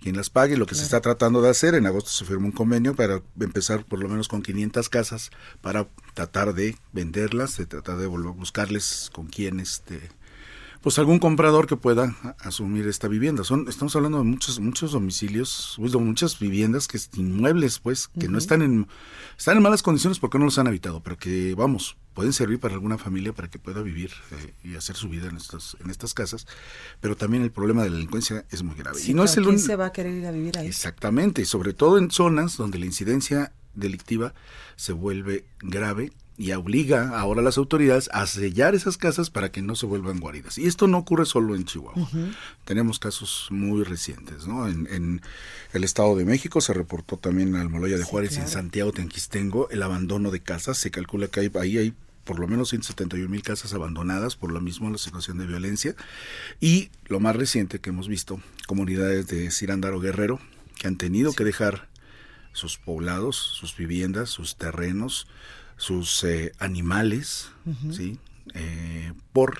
quien 0.00 0.16
las 0.16 0.30
pague. 0.30 0.56
Lo 0.56 0.66
que 0.66 0.74
se 0.74 0.82
está 0.82 1.00
tratando 1.00 1.40
de 1.40 1.48
hacer, 1.48 1.74
en 1.74 1.86
agosto 1.86 2.10
se 2.10 2.24
firmó 2.24 2.46
un 2.46 2.52
convenio 2.52 2.94
para 2.94 3.22
empezar 3.40 3.84
por 3.84 4.00
lo 4.00 4.08
menos 4.08 4.28
con 4.28 4.42
500 4.42 4.88
casas 4.88 5.30
para 5.60 5.88
tratar 6.14 6.54
de 6.54 6.76
venderlas, 6.92 7.56
de 7.56 7.66
tratar 7.66 7.96
de 7.96 8.06
volver 8.06 8.30
a 8.30 8.34
buscarles 8.34 9.10
con 9.12 9.26
quién 9.26 9.60
este 9.60 10.10
pues 10.82 10.98
algún 10.98 11.20
comprador 11.20 11.66
que 11.66 11.76
pueda 11.76 12.16
asumir 12.40 12.88
esta 12.88 13.06
vivienda. 13.06 13.44
Son, 13.44 13.66
estamos 13.68 13.94
hablando 13.94 14.18
de 14.18 14.24
muchos, 14.24 14.58
muchos 14.58 14.92
domicilios, 14.92 15.74
pues, 15.78 15.92
de 15.92 15.98
muchas 15.98 16.38
viviendas 16.38 16.88
que 16.88 16.98
inmuebles, 17.14 17.78
pues, 17.78 18.08
que 18.08 18.28
no 18.28 18.36
están 18.36 18.62
en, 18.62 18.88
están 19.38 19.56
en 19.56 19.62
malas 19.62 19.82
condiciones 19.82 20.18
porque 20.18 20.38
no 20.38 20.44
los 20.44 20.58
han 20.58 20.66
habitado, 20.66 21.00
pero 21.00 21.16
que 21.16 21.54
vamos, 21.54 21.96
pueden 22.14 22.32
servir 22.32 22.58
para 22.58 22.74
alguna 22.74 22.98
familia 22.98 23.32
para 23.32 23.48
que 23.48 23.60
pueda 23.60 23.80
vivir 23.80 24.10
eh, 24.32 24.54
y 24.64 24.74
hacer 24.74 24.96
su 24.96 25.08
vida 25.08 25.28
en 25.28 25.36
estas, 25.36 25.76
en 25.82 25.88
estas 25.88 26.14
casas, 26.14 26.46
pero 27.00 27.16
también 27.16 27.44
el 27.44 27.52
problema 27.52 27.84
de 27.84 27.90
la 27.90 27.96
delincuencia 27.96 28.44
es 28.50 28.64
muy 28.64 28.74
grave. 28.74 28.98
y 29.06 29.14
no 29.14 29.22
es 29.22 29.36
el 29.36 29.44
¿quién 29.44 29.60
se 29.60 29.76
va 29.76 29.86
a 29.86 29.92
querer 29.92 30.14
ir 30.14 30.26
a 30.26 30.32
vivir 30.32 30.58
ahí? 30.58 30.66
Exactamente, 30.66 31.44
sobre 31.44 31.74
todo 31.74 31.96
en 31.98 32.10
zonas 32.10 32.56
donde 32.56 32.78
la 32.78 32.86
incidencia 32.86 33.52
delictiva 33.74 34.34
se 34.76 34.92
vuelve 34.92 35.46
grave 35.60 36.12
y 36.42 36.50
obliga 36.52 37.16
ahora 37.20 37.40
a 37.40 37.44
las 37.44 37.56
autoridades 37.56 38.10
a 38.12 38.26
sellar 38.26 38.74
esas 38.74 38.96
casas 38.96 39.30
para 39.30 39.52
que 39.52 39.62
no 39.62 39.76
se 39.76 39.86
vuelvan 39.86 40.18
guaridas. 40.18 40.58
Y 40.58 40.66
esto 40.66 40.88
no 40.88 40.98
ocurre 40.98 41.24
solo 41.24 41.54
en 41.54 41.64
Chihuahua. 41.64 42.08
Tenemos 42.64 42.98
casos 42.98 43.46
muy 43.50 43.84
recientes, 43.84 44.48
¿no? 44.48 44.66
En, 44.66 45.22
el 45.72 45.84
Estado 45.84 46.16
de 46.16 46.24
México 46.24 46.60
se 46.60 46.74
reportó 46.74 47.16
también 47.16 47.50
en 47.50 47.60
Almoloya 47.60 47.96
de 47.96 48.02
Juárez 48.02 48.36
y 48.36 48.40
en 48.40 48.48
Santiago 48.48 48.92
Tenquistengo 48.92 49.70
el 49.70 49.84
abandono 49.84 50.32
de 50.32 50.40
casas. 50.40 50.78
Se 50.78 50.90
calcula 50.90 51.28
que 51.28 51.40
hay, 51.40 51.50
ahí 51.60 51.78
hay 51.78 51.94
por 52.24 52.40
lo 52.40 52.48
menos 52.48 52.70
171 52.70 53.28
mil 53.28 53.42
casas 53.42 53.72
abandonadas 53.72 54.34
por 54.34 54.50
lo 54.52 54.60
mismo 54.60 54.90
la 54.90 54.98
situación 54.98 55.38
de 55.38 55.46
violencia. 55.46 55.94
Y 56.60 56.90
lo 57.06 57.20
más 57.20 57.36
reciente 57.36 57.78
que 57.78 57.90
hemos 57.90 58.08
visto, 58.08 58.40
comunidades 58.66 59.28
de 59.28 59.48
Cirándaro 59.52 60.00
Guerrero 60.00 60.40
que 60.76 60.88
han 60.88 60.96
tenido 60.96 61.34
que 61.34 61.44
dejar 61.44 61.88
sus 62.52 62.78
poblados, 62.78 63.36
sus 63.36 63.76
viviendas, 63.76 64.28
sus 64.28 64.56
terrenos, 64.56 65.28
sus 65.82 66.22
eh, 66.22 66.52
animales, 66.60 67.50
¿sí? 67.90 68.16
Eh, 68.54 69.12
por 69.32 69.58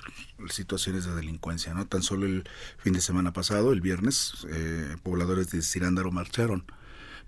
situaciones 0.49 1.03
de 1.03 1.13
delincuencia, 1.13 1.73
¿no? 1.73 1.85
Tan 1.85 2.01
solo 2.01 2.25
el 2.25 2.45
fin 2.77 2.93
de 2.93 3.01
semana 3.01 3.33
pasado, 3.33 3.73
el 3.73 3.81
viernes, 3.81 4.47
eh, 4.49 4.95
pobladores 5.03 5.51
de 5.51 5.61
Cirándaro 5.61 6.11
marcharon 6.11 6.63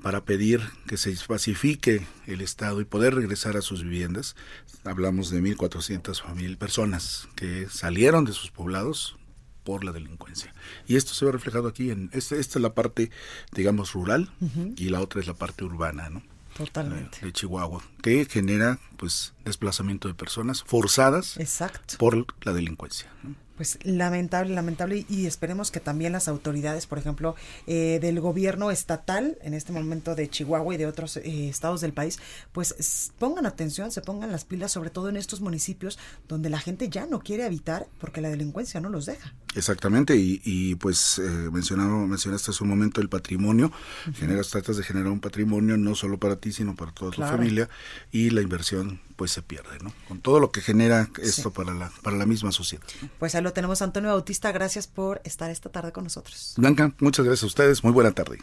para 0.01 0.23
pedir 0.23 0.62
que 0.88 0.95
se 0.95 1.13
pacifique 1.27 2.08
el 2.25 2.39
Estado 2.39 2.79
y 2.79 2.86
poder 2.86 3.15
regresar 3.15 3.58
a 3.58 3.62
sus 3.62 3.84
viviendas. 3.84 4.38
Hablamos 4.86 5.29
de 5.29 5.41
1.400 5.41 6.58
personas 6.58 7.27
que 7.36 7.67
salieron 7.69 8.23
de 8.23 8.31
sus 8.31 8.49
poblados 8.49 9.17
por 9.65 9.84
la 9.84 9.91
delincuencia. 9.91 10.53
Y 10.88 10.95
esto 10.95 11.13
se 11.13 11.25
ve 11.25 11.34
reflejado 11.34 11.67
aquí 11.67 11.91
en 11.91 12.10
este, 12.13 12.39
esta 12.39 12.60
es 12.60 12.63
la 12.63 12.73
parte, 12.73 13.12
digamos, 13.51 13.91
rural 13.91 14.31
y 14.77 14.88
la 14.88 15.01
otra 15.01 15.19
es 15.19 15.27
la 15.27 15.34
parte 15.34 15.65
urbana, 15.65 16.10
¿no? 16.10 16.23
Totalmente. 16.56 17.20
De, 17.22 17.34
Chihuahua, 17.34 17.84
que 18.02 18.26
genera 18.26 18.80
pues 18.98 19.34
desplazamiento 19.44 20.08
de 20.08 20.13
personas 20.13 20.63
forzadas 20.63 21.38
Exacto. 21.38 21.96
por 21.98 22.26
la 22.44 22.54
delincuencia. 22.54 23.10
Pues 23.58 23.78
lamentable, 23.84 24.54
lamentable 24.54 25.06
y 25.10 25.26
esperemos 25.26 25.72
que 25.72 25.80
también 25.80 26.13
las 26.13 26.28
autoridades, 26.28 26.88
por 26.88 26.98
ejemplo, 26.98 27.36
eh, 27.68 28.00
del 28.02 28.20
gobierno 28.20 28.72
estatal, 28.72 29.38
en 29.41 29.54
este 29.54 29.74
momento 29.74 30.15
de 30.15 30.30
Chihuahua 30.30 30.76
y 30.76 30.78
de 30.78 30.88
otros 30.88 31.18
eh, 31.18 31.50
estados 31.50 31.82
del 31.82 31.94
país, 31.94 32.20
pues 32.52 33.12
pongan 33.18 33.46
atención, 33.46 33.91
se 33.91 34.02
pongan 34.02 34.32
las 34.32 34.46
pilas, 34.46 34.72
sobre 34.72 34.89
todo 34.89 35.10
en 35.10 35.18
estos 35.18 35.41
municipios 35.41 35.98
donde 36.28 36.50
la 36.50 36.60
gente 36.60 36.89
ya 36.89 37.06
no 37.06 37.20
quiere 37.20 37.44
habitar 37.44 37.88
porque 38.00 38.22
la 38.22 38.30
delincuencia 38.30 38.80
no 38.80 38.89
los 38.89 39.06
deja. 39.06 39.34
Exactamente, 39.56 40.15
y, 40.18 40.76
pues 40.76 41.20
eh, 41.20 41.50
mencionaste 41.52 42.52
hace 42.52 42.63
un 42.63 42.70
momento 42.70 43.02
el 43.02 43.10
patrimonio, 43.10 43.72
generas, 44.13 44.50
tratas 44.50 44.78
de 44.78 44.84
generar 44.84 45.12
un 45.12 45.22
patrimonio 45.22 45.78
no 45.78 45.96
solo 45.96 46.20
para 46.20 46.36
ti, 46.36 46.52
sino 46.52 46.76
para 46.76 46.91
toda 46.91 47.12
tu 47.12 47.22
familia, 47.22 47.70
y 48.12 48.30
la 48.30 48.41
inversión 48.41 49.00
pues 49.15 49.32
se 49.32 49.41
pierde, 49.41 49.80
¿no? 49.82 49.94
Con 50.08 50.20
todo 50.20 50.39
lo 50.39 50.52
que 50.52 50.62
genera 50.62 51.10
esto 51.22 51.52
para, 51.52 51.74
la, 51.74 51.89
para 52.02 52.18
la 52.18 52.26
misma 52.26 52.52
sociedad. 52.52 52.84
Pues 53.18 53.34
ahí 53.36 53.41
lo 53.41 53.54
tenemos, 53.54 53.82
Antonio 53.82 54.10
Bautista, 54.10 54.52
gracias 54.52 54.88
por 54.88 55.22
estar 55.24 55.50
esta 55.50 55.70
tarde 55.70 55.91
con 55.91 56.04
nosotros. 56.04 56.54
Blanca, 56.58 56.94
muchas 57.00 57.26
gracias 57.26 57.44
a 57.44 57.48
ustedes, 57.48 57.84
muy 57.84 57.94
buena 57.94 58.12
tarde. 58.12 58.39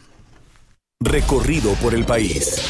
Recorrido 0.99 1.73
por 1.75 1.93
el 1.93 2.05
país. 2.05 2.61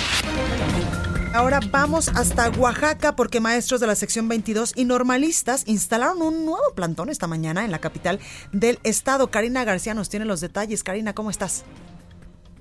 Ahora 1.36 1.62
vamos 1.72 2.10
hasta 2.10 2.52
Oaxaca 2.62 3.16
porque 3.16 3.40
maestros 3.40 3.82
de 3.82 3.88
la 3.88 3.96
sección 3.96 4.30
22 4.30 4.78
y 4.78 4.86
normalistas 4.86 5.68
instalaron 5.68 6.22
un 6.22 6.46
nuevo 6.46 6.62
plantón 6.76 7.10
esta 7.10 7.26
mañana 7.26 7.66
en 7.66 7.72
la 7.72 7.80
capital 7.80 8.20
del 8.52 8.78
estado. 8.84 9.32
Karina 9.32 9.64
García 9.64 9.96
nos 9.96 10.12
tiene 10.12 10.26
los 10.26 10.42
detalles. 10.42 10.84
Karina, 10.84 11.14
¿cómo 11.16 11.32
estás? 11.32 11.66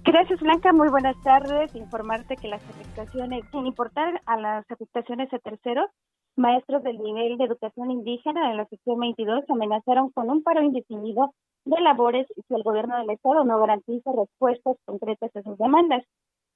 Gracias 0.06 0.40
Blanca, 0.40 0.72
muy 0.72 0.88
buenas 0.88 1.20
tardes. 1.22 1.74
Informarte 1.74 2.36
que 2.36 2.48
las 2.48 2.64
afectaciones, 2.64 3.44
sin 3.52 3.66
importar 3.66 4.22
a 4.24 4.38
las 4.38 4.64
afectaciones 4.70 5.28
de 5.30 5.38
terceros, 5.40 5.90
maestros 6.36 6.82
del 6.82 6.96
nivel 6.96 7.36
de 7.36 7.44
educación 7.44 7.90
indígena 7.90 8.48
de 8.48 8.56
la 8.56 8.64
sección 8.68 8.98
22 8.98 9.44
amenazaron 9.50 10.08
con 10.12 10.30
un 10.30 10.42
paro 10.42 10.62
indefinido 10.62 11.34
de 11.66 11.78
labores 11.82 12.26
si 12.48 12.54
el 12.54 12.62
gobierno 12.62 12.96
del 12.96 13.10
estado 13.10 13.44
no 13.44 13.58
garantiza 13.58 14.12
respuestas 14.12 14.78
concretas 14.86 15.30
a 15.36 15.42
sus 15.42 15.58
demandas. 15.58 16.02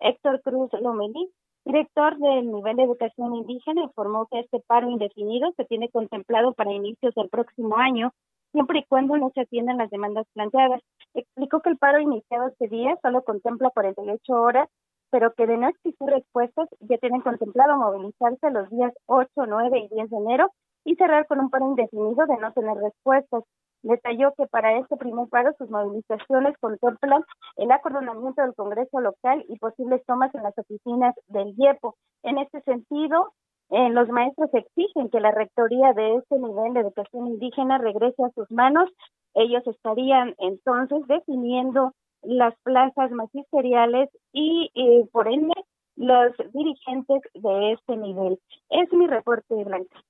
Héctor 0.00 0.40
Cruz 0.42 0.70
Lomelí, 0.80 1.30
director 1.66 2.16
del 2.18 2.52
nivel 2.52 2.76
de 2.76 2.84
educación 2.84 3.34
indígena, 3.34 3.82
informó 3.82 4.26
que 4.30 4.38
este 4.40 4.60
paro 4.68 4.88
indefinido 4.88 5.52
se 5.56 5.64
tiene 5.64 5.90
contemplado 5.90 6.54
para 6.54 6.72
inicios 6.72 7.12
del 7.16 7.28
próximo 7.28 7.76
año, 7.76 8.12
siempre 8.52 8.78
y 8.78 8.84
cuando 8.84 9.16
no 9.18 9.30
se 9.34 9.40
atiendan 9.40 9.78
las 9.78 9.90
demandas 9.90 10.26
planteadas. 10.32 10.80
Explicó 11.12 11.60
que 11.60 11.70
el 11.70 11.76
paro 11.76 11.98
iniciado 11.98 12.48
este 12.48 12.68
día 12.68 12.96
solo 13.02 13.22
contempla 13.22 13.70
48 13.70 14.32
horas, 14.32 14.68
pero 15.10 15.32
que 15.34 15.46
de 15.46 15.56
no 15.56 15.68
existir 15.68 16.08
respuestas 16.08 16.68
ya 16.80 16.98
tienen 16.98 17.20
contemplado 17.20 17.76
movilizarse 17.76 18.50
los 18.50 18.70
días 18.70 18.92
8, 19.06 19.28
9 19.46 19.78
y 19.78 19.88
10 19.94 20.10
de 20.10 20.16
enero 20.16 20.50
y 20.84 20.94
cerrar 20.94 21.26
con 21.26 21.40
un 21.40 21.50
paro 21.50 21.66
indefinido 21.66 22.26
de 22.26 22.36
no 22.36 22.52
tener 22.52 22.76
respuestas. 22.76 23.42
Detalló 23.82 24.32
que 24.36 24.46
para 24.46 24.78
este 24.78 24.96
primer 24.96 25.28
paro 25.28 25.54
sus 25.58 25.70
movilizaciones 25.70 26.56
contemplan 26.58 27.24
el 27.56 27.70
acordonamiento 27.70 28.42
del 28.42 28.54
Congreso 28.54 29.00
local 29.00 29.44
y 29.48 29.58
posibles 29.58 30.04
tomas 30.06 30.34
en 30.34 30.42
las 30.42 30.56
oficinas 30.58 31.14
del 31.28 31.54
IEPO. 31.56 31.96
En 32.22 32.38
este 32.38 32.60
sentido, 32.62 33.32
eh, 33.70 33.90
los 33.90 34.08
maestros 34.08 34.50
exigen 34.54 35.10
que 35.10 35.20
la 35.20 35.32
rectoría 35.32 35.92
de 35.92 36.16
este 36.16 36.38
nivel 36.38 36.74
de 36.74 36.80
educación 36.80 37.26
indígena 37.26 37.78
regrese 37.78 38.24
a 38.24 38.30
sus 38.30 38.50
manos. 38.50 38.90
Ellos 39.34 39.62
estarían 39.66 40.34
entonces 40.38 41.06
definiendo 41.08 41.92
las 42.22 42.54
plazas 42.62 43.10
magisteriales 43.10 44.08
y, 44.32 44.70
por 45.12 45.28
ende, 45.28 45.54
los 45.96 46.32
dirigentes 46.52 47.22
de 47.34 47.72
este 47.72 47.96
nivel. 47.96 48.38
Es 48.70 48.92
mi 48.92 49.06
reporte, 49.06 49.54
Blanca. 49.64 50.00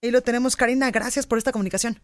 Y 0.00 0.10
lo 0.10 0.20
tenemos, 0.22 0.56
Karina. 0.56 0.90
Gracias 0.90 1.26
por 1.26 1.38
esta 1.38 1.52
comunicación. 1.52 1.96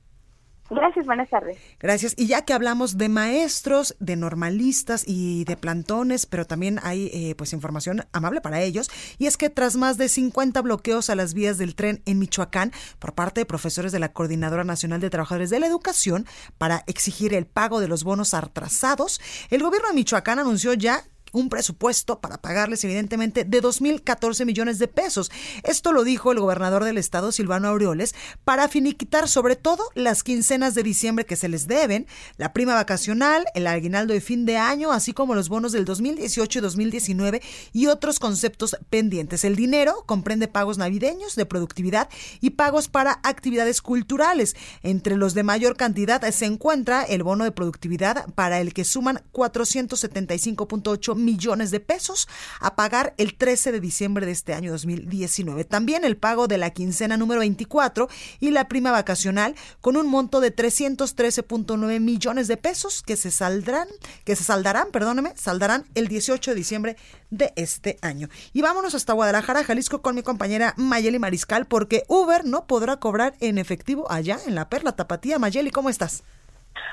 Gracias, 0.71 1.07
buenas 1.07 1.31
tardes. 1.31 1.57
Gracias. 1.81 2.15
Y 2.17 2.27
ya 2.27 2.45
que 2.45 2.53
hablamos 2.53 2.99
de 2.99 3.09
maestros, 3.09 3.97
de 4.01 4.17
normalistas 4.17 5.05
y 5.07 5.45
de 5.45 5.57
plantones, 5.57 6.27
pero 6.27 6.45
también 6.47 6.79
hay 6.83 7.11
eh, 7.13 7.35
pues 7.37 7.53
información 7.53 8.05
amable 8.13 8.41
para 8.41 8.61
ellos, 8.61 8.91
y 9.19 9.27
es 9.27 9.37
que 9.37 9.51
tras 9.51 9.77
más 9.77 9.97
de 9.97 10.09
50 10.09 10.61
bloqueos 10.63 11.09
a 11.11 11.15
las 11.15 11.33
vías 11.33 11.59
del 11.59 11.75
tren 11.75 12.03
en 12.05 12.19
Michoacán 12.19 12.73
por 12.99 13.15
parte 13.15 13.41
de 13.41 13.47
profesores 13.47 13.93
de 13.93 13.99
la 13.99 14.13
Coordinadora 14.13 14.65
Nacional 14.65 15.01
de 15.01 15.11
Trabajadores 15.11 15.51
de 15.51 15.61
la 15.61 15.67
Educación 15.67 16.27
para 16.59 16.85
exigir 16.87 17.35
el 17.35 17.47
pago 17.47 17.81
de 17.81 17.89
los 17.89 18.05
bonos 18.05 18.35
atrasados, 18.35 19.21
el 19.51 19.63
gobierno 19.63 19.89
de 19.89 19.95
Michoacán 19.95 20.39
anunció 20.39 20.75
ya 20.75 21.05
un 21.33 21.49
presupuesto 21.49 22.21
para 22.21 22.39
pagarles 22.39 22.85
evidentemente 22.85 23.45
de 23.45 23.63
2.014 23.63 24.45
millones 24.45 24.79
de 24.79 24.89
pesos. 24.89 25.31
Esto 25.63 25.93
lo 25.93 26.05
dijo 26.05 26.33
el 26.33 26.41
gobernador 26.41 26.85
del 26.85 26.99
estado, 26.99 27.33
Silvano 27.33 27.69
Aureoles, 27.69 28.15
para 28.45 28.69
finiquitar 28.69 29.29
sobre 29.29 29.57
todo 29.57 29.85
las 29.95 30.23
quincenas 30.23 30.75
de 30.75 30.83
diciembre 30.83 31.27
que 31.27 31.37
se 31.37 31.49
les 31.49 31.67
deben, 31.67 32.07
la 32.37 32.53
prima 32.53 32.75
vacacional, 32.75 33.45
el 33.55 33.67
aguinaldo 33.67 34.15
de 34.15 34.21
fin 34.21 34.47
de 34.47 34.57
año, 34.57 34.93
así 34.93 35.13
como 35.13 35.35
los 35.35 35.49
bonos 35.49 35.73
del 35.73 35.85
2018 35.85 36.59
y 36.59 36.63
2019 36.63 37.43
y 37.73 37.87
otros 37.87 38.19
conceptos 38.19 38.77
pendientes. 38.91 39.45
El 39.45 39.57
dinero 39.57 40.05
comprende 40.07 40.49
pagos 40.49 40.79
navideños 40.79 41.35
de 41.37 41.47
productividad 41.47 42.09
y 42.41 42.51
pagos 42.51 42.89
para 42.89 43.21
actividades 43.23 43.83
culturales. 43.83 44.57
Entre 44.83 45.17
los 45.17 45.35
de 45.35 45.43
mayor 45.43 45.77
cantidad 45.77 46.23
se 46.31 46.47
encuentra 46.47 47.03
el 47.03 47.23
bono 47.23 47.45
de 47.45 47.53
productividad 47.53 48.27
para 48.35 48.61
el 48.61 48.73
que 48.75 48.85
suman 48.85 49.23
475.8 49.33 51.15
millones 51.19 51.71
de 51.71 51.81
pesos 51.81 52.29
a 52.61 52.77
pagar 52.77 53.15
el 53.19 53.35
13 53.35 53.73
de 53.73 53.81
diciembre 53.81 54.27
de 54.27 54.33
este 54.33 54.55
año 54.55 54.71
2019. 54.73 55.65
También 55.65 56.05
el 56.05 56.17
pago 56.17 56.49
de 56.49 56.59
la 56.59 56.71
quincena 56.71 57.17
número 57.17 57.41
24 57.41 58.09
y 58.41 58.51
la 58.51 58.69
prima 58.69 58.91
vacacional 58.91 59.55
con 59.81 59.97
un 59.97 60.07
monto 60.07 60.41
de 60.41 60.55
313.9 60.55 62.01
millones 62.01 62.49
de 62.49 62.57
pesos 62.57 63.03
que 63.03 63.17
se 63.17 63.31
saldrán, 63.31 63.89
que 64.25 64.37
se 64.37 64.45
saldarán, 64.45 64.89
perdóneme, 64.91 65.33
saldarán 65.37 65.85
el 65.95 66.09
18 66.09 66.53
de 66.53 66.55
diciembre 66.55 66.97
de 67.31 67.53
este 67.57 67.99
año. 68.03 68.29
Y 68.53 68.63
vámonos 68.63 68.95
hasta 68.95 69.13
Guadalajara, 69.13 69.65
Jalisco 69.65 70.03
con 70.03 70.15
mi 70.15 70.23
compañera 70.23 70.75
Mayeli 70.77 71.19
Mariscal 71.19 71.67
porque 71.67 72.05
Uber 72.09 72.45
no 72.45 72.67
podrá 72.67 72.99
cobrar 72.99 73.35
en 73.41 73.59
efectivo 73.59 74.11
allá 74.11 74.39
en 74.47 74.55
la 74.55 74.69
Perla 74.69 74.93
Tapatía. 74.93 75.39
Mayeli, 75.39 75.71
¿cómo 75.71 75.91
estás? 75.91 76.23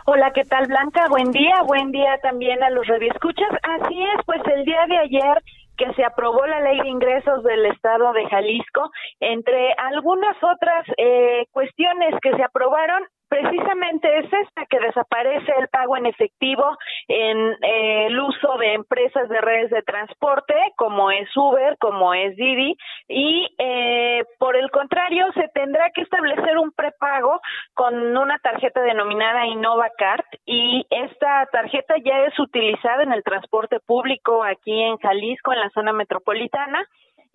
Hola, 0.05 0.31
¿qué 0.31 0.43
tal 0.43 0.67
Blanca? 0.67 1.07
Buen 1.09 1.31
día, 1.31 1.61
buen 1.65 1.91
día 1.91 2.17
también 2.21 2.61
a 2.63 2.69
los 2.69 2.85
radioescuchas. 2.87 3.49
Así 3.63 4.03
es, 4.03 4.25
pues 4.25 4.41
el 4.53 4.65
día 4.65 4.85
de 4.87 4.97
ayer 4.97 5.43
que 5.77 5.93
se 5.93 6.05
aprobó 6.05 6.45
la 6.45 6.61
ley 6.61 6.79
de 6.79 6.89
ingresos 6.89 7.43
del 7.43 7.65
estado 7.65 8.13
de 8.13 8.27
Jalisco, 8.29 8.91
entre 9.19 9.73
algunas 9.73 10.35
otras 10.41 10.85
eh, 10.97 11.45
cuestiones 11.51 12.15
que 12.21 12.35
se 12.35 12.43
aprobaron, 12.43 13.03
precisamente 13.27 14.19
es 14.19 14.25
esta 14.25 14.35
que 14.35 14.44
desaparece 14.95 15.51
el 15.59 15.67
pago 15.67 15.97
en 15.97 16.05
efectivo 16.05 16.77
en 17.07 17.53
eh, 17.61 18.07
el 18.07 18.19
uso 18.19 18.57
de 18.57 18.73
empresas 18.73 19.27
de 19.29 19.41
redes 19.41 19.69
de 19.69 19.81
transporte 19.83 20.53
como 20.77 21.11
es 21.11 21.27
Uber, 21.35 21.77
como 21.79 22.13
es 22.13 22.35
Didi 22.35 22.77
y 23.07 23.47
eh, 23.57 24.23
por 24.39 24.55
el 24.55 24.71
contrario 24.71 25.25
se 25.33 25.47
tendrá 25.49 25.91
que 25.91 26.01
establecer 26.01 26.57
un 26.57 26.71
prepago 26.71 27.41
con 27.73 28.17
una 28.17 28.39
tarjeta 28.39 28.81
denominada 28.81 29.45
InnovaCard 29.47 30.25
y 30.45 30.85
esta 30.89 31.45
tarjeta 31.51 31.95
ya 32.03 32.25
es 32.25 32.39
utilizada 32.39 33.03
en 33.03 33.11
el 33.11 33.23
transporte 33.23 33.79
público 33.79 34.43
aquí 34.43 34.81
en 34.81 34.97
Jalisco 34.97 35.53
en 35.53 35.59
la 35.59 35.69
zona 35.71 35.93
metropolitana 35.93 36.87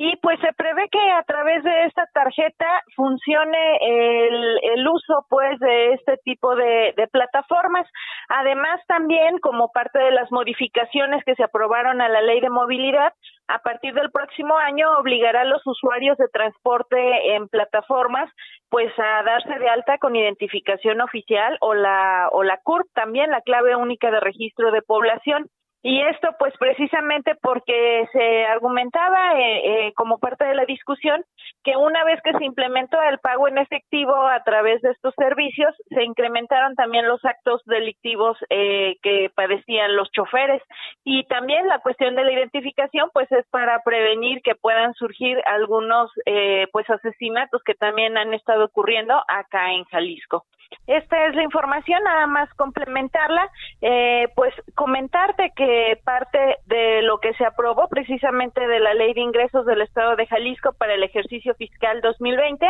y 0.03 0.17
pues 0.23 0.41
se 0.41 0.51
prevé 0.55 0.89
que 0.89 1.11
a 1.13 1.23
través 1.25 1.63
de 1.63 1.85
esta 1.85 2.07
tarjeta 2.15 2.67
funcione 2.97 3.77
el, 3.83 4.59
el 4.73 4.89
uso 4.89 5.27
pues 5.29 5.59
de 5.59 5.93
este 5.93 6.17
tipo 6.25 6.57
de, 6.57 6.95
de, 6.97 7.07
plataformas. 7.09 7.87
Además 8.31 8.81
también 8.87 9.39
como 9.41 9.71
parte 9.73 9.99
de 9.99 10.11
las 10.13 10.33
modificaciones 10.33 11.23
que 11.25 11.35
se 11.35 11.45
aprobaron 11.45 12.01
a 12.01 12.09
la 12.09 12.23
ley 12.23 12.41
de 12.41 12.49
movilidad, 12.49 13.13
a 13.47 13.59
partir 13.59 13.93
del 13.93 14.11
próximo 14.11 14.57
año 14.57 14.89
obligará 14.99 15.43
a 15.43 15.45
los 15.45 15.61
usuarios 15.67 16.17
de 16.17 16.29
transporte 16.29 17.35
en 17.35 17.49
plataformas 17.49 18.31
pues 18.71 18.91
a 18.99 19.23
darse 19.25 19.59
de 19.59 19.69
alta 19.69 19.99
con 19.99 20.17
identificación 20.17 21.03
oficial 21.03 21.59
o 21.61 21.75
la 21.75 22.29
o 22.33 22.43
la 22.43 22.59
CURP 22.63 22.87
también 22.95 23.31
la 23.31 23.43
clave 23.43 23.77
única 23.77 24.11
de 24.11 24.21
registro 24.21 24.71
de 24.71 24.81
población 24.81 25.51
y 25.83 26.01
esto 26.03 26.29
pues 26.39 26.53
precisamente 26.59 27.35
porque 27.41 28.07
se 28.13 28.45
argumentaba 28.45 29.39
eh, 29.39 29.87
eh, 29.89 29.93
como 29.95 30.19
parte 30.19 30.45
de 30.45 30.55
la 30.55 30.67
discusión 30.67 31.25
que 31.65 31.77
una 31.77 32.05
vez 32.05 32.21
que 32.23 32.33
se 32.33 32.45
implementó 32.45 33.01
el 33.03 33.19
pago 33.19 33.49
en 33.49 33.59
efectivo 33.59 34.15
a 34.15 34.43
través 34.45 34.81
de 34.83 34.91
estos 34.91 35.15
servicios, 35.15 35.75
se 35.89 36.05
incrementaron 36.05 36.75
también 36.75 37.07
los 37.07 37.25
actos 37.25 37.63
delictivos 37.67 38.37
eh, 38.49 38.97
que 39.03 39.31
padecían 39.35 39.97
los 39.97 40.11
choferes. 40.11 40.63
Y 41.05 41.25
también 41.25 41.67
la 41.67 41.81
cuestión 41.81 42.15
de 42.15 42.25
la 42.25 42.33
identificación 42.33 43.11
pues 43.13 43.31
es 43.33 43.47
para 43.51 43.83
prevenir 43.83 44.43
que 44.43 44.55
puedan 44.55 44.95
surgir 44.95 45.39
algunos 45.47 46.11
eh, 46.27 46.67
pues 46.73 46.89
asesinatos 46.89 47.63
que 47.63 47.75
también 47.75 48.17
han 48.17 48.35
estado 48.35 48.65
ocurriendo 48.67 49.15
acá 49.29 49.73
en 49.73 49.85
Jalisco. 49.85 50.45
Esta 50.87 51.27
es 51.27 51.35
la 51.35 51.43
información, 51.43 52.03
nada 52.03 52.27
más 52.27 52.53
complementarla, 52.55 53.49
eh, 53.81 54.29
pues 54.35 54.53
comentarte 54.75 55.53
que 55.55 55.99
parte 56.05 56.57
de 56.67 57.03
lo 57.03 57.19
que 57.19 57.33
se 57.35 57.45
aprobó 57.45 57.89
precisamente 57.89 58.67
de 58.67 58.81
la 58.81 58.95
Ley 58.95 59.15
de 59.15 59.21
Ingresos 59.21 59.67
del 59.67 59.83
Estado 59.83 60.17
de 60.17 60.27
Jalisco 60.27 60.73
para 60.73 60.95
el 60.95 61.03
ejercicio 61.03 61.55
fiscal 61.55 62.01
2020, 62.01 62.67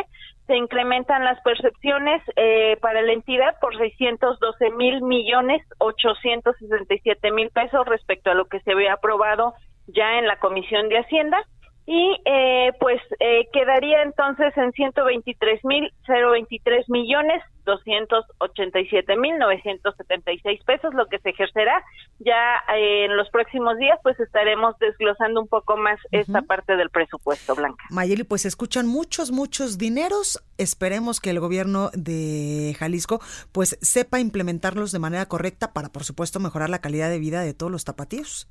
se 0.46 0.56
incrementan 0.56 1.24
las 1.24 1.40
percepciones 1.42 2.22
eh, 2.36 2.76
para 2.80 3.02
la 3.02 3.12
entidad 3.12 3.58
por 3.60 3.76
612 3.76 4.70
mil 4.70 5.02
millones 5.02 5.62
867 5.78 7.30
mil 7.32 7.50
pesos 7.50 7.86
respecto 7.86 8.30
a 8.30 8.34
lo 8.34 8.46
que 8.46 8.60
se 8.60 8.72
había 8.72 8.94
aprobado 8.94 9.54
ya 9.86 10.18
en 10.18 10.26
la 10.26 10.36
Comisión 10.38 10.88
de 10.88 10.98
Hacienda. 10.98 11.38
Y 11.86 12.16
eh, 12.24 12.72
pues 12.78 13.00
eh, 13.18 13.48
quedaría 13.52 14.02
entonces 14.02 14.56
en 14.56 14.70
123 14.72 15.64
mil 15.64 15.90
023 16.06 16.88
millones 16.88 17.42
287.976 17.70 20.64
pesos, 20.64 20.94
lo 20.94 21.06
que 21.06 21.18
se 21.18 21.30
ejercerá. 21.30 21.82
Ya 22.18 22.62
eh, 22.74 23.06
en 23.06 23.16
los 23.16 23.30
próximos 23.30 23.78
días 23.78 23.98
pues 24.02 24.18
estaremos 24.20 24.78
desglosando 24.78 25.40
un 25.40 25.48
poco 25.48 25.76
más 25.76 25.98
esta 26.10 26.42
parte 26.42 26.76
del 26.76 26.90
presupuesto, 26.90 27.54
Blanca. 27.54 27.84
Mayeli, 27.90 28.24
pues 28.24 28.44
escuchan 28.44 28.86
muchos, 28.86 29.30
muchos 29.30 29.78
dineros. 29.78 30.44
Esperemos 30.58 31.20
que 31.20 31.30
el 31.30 31.40
gobierno 31.40 31.90
de 31.94 32.76
Jalisco 32.78 33.20
pues 33.52 33.78
sepa 33.80 34.20
implementarlos 34.20 34.92
de 34.92 34.98
manera 34.98 35.24
correcta 35.26 35.72
para, 35.72 35.88
por 35.88 36.04
supuesto, 36.04 36.40
mejorar 36.40 36.68
la 36.70 36.80
calidad 36.80 37.10
de 37.10 37.18
vida 37.18 37.42
de 37.42 37.54
todos 37.54 37.72
los 37.72 37.84
tapatíos. 37.84 38.48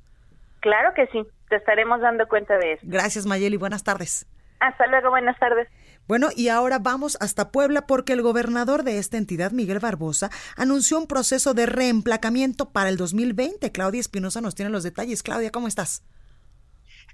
Claro 0.60 0.92
que 0.94 1.06
sí, 1.08 1.26
te 1.48 1.56
estaremos 1.56 2.00
dando 2.00 2.28
cuenta 2.28 2.56
de 2.58 2.74
eso. 2.74 2.82
Gracias, 2.84 3.26
Mayeli. 3.26 3.56
Buenas 3.56 3.82
tardes. 3.82 4.26
Hasta 4.60 4.86
luego, 4.86 5.10
buenas 5.10 5.36
tardes. 5.38 5.68
Bueno, 6.10 6.30
y 6.34 6.48
ahora 6.48 6.80
vamos 6.80 7.16
hasta 7.20 7.52
Puebla 7.52 7.86
porque 7.86 8.14
el 8.14 8.22
gobernador 8.22 8.82
de 8.82 8.98
esta 8.98 9.16
entidad, 9.16 9.52
Miguel 9.52 9.78
Barbosa, 9.78 10.28
anunció 10.56 10.98
un 10.98 11.06
proceso 11.06 11.54
de 11.54 11.66
reemplacamiento 11.66 12.70
para 12.70 12.88
el 12.88 12.96
2020. 12.96 13.70
Claudia 13.70 14.00
Espinosa 14.00 14.40
nos 14.40 14.56
tiene 14.56 14.72
los 14.72 14.82
detalles. 14.82 15.22
Claudia, 15.22 15.52
¿cómo 15.52 15.68
estás? 15.68 16.02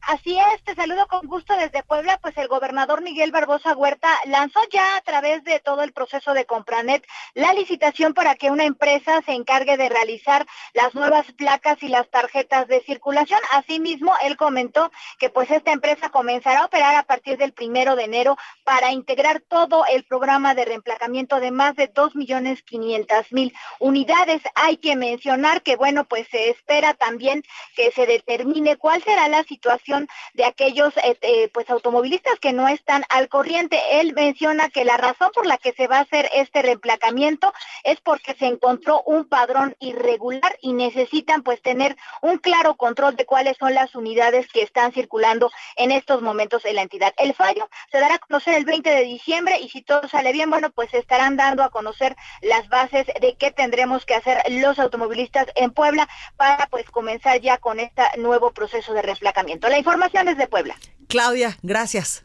Así 0.02 0.38
es, 0.38 0.62
te 0.62 0.74
saludo 0.74 1.06
con 1.08 1.26
gusto 1.26 1.56
desde 1.56 1.82
Puebla, 1.82 2.18
pues 2.22 2.36
el 2.36 2.48
gobernador 2.48 3.02
Miguel 3.02 3.32
Barbosa 3.32 3.74
Huerta 3.74 4.08
lanzó 4.26 4.60
ya 4.70 4.96
a 4.96 5.00
través 5.00 5.42
de 5.42 5.58
todo 5.58 5.82
el 5.82 5.92
proceso 5.92 6.32
de 6.32 6.44
Compranet 6.44 7.04
la 7.34 7.52
licitación 7.54 8.14
para 8.14 8.36
que 8.36 8.50
una 8.50 8.64
empresa 8.64 9.22
se 9.26 9.32
encargue 9.32 9.76
de 9.76 9.88
realizar 9.88 10.46
las 10.74 10.94
nuevas 10.94 11.26
placas 11.32 11.82
y 11.82 11.88
las 11.88 12.08
tarjetas 12.10 12.68
de 12.68 12.82
circulación. 12.82 13.40
Asimismo, 13.52 14.12
él 14.22 14.36
comentó 14.36 14.92
que 15.18 15.30
pues 15.30 15.50
esta 15.50 15.72
empresa 15.72 16.10
comenzará 16.10 16.60
a 16.60 16.66
operar 16.66 16.94
a 16.94 17.02
partir 17.02 17.36
del 17.36 17.52
primero 17.52 17.96
de 17.96 18.04
enero 18.04 18.36
para 18.64 18.92
integrar 18.92 19.40
todo 19.40 19.84
el 19.86 20.04
programa 20.04 20.54
de 20.54 20.66
reemplacamiento 20.66 21.40
de 21.40 21.50
más 21.50 21.74
de 21.74 21.88
dos 21.88 22.14
millones 22.14 22.62
quinientas 22.62 23.32
mil 23.32 23.52
unidades. 23.80 24.42
Hay 24.54 24.76
que 24.76 24.94
mencionar 24.94 25.62
que 25.62 25.76
bueno, 25.76 26.04
pues 26.04 26.28
se 26.30 26.50
espera 26.50 26.94
también 26.94 27.42
que 27.74 27.90
se 27.90 28.06
determine 28.06 28.76
cuál 28.76 29.02
será 29.02 29.28
la 29.28 29.42
situación 29.44 29.85
de 30.34 30.44
aquellos 30.44 30.96
eh, 30.98 31.16
eh, 31.20 31.48
pues 31.52 31.68
automovilistas 31.70 32.38
que 32.40 32.52
no 32.52 32.68
están 32.68 33.04
al 33.08 33.28
corriente. 33.28 33.80
Él 34.00 34.14
menciona 34.14 34.68
que 34.68 34.84
la 34.84 34.96
razón 34.96 35.30
por 35.32 35.46
la 35.46 35.58
que 35.58 35.72
se 35.72 35.86
va 35.86 35.98
a 35.98 36.00
hacer 36.00 36.28
este 36.34 36.62
reemplacamiento 36.62 37.52
es 37.84 38.00
porque 38.00 38.34
se 38.34 38.46
encontró 38.46 39.02
un 39.06 39.28
padrón 39.28 39.76
irregular 39.78 40.58
y 40.60 40.72
necesitan 40.72 41.42
pues 41.42 41.62
tener 41.62 41.96
un 42.22 42.38
claro 42.38 42.74
control 42.76 43.16
de 43.16 43.26
cuáles 43.26 43.56
son 43.58 43.74
las 43.74 43.94
unidades 43.94 44.48
que 44.48 44.62
están 44.62 44.92
circulando 44.92 45.50
en 45.76 45.92
estos 45.92 46.22
momentos 46.22 46.64
en 46.64 46.76
la 46.76 46.82
entidad. 46.82 47.14
El 47.16 47.34
fallo 47.34 47.68
se 47.92 48.00
dará 48.00 48.16
a 48.16 48.18
conocer 48.18 48.54
el 48.54 48.64
20 48.64 48.90
de 48.90 49.02
diciembre 49.02 49.58
y 49.60 49.68
si 49.68 49.82
todo 49.82 50.08
sale 50.08 50.32
bien, 50.32 50.50
bueno, 50.50 50.70
pues 50.70 50.92
estarán 50.94 51.36
dando 51.36 51.62
a 51.62 51.70
conocer 51.70 52.16
las 52.42 52.68
bases 52.68 53.06
de 53.20 53.36
qué 53.38 53.50
tendremos 53.50 54.04
que 54.04 54.14
hacer 54.14 54.42
los 54.50 54.78
automovilistas 54.78 55.46
en 55.54 55.70
Puebla 55.70 56.08
para 56.36 56.66
pues 56.66 56.88
comenzar 56.90 57.40
ya 57.40 57.58
con 57.58 57.80
este 57.80 58.02
nuevo 58.18 58.52
proceso 58.52 58.92
de 58.92 59.02
reemplacamiento. 59.02 59.68
La 59.76 59.80
información 59.80 60.26
es 60.28 60.38
de 60.38 60.46
Puebla. 60.46 60.74
Claudia, 61.06 61.58
gracias. 61.62 62.24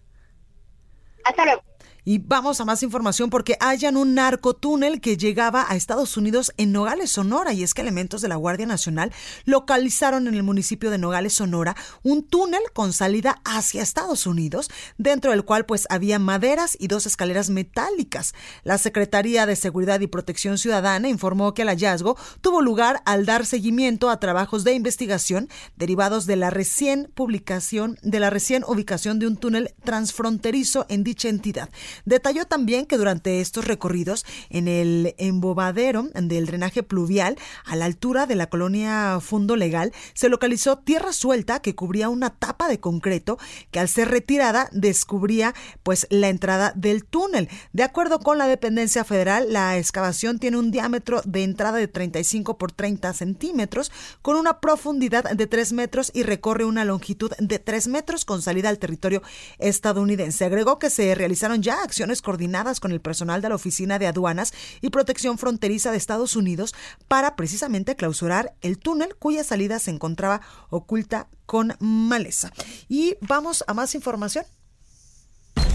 Hasta 1.25 1.43
luego. 1.43 1.61
Y 2.03 2.17
vamos 2.17 2.59
a 2.59 2.65
más 2.65 2.81
información 2.81 3.29
porque 3.29 3.57
hallan 3.59 3.95
un 3.95 4.15
narcotúnel 4.15 5.01
que 5.01 5.17
llegaba 5.17 5.67
a 5.69 5.75
Estados 5.75 6.17
Unidos 6.17 6.51
en 6.57 6.71
Nogales, 6.71 7.11
Sonora. 7.11 7.53
Y 7.53 7.61
es 7.61 7.75
que 7.75 7.81
elementos 7.81 8.21
de 8.21 8.27
la 8.27 8.37
Guardia 8.37 8.65
Nacional 8.65 9.13
localizaron 9.45 10.27
en 10.27 10.33
el 10.33 10.41
municipio 10.41 10.89
de 10.89 10.97
Nogales, 10.97 11.33
Sonora, 11.33 11.75
un 12.01 12.23
túnel 12.23 12.61
con 12.73 12.91
salida 12.91 13.39
hacia 13.45 13.83
Estados 13.83 14.25
Unidos, 14.25 14.71
dentro 14.97 15.29
del 15.29 15.45
cual 15.45 15.67
pues 15.67 15.85
había 15.91 16.17
maderas 16.17 16.75
y 16.79 16.87
dos 16.87 17.05
escaleras 17.05 17.51
metálicas. 17.51 18.33
La 18.63 18.79
Secretaría 18.79 19.45
de 19.45 19.55
Seguridad 19.55 19.99
y 19.99 20.07
Protección 20.07 20.57
Ciudadana 20.57 21.07
informó 21.07 21.53
que 21.53 21.61
el 21.61 21.67
hallazgo 21.67 22.17
tuvo 22.41 22.61
lugar 22.61 23.03
al 23.05 23.27
dar 23.27 23.45
seguimiento 23.45 24.09
a 24.09 24.19
trabajos 24.19 24.63
de 24.63 24.73
investigación 24.73 25.49
derivados 25.75 26.25
de 26.25 26.35
la 26.35 26.49
recién 26.49 27.11
publicación, 27.13 27.99
de 28.01 28.19
la 28.19 28.31
recién 28.31 28.63
ubicación 28.67 29.19
de 29.19 29.27
un 29.27 29.37
túnel 29.37 29.75
transfronterizo 29.83 30.87
en 30.89 31.03
dicha 31.03 31.29
entidad. 31.29 31.69
Detalló 32.05 32.45
también 32.45 32.85
que 32.85 32.97
durante 32.97 33.41
estos 33.41 33.65
recorridos 33.65 34.25
en 34.49 34.67
el 34.67 35.15
embobadero 35.17 36.09
del 36.13 36.45
drenaje 36.45 36.83
pluvial 36.83 37.37
a 37.65 37.75
la 37.75 37.85
altura 37.85 38.25
de 38.25 38.35
la 38.35 38.47
colonia 38.47 39.19
Fundo 39.21 39.55
Legal 39.55 39.91
se 40.13 40.29
localizó 40.29 40.79
tierra 40.79 41.13
suelta 41.13 41.61
que 41.61 41.75
cubría 41.75 42.09
una 42.09 42.29
tapa 42.29 42.67
de 42.67 42.79
concreto 42.79 43.37
que 43.71 43.79
al 43.79 43.87
ser 43.87 44.09
retirada 44.09 44.69
descubría 44.71 45.53
pues 45.83 46.07
la 46.09 46.29
entrada 46.29 46.73
del 46.75 47.05
túnel. 47.05 47.49
De 47.73 47.83
acuerdo 47.83 48.19
con 48.19 48.37
la 48.37 48.47
dependencia 48.47 49.03
federal, 49.03 49.51
la 49.51 49.77
excavación 49.77 50.39
tiene 50.39 50.57
un 50.57 50.71
diámetro 50.71 51.21
de 51.25 51.43
entrada 51.43 51.77
de 51.77 51.87
35 51.87 52.57
por 52.57 52.71
30 52.71 53.13
centímetros 53.13 53.91
con 54.21 54.37
una 54.37 54.59
profundidad 54.59 55.23
de 55.31 55.47
3 55.47 55.73
metros 55.73 56.11
y 56.13 56.23
recorre 56.23 56.65
una 56.65 56.85
longitud 56.85 57.31
de 57.39 57.59
3 57.59 57.87
metros 57.87 58.25
con 58.25 58.41
salida 58.41 58.69
al 58.69 58.79
territorio 58.79 59.21
estadounidense. 59.59 60.45
Agregó 60.45 60.79
que 60.79 60.89
se 60.89 61.15
realizaron 61.15 61.61
ya 61.61 61.80
acciones 61.83 62.21
coordinadas 62.21 62.79
con 62.79 62.91
el 62.91 63.01
personal 63.01 63.41
de 63.41 63.49
la 63.49 63.55
Oficina 63.55 63.99
de 63.99 64.07
Aduanas 64.07 64.53
y 64.81 64.89
Protección 64.89 65.37
Fronteriza 65.37 65.91
de 65.91 65.97
Estados 65.97 66.35
Unidos 66.35 66.73
para 67.07 67.35
precisamente 67.35 67.95
clausurar 67.95 68.53
el 68.61 68.77
túnel 68.77 69.15
cuya 69.15 69.43
salida 69.43 69.79
se 69.79 69.91
encontraba 69.91 70.41
oculta 70.69 71.27
con 71.45 71.75
maleza. 71.79 72.51
Y 72.87 73.15
vamos 73.21 73.63
a 73.67 73.73
más 73.73 73.95
información. 73.95 74.45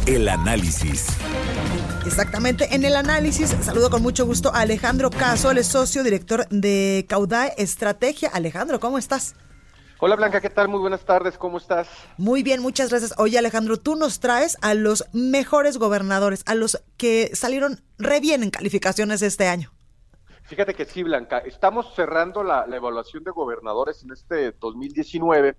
El 0.07 0.29
análisis. 0.29 1.07
Exactamente, 2.07 2.75
en 2.75 2.85
el 2.85 2.95
análisis 2.95 3.53
saludo 3.63 3.91
con 3.91 4.03
mucho 4.03 4.25
gusto 4.25 4.55
a 4.55 4.61
Alejandro 4.61 5.11
Caso, 5.11 5.51
el 5.51 5.65
socio 5.65 6.05
director 6.05 6.49
de 6.49 7.05
Caudae 7.09 7.55
Estrategia. 7.59 8.31
Alejandro, 8.33 8.79
¿cómo 8.79 8.99
estás? 8.99 9.35
Hola 9.99 10.14
Blanca, 10.14 10.42
¿qué 10.42 10.51
tal? 10.51 10.68
Muy 10.68 10.78
buenas 10.78 11.07
tardes, 11.07 11.38
¿cómo 11.38 11.57
estás? 11.57 11.88
Muy 12.18 12.42
bien, 12.42 12.61
muchas 12.61 12.90
gracias. 12.90 13.14
Oye 13.16 13.38
Alejandro, 13.38 13.78
tú 13.78 13.97
nos 13.97 14.20
traes 14.20 14.59
a 14.61 14.74
los 14.74 15.09
mejores 15.14 15.78
gobernadores, 15.78 16.42
a 16.44 16.55
los 16.55 16.84
que 16.99 17.34
salieron 17.34 17.80
re 17.97 18.20
bien 18.20 18.42
en 18.42 18.51
calificaciones 18.51 19.22
este 19.22 19.47
año. 19.47 19.72
Fíjate 20.42 20.74
que 20.74 20.84
sí, 20.84 21.03
Blanca, 21.03 21.38
estamos 21.38 21.94
cerrando 21.94 22.44
la, 22.44 22.66
evaluación 22.70 23.24
de 23.24 23.30
gobernadores 23.30 24.03
en 24.03 24.12
este 24.12 24.53
2019 24.53 25.57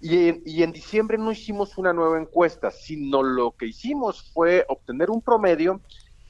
y 0.00 0.28
en, 0.28 0.42
y 0.44 0.64
en 0.64 0.72
diciembre 0.72 1.16
no 1.16 1.30
hicimos 1.30 1.78
una 1.78 1.92
nueva 1.92 2.18
encuesta, 2.18 2.72
sino 2.72 3.22
lo 3.22 3.52
que 3.52 3.66
hicimos 3.66 4.28
fue 4.32 4.66
obtener 4.68 5.08
un 5.08 5.22
promedio 5.22 5.80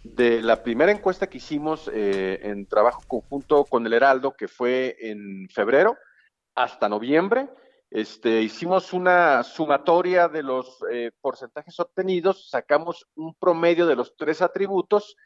de 0.05 0.43
la 0.43 0.63
primera 0.63 0.93
encuesta 0.93 1.29
que 1.29 1.39
hicimos 1.39 1.91
eh, 1.93 2.41
en 2.43 2.67
trabajo 2.67 3.03
conjunto 3.07 3.65
con 3.65 3.87
el 3.87 3.95
Heraldo, 3.95 4.37
que 4.37 4.49
fue 4.49 4.97
en 5.01 5.49
febrero, 5.49 5.97
hasta 6.59 6.89
noviembre. 6.89 7.49
Este, 7.91 8.43
hicimos 8.43 8.93
una 8.93 9.43
sumatoria 9.45 10.29
de 10.29 10.43
los 10.43 10.79
eh, 10.91 11.13
porcentajes 11.21 11.79
obtenidos, 11.81 12.51
sacamos 12.51 13.07
un 13.15 13.35
promedio 13.35 13.87
de 13.87 13.97
los 13.97 14.15
tres 14.17 14.43
atributos 14.43 15.17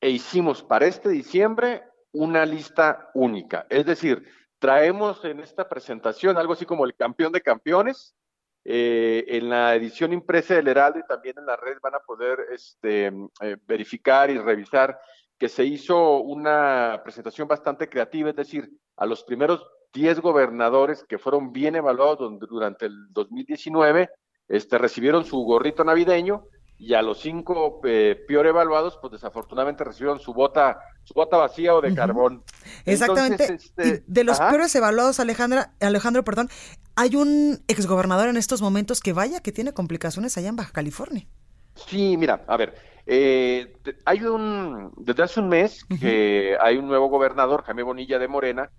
e 0.00 0.10
hicimos 0.10 0.64
para 0.64 0.86
este 0.86 1.10
diciembre 1.10 1.84
una 2.12 2.44
lista 2.46 3.10
única. 3.14 3.66
Es 3.68 3.86
decir, 3.86 4.26
traemos 4.58 5.24
en 5.24 5.40
esta 5.40 5.68
presentación 5.68 6.36
algo 6.36 6.54
así 6.54 6.64
como 6.64 6.84
el 6.84 6.96
campeón 6.96 7.32
de 7.32 7.42
campeones. 7.42 8.16
Eh, 8.64 9.24
en 9.28 9.48
la 9.48 9.74
edición 9.74 10.12
impresa 10.12 10.54
del 10.54 10.68
Heraldo 10.68 10.98
y 10.98 11.06
también 11.06 11.38
en 11.38 11.46
la 11.46 11.56
red 11.56 11.78
van 11.82 11.94
a 11.94 12.00
poder 12.00 12.40
este, 12.52 13.06
eh, 13.40 13.56
verificar 13.66 14.30
y 14.30 14.36
revisar 14.36 15.00
que 15.38 15.48
se 15.48 15.64
hizo 15.64 16.18
una 16.18 17.00
presentación 17.02 17.48
bastante 17.48 17.88
creativa, 17.88 18.28
es 18.28 18.36
decir, 18.36 18.70
a 18.96 19.06
los 19.06 19.24
primeros 19.24 19.66
10 19.92 20.20
gobernadores 20.20 21.04
que 21.08 21.18
fueron 21.18 21.52
bien 21.52 21.76
evaluados 21.76 22.38
durante 22.48 22.86
el 22.86 23.12
2019, 23.12 24.10
este, 24.48 24.78
recibieron 24.78 25.24
su 25.24 25.38
gorrito 25.38 25.84
navideño 25.84 26.44
y 26.78 26.94
a 26.94 27.02
los 27.02 27.20
cinco 27.20 27.80
eh, 27.84 28.24
peor 28.26 28.46
evaluados, 28.46 28.98
pues 29.00 29.12
desafortunadamente 29.12 29.84
recibieron 29.84 30.18
su 30.18 30.32
bota, 30.32 30.80
su 31.04 31.12
bota 31.12 31.36
vacía 31.36 31.74
o 31.74 31.80
de 31.80 31.94
carbón. 31.94 32.42
Exactamente. 32.86 33.54
Este, 33.54 34.02
de 34.06 34.24
los 34.24 34.40
peores 34.40 34.74
evaluados, 34.74 35.20
Alejandra, 35.20 35.74
Alejandro, 35.80 36.24
perdón, 36.24 36.48
hay 36.96 37.16
un 37.16 37.62
exgobernador 37.68 38.28
en 38.28 38.38
estos 38.38 38.62
momentos 38.62 39.00
que 39.00 39.12
vaya 39.12 39.40
que 39.40 39.52
tiene 39.52 39.74
complicaciones 39.74 40.38
allá 40.38 40.48
en 40.48 40.56
Baja 40.56 40.72
California. 40.72 41.26
Sí, 41.74 42.16
mira, 42.16 42.44
a 42.46 42.56
ver, 42.56 42.74
eh, 43.06 43.74
hay 44.06 44.22
un, 44.22 44.92
desde 44.96 45.22
hace 45.22 45.40
un 45.40 45.48
mes 45.48 45.84
que 46.00 46.56
hay 46.60 46.78
un 46.78 46.86
nuevo 46.88 47.08
gobernador, 47.08 47.62
Jaime 47.64 47.82
Bonilla 47.82 48.18
de 48.18 48.28
Morena, 48.28 48.70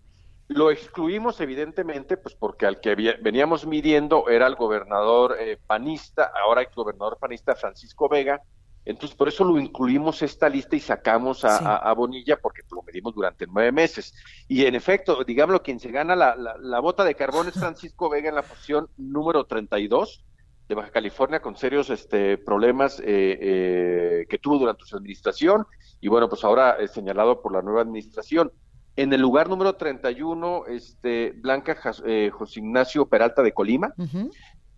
lo 0.51 0.71
excluimos 0.71 1.39
evidentemente, 1.41 2.17
pues 2.17 2.35
porque 2.35 2.65
al 2.65 2.79
que 2.79 2.95
veníamos 2.95 3.65
midiendo 3.65 4.29
era 4.29 4.47
el 4.47 4.55
gobernador 4.55 5.37
eh, 5.39 5.57
panista, 5.65 6.31
ahora 6.43 6.61
el 6.61 6.67
gobernador 6.75 7.17
panista 7.19 7.55
Francisco 7.55 8.09
Vega, 8.09 8.41
entonces 8.83 9.15
por 9.15 9.27
eso 9.27 9.43
lo 9.43 9.59
incluimos 9.59 10.21
esta 10.21 10.49
lista 10.49 10.75
y 10.75 10.79
sacamos 10.79 11.45
a, 11.45 11.93
Bonilla 11.93 12.37
porque 12.37 12.61
lo 12.71 12.81
medimos 12.81 13.13
durante 13.13 13.45
nueve 13.45 13.71
meses. 13.71 14.13
Y 14.47 14.65
en 14.65 14.73
efecto, 14.73 15.23
digámoslo, 15.23 15.61
quien 15.61 15.79
se 15.79 15.91
gana 15.91 16.15
la, 16.15 16.35
la, 16.35 16.79
bota 16.79 17.03
de 17.03 17.13
carbón 17.13 17.47
es 17.47 17.53
Francisco 17.59 18.09
Vega 18.09 18.29
en 18.29 18.35
la 18.35 18.41
posición 18.41 18.89
número 18.97 19.45
32, 19.45 20.23
de 20.67 20.75
Baja 20.75 20.89
California 20.89 21.41
con 21.41 21.57
serios 21.57 21.89
este, 21.89 22.37
problemas 22.37 22.99
eh, 23.01 23.03
eh, 23.05 24.25
que 24.29 24.37
tuvo 24.37 24.57
durante 24.57 24.85
su 24.85 24.95
administración 24.95 25.67
y 25.99 26.07
bueno, 26.07 26.29
pues 26.29 26.43
ahora 26.43 26.77
es 26.79 26.91
señalado 26.91 27.41
por 27.41 27.53
la 27.53 27.61
nueva 27.61 27.81
administración. 27.81 28.51
En 28.95 29.13
el 29.13 29.21
lugar 29.21 29.49
número 29.49 29.73
31, 29.73 30.65
este, 30.67 31.31
Blanca 31.31 31.77
eh, 32.05 32.29
José 32.31 32.59
Ignacio 32.59 33.07
Peralta 33.07 33.41
de 33.41 33.53
Colima. 33.53 33.93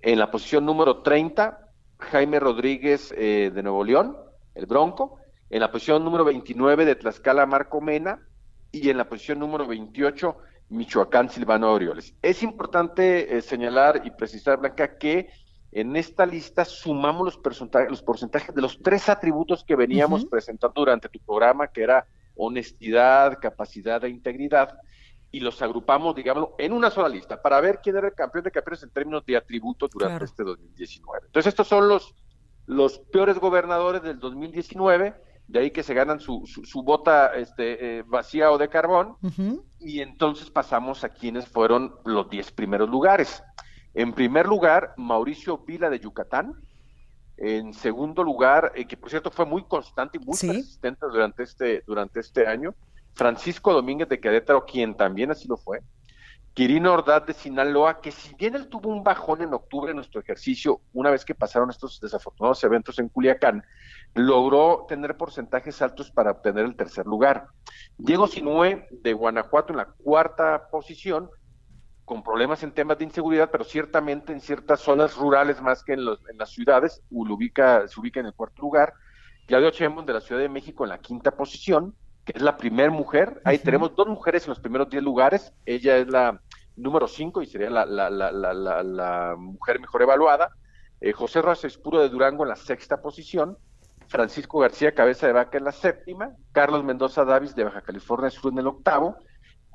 En 0.01 0.19
la 0.19 0.29
posición 0.29 0.65
número 0.65 1.01
30, 1.01 1.59
Jaime 1.97 2.39
Rodríguez 2.39 3.09
de 3.09 3.63
Nuevo 3.63 3.83
León, 3.83 4.17
el 4.55 4.65
Bronco. 4.65 5.17
En 5.49 5.61
la 5.61 5.71
posición 5.71 6.03
número 6.03 6.25
29 6.25 6.85
de 6.85 6.95
Tlaxcala, 6.95 7.45
Marco 7.45 7.81
Mena. 7.81 8.19
Y 8.71 8.89
en 8.89 8.97
la 8.97 9.07
posición 9.07 9.39
número 9.39 9.67
28, 9.67 10.37
Michoacán, 10.69 11.29
Silvano 11.29 11.71
Orioles. 11.71 12.15
Es 12.21 12.43
importante 12.43 13.41
señalar 13.41 14.01
y 14.03 14.11
precisar, 14.11 14.59
Blanca, 14.59 14.97
que 14.97 15.29
en 15.73 15.95
esta 15.95 16.25
lista 16.25 16.65
sumamos 16.65 17.25
los, 17.25 17.37
porcentajes, 17.37 17.89
los 17.89 18.03
porcentajes 18.03 18.53
de 18.53 18.61
los 18.61 18.79
tres 18.79 19.09
atributos 19.09 19.63
que 19.63 19.75
veníamos 19.75 20.25
presentando 20.25 20.73
durante 20.75 21.09
tu 21.09 21.19
programa, 21.19 21.67
que 21.67 21.81
era 21.81 22.05
honestidad, 22.35 23.39
capacidad 23.39 24.03
e 24.03 24.09
integridad, 24.09 24.77
y 25.31 25.39
los 25.39 25.61
agrupamos, 25.63 26.15
digámoslo, 26.15 26.55
en 26.59 26.73
una 26.73 26.91
sola 26.91 27.09
lista 27.09 27.41
para 27.41 27.59
ver 27.59 27.79
quién 27.81 27.97
era 27.97 28.07
el 28.07 28.13
campeón 28.13 28.43
de 28.43 28.51
campeones 28.51 28.83
en 28.83 28.91
términos 28.91 29.25
de 29.25 29.35
atributos 29.35 29.89
durante 29.89 30.25
este 30.25 30.43
2019. 30.43 31.25
Entonces, 31.25 31.49
estos 31.49 31.67
son 31.67 31.87
los, 31.87 32.13
los 32.67 32.99
peores 32.99 33.39
gobernadores 33.39 34.03
del 34.03 34.19
2019, 34.19 35.15
de 35.47 35.59
ahí 35.59 35.71
que 35.71 35.81
se 35.81 35.95
ganan 35.95 36.19
su, 36.19 36.45
su, 36.45 36.83
bota 36.83 37.33
este, 37.35 37.99
eh, 37.99 38.03
vacía 38.05 38.51
o 38.51 38.59
de 38.59 38.69
carbón, 38.69 39.17
y 39.79 40.01
entonces 40.01 40.51
pasamos 40.51 41.03
a 41.03 41.09
quienes 41.09 41.47
fueron 41.47 41.95
los 42.05 42.29
10 42.29 42.51
primeros 42.51 42.87
lugares. 42.87 43.43
En 43.95 44.13
primer 44.13 44.45
lugar, 44.45 44.93
Mauricio 44.97 45.57
Vila 45.57 45.89
de 45.89 45.99
Yucatán. 45.99 46.53
En 47.45 47.73
segundo 47.73 48.23
lugar, 48.23 48.71
eh, 48.73 48.85
que 48.85 48.95
por 48.95 49.09
cierto 49.09 49.29
fue 49.29 49.45
muy 49.45 49.63
constante 49.65 50.17
y 50.17 50.25
muy 50.25 50.37
persistente 50.37 51.05
durante 51.05 51.43
este, 51.43 51.83
durante 51.85 52.21
este 52.21 52.47
año, 52.47 52.73
Francisco 53.15 53.73
Domínguez 53.73 54.07
de 54.07 54.21
Querétaro, 54.21 54.65
quien 54.65 54.95
también 54.95 55.29
así 55.29 55.45
lo 55.49 55.57
fue. 55.57 55.81
Quirino 56.53 56.93
Ordaz 56.93 57.25
de 57.25 57.33
Sinaloa, 57.33 57.99
que 57.99 58.13
si 58.13 58.33
bien 58.35 58.55
él 58.55 58.69
tuvo 58.69 58.87
un 58.91 59.03
bajón 59.03 59.41
en 59.41 59.53
octubre 59.53 59.91
en 59.91 59.97
nuestro 59.97 60.21
ejercicio, 60.21 60.79
una 60.93 61.11
vez 61.11 61.25
que 61.25 61.35
pasaron 61.35 61.69
estos 61.69 61.99
desafortunados 61.99 62.63
eventos 62.63 62.97
en 62.97 63.09
Culiacán, 63.09 63.65
logró 64.13 64.85
tener 64.87 65.17
porcentajes 65.17 65.81
altos 65.81 66.11
para 66.11 66.31
obtener 66.31 66.63
el 66.63 66.77
tercer 66.77 67.05
lugar. 67.05 67.47
Diego 67.97 68.25
Sinue 68.25 68.87
de 68.89 69.11
Guanajuato 69.11 69.73
en 69.73 69.77
la 69.77 69.87
cuarta 69.87 70.69
posición, 70.71 71.29
con 72.05 72.23
problemas 72.23 72.63
en 72.63 72.71
temas 72.73 72.97
de 72.97 73.05
inseguridad, 73.05 73.49
pero 73.51 73.63
ciertamente 73.63 74.33
en 74.33 74.41
ciertas 74.41 74.81
zonas 74.81 75.15
rurales 75.15 75.61
más 75.61 75.83
que 75.83 75.93
en, 75.93 76.05
los, 76.05 76.19
en 76.29 76.37
las 76.37 76.49
ciudades, 76.49 77.01
ubica, 77.09 77.87
se 77.87 77.99
ubica 77.99 78.19
en 78.19 78.25
el 78.25 78.33
cuarto 78.33 78.61
lugar. 78.61 78.93
Claudia 79.47 79.71
Chemón 79.71 80.05
de 80.05 80.13
la 80.13 80.21
Ciudad 80.21 80.41
de 80.41 80.49
México 80.49 80.83
en 80.83 80.89
la 80.89 80.99
quinta 80.99 81.31
posición, 81.31 81.95
que 82.25 82.33
es 82.35 82.41
la 82.41 82.57
primera 82.57 82.91
mujer. 82.91 83.41
Ahí 83.45 83.57
tenemos 83.57 83.95
dos 83.95 84.07
mujeres 84.07 84.45
en 84.45 84.49
los 84.49 84.59
primeros 84.59 84.89
diez 84.89 85.03
lugares. 85.03 85.53
Ella 85.65 85.97
es 85.97 86.07
la 86.07 86.41
número 86.75 87.07
cinco 87.07 87.41
y 87.41 87.45
sería 87.45 87.69
la, 87.69 87.85
la, 87.85 88.09
la, 88.09 88.31
la 88.53 89.35
mujer 89.37 89.79
mejor 89.79 90.01
evaluada. 90.01 90.49
Eh, 91.01 91.11
José 91.11 91.41
Rojas 91.41 91.65
Espuro 91.65 91.99
de 91.99 92.09
Durango 92.09 92.43
en 92.43 92.49
la 92.49 92.55
sexta 92.55 93.01
posición. 93.01 93.57
Francisco 94.07 94.59
García 94.59 94.93
Cabeza 94.93 95.27
de 95.27 95.33
Vaca 95.33 95.57
en 95.57 95.65
la 95.65 95.71
séptima. 95.71 96.31
Carlos 96.51 96.83
Mendoza 96.83 97.25
Davis 97.25 97.55
de 97.55 97.63
Baja 97.63 97.81
California 97.81 98.29
Sur 98.29 98.53
en 98.53 98.59
el 98.59 98.67
octavo. 98.67 99.17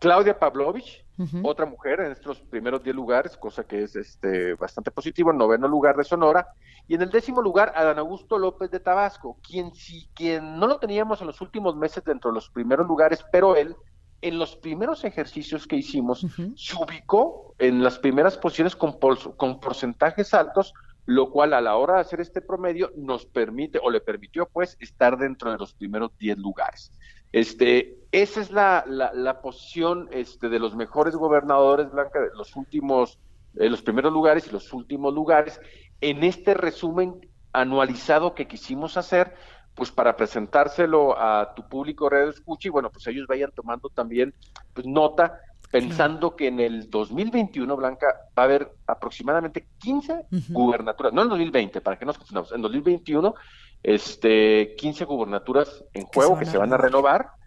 Claudia 0.01 0.39
Pavlovich, 0.39 1.05
otra 1.43 1.67
mujer 1.67 2.01
en 2.01 2.13
estos 2.13 2.41
primeros 2.41 2.83
10 2.83 2.95
lugares, 2.95 3.37
cosa 3.37 3.65
que 3.65 3.83
es 3.83 3.97
este, 3.97 4.55
bastante 4.55 4.91
positivo, 4.91 5.31
en 5.31 5.39
noveno 5.39 5.67
lugar 5.67 5.97
de 5.97 6.05
Sonora, 6.05 6.49
y 6.87 6.95
en 6.95 7.03
el 7.03 7.11
décimo 7.11 7.43
lugar 7.43 7.73
Adán 7.75 7.99
Augusto 7.99 8.39
López 8.39 8.71
de 8.71 8.81
Tabasco, 8.81 9.37
quien, 9.43 9.75
si, 9.75 10.09
quien 10.15 10.59
no 10.59 10.67
lo 10.67 10.79
teníamos 10.79 11.21
en 11.21 11.27
los 11.27 11.41
últimos 11.41 11.77
meses 11.77 12.05
dentro 12.05 12.31
de 12.31 12.35
los 12.35 12.51
primeros 12.51 12.87
lugares, 12.87 13.25
pero 13.33 13.57
él 13.57 13.75
en 14.21 14.39
los 14.39 14.57
primeros 14.57 15.05
ejercicios 15.05 15.67
que 15.67 15.77
hicimos 15.77 16.27
se 16.57 16.77
ubicó 16.77 17.55
en 17.59 17.83
las 17.83 17.99
primeras 17.99 18.37
posiciones 18.37 18.75
con, 18.75 18.99
con 18.99 19.61
porcentajes 19.61 20.35
altos, 20.35 20.75
lo 21.07 21.31
cual 21.31 21.55
a 21.55 21.61
la 21.61 21.77
hora 21.77 21.95
de 21.95 22.01
hacer 22.01 22.21
este 22.21 22.41
promedio 22.41 22.93
nos 22.97 23.27
permite 23.27 23.79
o 23.83 23.91
le 23.91 24.01
permitió 24.01 24.47
pues 24.47 24.77
estar 24.81 25.17
dentro 25.17 25.51
de 25.51 25.59
los 25.59 25.73
primeros 25.73 26.11
10 26.19 26.39
lugares. 26.39 26.93
Este, 27.33 27.98
esa 28.13 28.41
es 28.41 28.51
la, 28.51 28.85
la, 28.87 29.41
posición 29.41 30.09
este, 30.13 30.49
de 30.49 30.59
los 30.59 30.75
mejores 30.75 31.15
gobernadores, 31.15 31.91
Blanca, 31.91 32.21
de 32.21 32.31
los 32.35 32.57
últimos, 32.57 33.19
eh, 33.57 33.69
los 33.69 33.83
primeros 33.83 34.13
lugares 34.13 34.47
y 34.47 34.51
los 34.51 34.73
últimos 34.73 35.13
lugares, 35.13 35.61
en 36.01 36.25
este 36.25 36.55
resumen 36.55 37.27
anualizado 37.53 38.35
que 38.35 38.47
quisimos 38.47 38.97
hacer, 38.97 39.35
pues 39.75 39.91
para 39.91 40.17
presentárselo 40.17 41.19
a 41.19 41.55
tu 41.55 41.69
público 41.69 42.09
red 42.09 42.29
escucha 42.29 42.69
y 42.69 42.71
bueno, 42.71 42.91
pues 42.91 43.07
ellos 43.07 43.27
vayan 43.27 43.53
tomando 43.55 43.89
también 43.91 44.35
pues, 44.73 44.87
nota, 44.87 45.41
pensando 45.71 46.35
que 46.35 46.49
en 46.49 46.61
el 46.61 46.89
2021, 46.89 47.77
Blanca, 47.77 48.07
va 48.37 48.43
a 48.43 48.47
haber 48.47 48.73
aproximadamente 48.87 49.67
15 49.79 50.27
gubernaturas, 50.49 51.13
no 51.13 51.21
en 51.21 51.27
el 51.27 51.31
2020, 51.31 51.81
para 51.81 51.99
que 51.99 52.07
nos 52.07 52.17
confundamos, 52.17 52.53
en 52.53 52.63
2021 52.63 53.35
este, 53.83 54.75
15 54.77 55.05
gubernaturas 55.05 55.85
en 55.93 56.05
juego 56.07 56.39
que 56.39 56.47
se 56.47 56.59
van 56.59 56.73
a 56.73 56.77
renovar. 56.77 57.38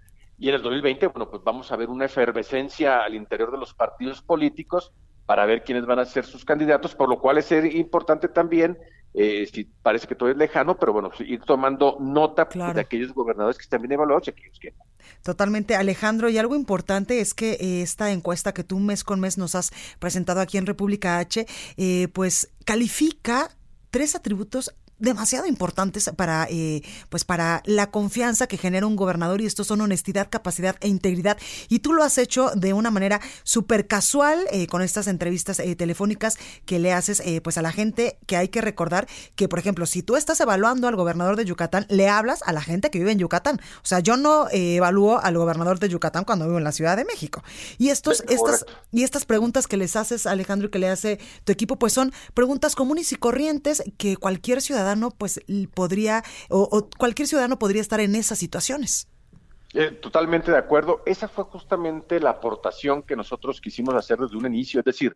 Y 0.41 0.49
en 0.49 0.55
el 0.55 0.63
2020, 0.63 1.05
bueno, 1.05 1.29
pues 1.29 1.43
vamos 1.43 1.71
a 1.71 1.75
ver 1.75 1.87
una 1.87 2.05
efervescencia 2.05 3.03
al 3.03 3.13
interior 3.13 3.51
de 3.51 3.59
los 3.59 3.75
partidos 3.75 4.23
políticos 4.23 4.91
para 5.27 5.45
ver 5.45 5.63
quiénes 5.63 5.85
van 5.85 5.99
a 5.99 6.05
ser 6.05 6.25
sus 6.25 6.43
candidatos, 6.43 6.95
por 6.95 7.07
lo 7.07 7.19
cual 7.19 7.37
es 7.37 7.51
importante 7.51 8.27
también, 8.27 8.75
eh, 9.13 9.47
si 9.53 9.65
parece 9.65 10.07
que 10.07 10.15
todo 10.15 10.29
es 10.29 10.37
lejano, 10.37 10.79
pero 10.79 10.93
bueno, 10.93 11.11
pues, 11.15 11.29
ir 11.29 11.41
tomando 11.41 11.97
nota 11.99 12.49
de 12.73 12.81
aquellos 12.81 13.13
gobernadores 13.13 13.55
que 13.55 13.61
están 13.61 13.83
bien 13.83 13.91
evaluados 13.91 14.29
y 14.29 14.31
aquellos 14.31 14.57
que 14.59 14.73
Totalmente, 15.21 15.75
Alejandro. 15.75 16.27
Y 16.27 16.39
algo 16.39 16.55
importante 16.55 17.19
es 17.19 17.35
que 17.35 17.51
eh, 17.59 17.83
esta 17.83 18.11
encuesta 18.11 18.51
que 18.51 18.63
tú 18.63 18.79
mes 18.79 19.03
con 19.03 19.19
mes 19.19 19.37
nos 19.37 19.53
has 19.53 19.71
presentado 19.99 20.41
aquí 20.41 20.57
en 20.57 20.65
República 20.65 21.19
H, 21.19 21.45
eh, 21.77 22.07
pues 22.13 22.51
califica 22.65 23.51
tres 23.91 24.15
atributos 24.15 24.73
demasiado 25.01 25.47
importantes 25.47 26.09
para, 26.15 26.47
eh, 26.49 26.83
pues 27.09 27.25
para 27.25 27.61
la 27.65 27.91
confianza 27.91 28.47
que 28.47 28.57
genera 28.57 28.85
un 28.85 28.95
gobernador 28.95 29.41
y 29.41 29.45
estos 29.45 29.67
son 29.67 29.81
honestidad, 29.81 30.29
capacidad 30.29 30.75
e 30.79 30.87
integridad. 30.87 31.37
Y 31.67 31.79
tú 31.79 31.93
lo 31.93 32.03
has 32.03 32.17
hecho 32.17 32.51
de 32.55 32.73
una 32.73 32.91
manera 32.91 33.19
súper 33.43 33.87
casual 33.87 34.39
eh, 34.51 34.67
con 34.67 34.81
estas 34.81 35.07
entrevistas 35.07 35.59
eh, 35.59 35.75
telefónicas 35.75 36.37
que 36.65 36.79
le 36.79 36.93
haces 36.93 37.21
pues 37.43 37.57
a 37.57 37.61
la 37.61 37.71
gente 37.71 38.19
que 38.27 38.37
hay 38.37 38.49
que 38.49 38.61
recordar 38.61 39.07
que, 39.35 39.47
por 39.47 39.59
ejemplo, 39.59 39.85
si 39.85 40.03
tú 40.03 40.15
estás 40.15 40.39
evaluando 40.39 40.87
al 40.87 40.95
gobernador 40.95 41.35
de 41.35 41.45
Yucatán, 41.45 41.85
le 41.89 42.07
hablas 42.07 42.41
a 42.45 42.53
la 42.53 42.61
gente 42.61 42.89
que 42.89 42.99
vive 42.99 43.11
en 43.11 43.19
Yucatán. 43.19 43.59
O 43.77 43.85
sea, 43.85 43.99
yo 43.99 44.17
no 44.17 44.47
evalúo 44.51 45.19
al 45.19 45.37
gobernador 45.37 45.79
de 45.79 45.89
Yucatán 45.89 46.23
cuando 46.23 46.45
vivo 46.45 46.57
en 46.57 46.63
la 46.63 46.71
Ciudad 46.71 46.97
de 46.97 47.05
México. 47.05 47.43
Y 47.77 47.89
estos, 47.89 48.23
estas, 48.29 48.65
y 48.91 49.03
estas 49.03 49.25
preguntas 49.25 49.67
que 49.67 49.77
les 49.77 49.95
haces, 49.95 50.25
Alejandro, 50.25 50.67
y 50.67 50.71
que 50.71 50.79
le 50.79 50.89
hace 50.89 51.19
tu 51.43 51.51
equipo, 51.51 51.77
pues 51.77 51.93
son 51.93 52.13
preguntas 52.33 52.75
comunes 52.75 53.11
y 53.11 53.15
corrientes 53.15 53.83
que 53.97 54.17
cualquier 54.17 54.61
ciudadano 54.61 54.90
pues 55.11 55.39
podría, 55.73 56.23
o, 56.49 56.89
cualquier 56.97 57.27
ciudadano 57.27 57.57
podría 57.57 57.81
estar 57.81 57.99
en 57.99 58.15
esas 58.15 58.39
situaciones. 58.39 59.07
Eh, 59.73 59.91
totalmente 59.91 60.51
de 60.51 60.57
acuerdo. 60.57 61.01
Esa 61.05 61.27
fue 61.27 61.45
justamente 61.45 62.19
la 62.19 62.31
aportación 62.31 63.03
que 63.03 63.15
nosotros 63.15 63.61
quisimos 63.61 63.95
hacer 63.95 64.17
desde 64.17 64.35
un 64.35 64.45
inicio. 64.45 64.79
Es 64.79 64.85
decir, 64.85 65.15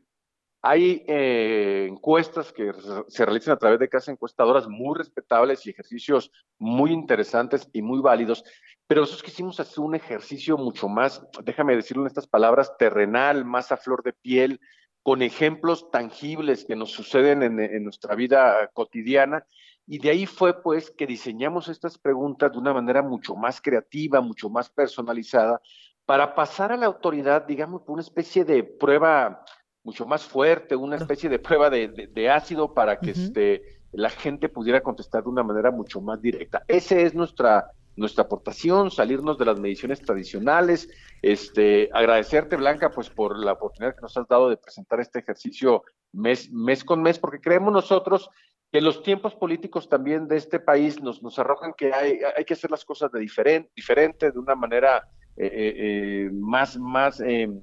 hay 0.62 1.04
eh, 1.08 1.88
encuestas 1.90 2.52
que 2.52 2.72
se 3.08 3.26
realizan 3.26 3.54
a 3.54 3.60
través 3.60 3.80
de 3.80 3.90
casas 3.90 4.10
encuestadoras 4.10 4.68
muy 4.68 4.98
respetables 4.98 5.66
y 5.66 5.70
ejercicios 5.70 6.32
muy 6.58 6.92
interesantes 6.92 7.70
y 7.72 7.82
muy 7.82 8.00
válidos, 8.02 8.44
pero 8.88 9.02
nosotros 9.02 9.24
quisimos 9.24 9.60
hacer 9.60 9.80
un 9.84 9.94
ejercicio 9.94 10.58
mucho 10.58 10.88
más, 10.88 11.22
déjame 11.44 11.76
decirlo 11.76 12.04
en 12.04 12.08
estas 12.08 12.26
palabras, 12.26 12.78
terrenal, 12.80 13.46
más 13.46 13.72
a 13.72 13.78
flor 13.78 14.02
de 14.02 14.14
piel, 14.14 14.60
con 15.04 15.22
ejemplos 15.22 15.92
tangibles 15.92 16.66
que 16.66 16.76
nos 16.76 16.90
suceden 16.90 17.44
en 17.44 17.84
nuestra 17.84 18.16
vida 18.16 18.72
cotidiana 18.74 19.46
y 19.88 20.00
de 20.00 20.10
ahí 20.10 20.26
fue 20.26 20.62
pues 20.62 20.92
que 20.92 21.06
diseñamos 21.06 21.68
estas 21.68 21.98
preguntas 21.98 22.52
de 22.52 22.58
una 22.58 22.74
manera 22.74 23.02
mucho 23.02 23.36
más 23.36 23.62
creativa, 23.62 24.22
mucho 24.22 24.50
más 24.50 24.70
personalizada, 24.70 25.62
para 26.06 26.36
pasar 26.36 26.72
a 26.72 26.78
la 26.78 26.86
autoridad, 26.86 27.46
digamos, 27.46 27.82
por 27.82 27.94
una 27.94 28.02
especie 28.02 28.46
de 28.46 28.64
prueba 28.64 29.44
mucho 29.84 30.06
más 30.06 30.24
fuerte, 30.24 30.76
una 30.76 30.96
especie 30.96 31.30
de 31.30 31.40
prueba 31.40 31.70
de, 31.70 32.30
ácido 32.30 32.74
para 32.74 33.00
que 33.00 33.12
este, 33.12 33.62
la 33.92 34.10
gente 34.10 34.50
pudiera 34.50 34.82
contestar 34.82 35.24
de 35.24 35.30
una 35.30 35.44
manera 35.44 35.70
mucho 35.70 36.02
más 36.02 36.20
directa. 36.22 36.64
Esa 36.68 36.98
es 37.00 37.14
nuestra, 37.14 37.72
nuestra 37.96 38.24
aportación, 38.24 38.90
salirnos 38.90 39.38
de 39.38 39.46
las 39.46 39.60
mediciones 39.60 40.02
tradicionales, 40.02 40.90
este, 41.22 41.90
agradecerte 41.94 42.56
Blanca 42.56 42.90
pues 42.90 43.10
por 43.12 43.38
la 43.38 43.54
oportunidad 43.54 43.96
que 43.96 44.02
nos 44.02 44.18
has 44.18 44.28
dado 44.28 44.50
de 44.50 44.58
presentar 44.58 45.00
este 45.00 45.20
ejercicio 45.20 45.84
mes, 46.12 46.52
mes 46.52 46.84
con 46.84 47.04
mes, 47.04 47.20
porque 47.20 47.40
creemos 47.40 47.72
nosotros 47.72 48.32
que 48.76 48.82
los 48.82 49.02
tiempos 49.04 49.34
políticos 49.34 49.88
también 49.88 50.28
de 50.28 50.36
este 50.36 50.60
país 50.60 51.02
nos, 51.02 51.24
nos 51.24 51.40
arrojan 51.40 51.72
que 51.78 51.94
hay, 51.94 52.20
hay 52.36 52.44
que 52.44 52.56
hacer 52.56 52.70
las 52.70 52.84
cosas 52.84 53.10
de 53.10 53.22
diferente, 53.22 53.72
diferente 53.74 54.32
de 54.32 54.38
una 54.38 54.54
manera 54.54 55.08
eh, 55.38 55.46
eh, 55.46 55.74
eh, 55.78 56.30
más, 56.34 56.78
más, 56.78 57.22
em, 57.22 57.62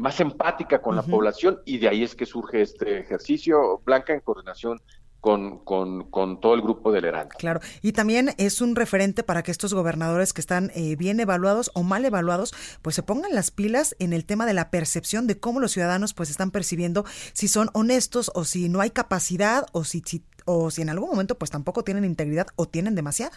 más 0.00 0.18
empática 0.18 0.82
con 0.82 0.96
la 0.96 1.02
población 1.02 1.60
y 1.64 1.78
de 1.78 1.86
ahí 1.86 2.02
es 2.02 2.16
que 2.16 2.26
surge 2.26 2.62
este 2.62 2.98
ejercicio, 2.98 3.80
Blanca, 3.84 4.12
en 4.12 4.22
coordinación 4.22 4.80
con, 5.20 5.58
con, 5.64 6.10
con, 6.10 6.40
todo 6.40 6.54
el 6.54 6.62
grupo 6.62 6.92
del 6.92 7.04
Heraldo. 7.04 7.36
Claro, 7.38 7.60
y 7.82 7.92
también 7.92 8.34
es 8.38 8.60
un 8.60 8.74
referente 8.74 9.22
para 9.22 9.42
que 9.42 9.50
estos 9.50 9.74
gobernadores 9.74 10.32
que 10.32 10.40
están 10.40 10.72
eh, 10.74 10.96
bien 10.96 11.20
evaluados 11.20 11.70
o 11.74 11.82
mal 11.82 12.04
evaluados, 12.04 12.54
pues 12.82 12.96
se 12.96 13.02
pongan 13.02 13.34
las 13.34 13.50
pilas 13.50 13.94
en 13.98 14.12
el 14.12 14.24
tema 14.24 14.46
de 14.46 14.54
la 14.54 14.70
percepción 14.70 15.26
de 15.26 15.38
cómo 15.38 15.60
los 15.60 15.72
ciudadanos 15.72 16.14
pues 16.14 16.30
están 16.30 16.50
percibiendo 16.50 17.04
si 17.32 17.48
son 17.48 17.68
honestos 17.74 18.30
o 18.34 18.44
si 18.44 18.68
no 18.68 18.80
hay 18.80 18.90
capacidad 18.90 19.66
o 19.72 19.84
si, 19.84 20.02
o 20.52 20.70
si 20.70 20.82
en 20.82 20.90
algún 20.90 21.10
momento 21.10 21.36
pues 21.36 21.50
tampoco 21.50 21.84
tienen 21.84 22.04
integridad 22.04 22.48
o 22.56 22.66
tienen 22.66 22.96
demasiada. 22.96 23.36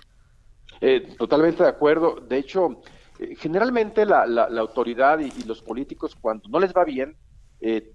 Eh, 0.82 1.16
totalmente 1.18 1.62
de 1.62 1.70
acuerdo. 1.70 2.16
De 2.16 2.38
hecho, 2.38 2.82
eh, 3.20 3.36
generalmente 3.36 4.04
la, 4.04 4.26
la, 4.26 4.60
autoridad 4.60 5.20
y, 5.20 5.32
los 5.44 5.62
políticos 5.62 6.18
cuando 6.20 6.50
no 6.50 6.60
les 6.60 6.74
va 6.74 6.84
bien 6.84 7.16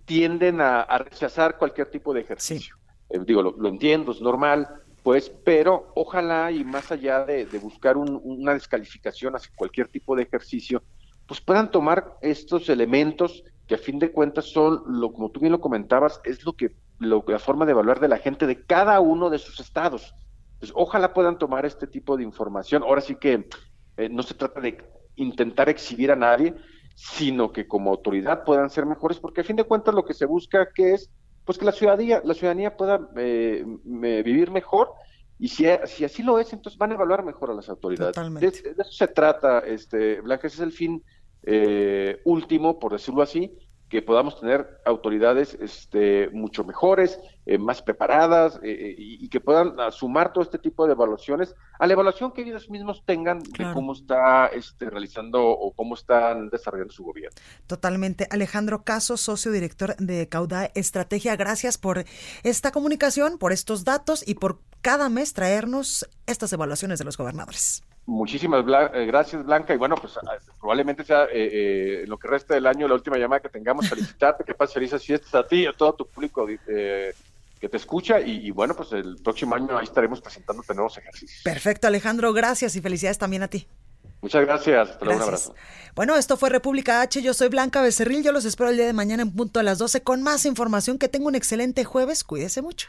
tienden 0.07 0.63
a, 0.63 0.87
rechazar 0.99 1.59
cualquier 1.59 1.91
tipo 1.91 2.15
de 2.15 2.21
ejercicio. 2.23 2.77
Eh, 3.11 3.19
digo, 3.27 3.43
lo, 3.43 3.69
entiendo, 3.69 4.13
es 4.13 4.21
normal, 4.23 4.67
pues, 5.03 5.31
pero 5.45 5.93
ojalá 5.95 6.51
y 6.51 6.65
más 6.65 6.91
allá 6.91 7.25
de, 7.25 7.45
buscar 7.59 7.97
una 7.99 8.55
descalificación 8.55 9.37
hacia 9.37 9.51
cualquier 9.55 9.89
tipo 9.89 10.17
de 10.17 10.23
ejercicio, 10.23 10.83
pues 11.27 11.41
puedan 11.43 11.71
tomar 11.71 12.17
estos 12.23 12.71
elementos 12.71 13.45
que 13.67 13.75
a 13.75 13.79
fin 13.79 13.99
de 13.99 14.11
cuentas 14.11 14.47
son, 14.47 14.85
lo, 14.87 15.13
como 15.13 15.31
tú 15.31 15.41
bien 15.41 15.53
lo 15.53 15.61
comentabas, 15.61 16.23
es 16.25 16.43
lo 16.47 16.55
que 16.55 16.71
lo, 16.99 17.25
la 17.27 17.39
forma 17.39 17.65
de 17.65 17.73
evaluar 17.73 18.01
de 18.01 18.09
la 18.09 18.19
gente 18.19 18.47
de 18.47 18.65
cada 18.65 19.01
uno 19.01 19.31
de 19.31 19.39
sus 19.39 19.61
estados. 19.61 20.15
Pues 20.59 20.73
ojalá 20.75 21.15
puedan 21.15 21.39
tomar 21.39 21.65
este 21.67 21.87
tipo 21.87 22.17
de 22.17 22.25
información. 22.25 22.83
Ahora 22.83 23.01
sí 23.01 23.15
que 23.15 23.49
eh, 23.97 24.09
no 24.09 24.23
se 24.23 24.35
trata 24.35 24.61
de 24.61 24.79
intentar 25.17 25.69
exhibir 25.69 26.11
a 26.11 26.17
nadie, 26.17 26.55
sino 26.95 27.53
que 27.53 27.69
como 27.69 27.91
autoridad 27.91 28.45
puedan 28.45 28.71
ser 28.71 28.87
mejores, 28.87 29.19
porque 29.19 29.43
a 29.43 29.45
fin 29.45 29.57
de 29.57 29.65
cuentas 29.65 29.95
lo 29.95 30.05
que 30.05 30.15
se 30.15 30.27
busca 30.27 30.71
que 30.75 30.95
es 30.95 31.11
pues 31.45 31.57
que 31.57 31.65
la 31.65 31.73
ciudadanía, 31.73 32.21
la 32.25 32.35
ciudadanía 32.35 32.77
pueda 32.77 33.09
eh, 33.17 33.65
vivir 33.85 34.51
mejor 34.51 34.93
y 35.39 35.49
si, 35.49 35.65
si, 35.87 36.05
así 36.05 36.23
lo 36.23 36.39
es, 36.39 36.53
entonces 36.53 36.77
van 36.77 36.91
a 36.91 36.95
evaluar 36.95 37.25
mejor 37.25 37.51
a 37.51 37.55
las 37.55 37.69
autoridades. 37.69 38.17
De, 38.41 38.49
eso 38.49 38.93
se 38.93 39.09
trata, 39.09 39.61
este, 39.61 40.21
Blanca, 40.21 40.49
ese 40.49 40.57
es 40.57 40.63
el 40.63 40.73
fin 40.73 41.03
eh, 41.45 42.21
último, 42.25 42.79
por 42.79 42.93
decirlo 42.93 43.23
así, 43.23 43.57
que 43.89 44.03
podamos 44.03 44.39
tener 44.39 44.81
autoridades 44.85 45.57
este, 45.61 46.29
mucho 46.31 46.65
mejores, 46.65 47.19
eh, 47.47 47.57
más 47.57 47.81
preparadas 47.81 48.57
eh, 48.57 48.71
eh, 48.71 48.95
y, 48.99 49.29
que 49.29 49.41
puedan 49.41 49.77
sumar 49.91 50.33
todo 50.33 50.45
este 50.45 50.59
tipo 50.59 50.87
de 50.87 50.93
evaluaciones 50.93 51.55
a 51.79 51.87
la 51.87 51.95
evaluación 51.95 52.33
que 52.33 52.43
ellos 52.43 52.69
mismos 52.69 53.03
tengan 53.07 53.39
de 53.39 53.73
cómo 53.73 53.95
está 53.95 54.49
este, 54.49 54.91
realizando 54.91 55.47
o 55.47 55.73
cómo 55.73 55.95
están 55.95 56.51
desarrollando 56.51 56.93
su 56.93 57.05
gobierno. 57.05 57.35
Totalmente. 57.67 58.27
Alejandro 58.31 58.83
Caso, 58.83 59.17
socio 59.17 59.51
director 59.51 59.97
de 59.97 60.29
Cauda 60.29 60.71
Estrategia, 60.75 61.37
gracias 61.37 61.79
por 61.79 62.05
esta 62.43 62.71
comunicación, 62.71 63.39
por 63.39 63.53
estos 63.53 63.85
datos 63.85 64.27
y 64.27 64.35
por 64.35 64.61
cada 64.83 65.09
mes 65.09 65.33
traernos 65.33 66.07
estas 66.27 66.53
evaluaciones 66.53 66.99
de 66.99 67.07
los 67.07 67.17
gobernadores. 67.17 67.83
Muchísimas 68.09 68.65
eh, 68.95 69.05
gracias, 69.05 69.45
Blanca. 69.45 69.75
Y 69.75 69.77
bueno, 69.77 69.95
pues 69.95 70.17
ah, 70.17 70.39
probablemente 70.59 71.05
sea 71.05 71.25
eh, 71.25 71.29
eh, 71.35 72.05
lo 72.07 72.17
que 72.17 72.27
resta 72.27 72.55
del 72.55 72.67
año 72.67 72.89
la 72.89 72.95
última 72.95 73.19
llamada 73.19 73.41
que 73.41 73.51
tengamos. 73.51 73.87
Felicitarte, 73.91 74.45
que 74.45 74.55
pases 74.55 74.73
felices 74.73 75.05
fiestas 75.05 75.35
a 75.35 75.47
ti 75.47 75.57
y 75.57 75.67
a 75.67 75.75
todo 75.75 75.93
tu 75.93 76.07
público 76.07 76.47
que 76.47 77.69
te 77.69 77.77
escucha. 77.77 78.19
Y, 78.19 78.51
bueno, 78.51 78.75
pues 78.75 78.93
el 78.93 79.19
próximo 79.23 79.55
año 79.55 79.77
ahí 79.77 79.85
estaremos 79.85 80.23
presentándote 80.23 80.73
nuevos 80.73 80.97
ejercicios. 80.97 81.43
Perfecto, 81.45 81.87
Alejandro. 81.87 82.33
Gracias 82.33 82.77
y 82.77 82.81
felicidades 82.81 83.19
también 83.19 83.43
a 83.43 83.49
ti. 83.49 83.69
Muchas 84.23 84.43
gracias. 84.43 84.97
Un 85.03 85.13
abrazo. 85.13 85.55
Bueno, 85.95 86.17
esto 86.17 86.39
fue 86.39 86.49
República 86.49 87.03
H. 87.03 87.21
Yo 87.21 87.35
soy 87.35 87.49
Blanca 87.49 87.83
Becerril. 87.83 88.25
Yo 88.25 88.33
los 88.33 88.47
espero 88.47 88.71
el 88.71 88.79
día 88.79 88.87
de 88.87 88.95
mañana 88.95 89.23
en 89.23 89.33
punto 89.33 89.61
a 89.61 89.63
las 89.63 89.77
12 89.77 90.03
con 90.03 90.23
más 90.23 90.47
información. 90.47 90.97
Que 90.97 91.11
tenga 91.11 91.27
un 91.27 91.35
excelente 91.35 91.85
jueves. 91.85 92.25
Cuídese 92.25 92.63
mucho. 92.63 92.89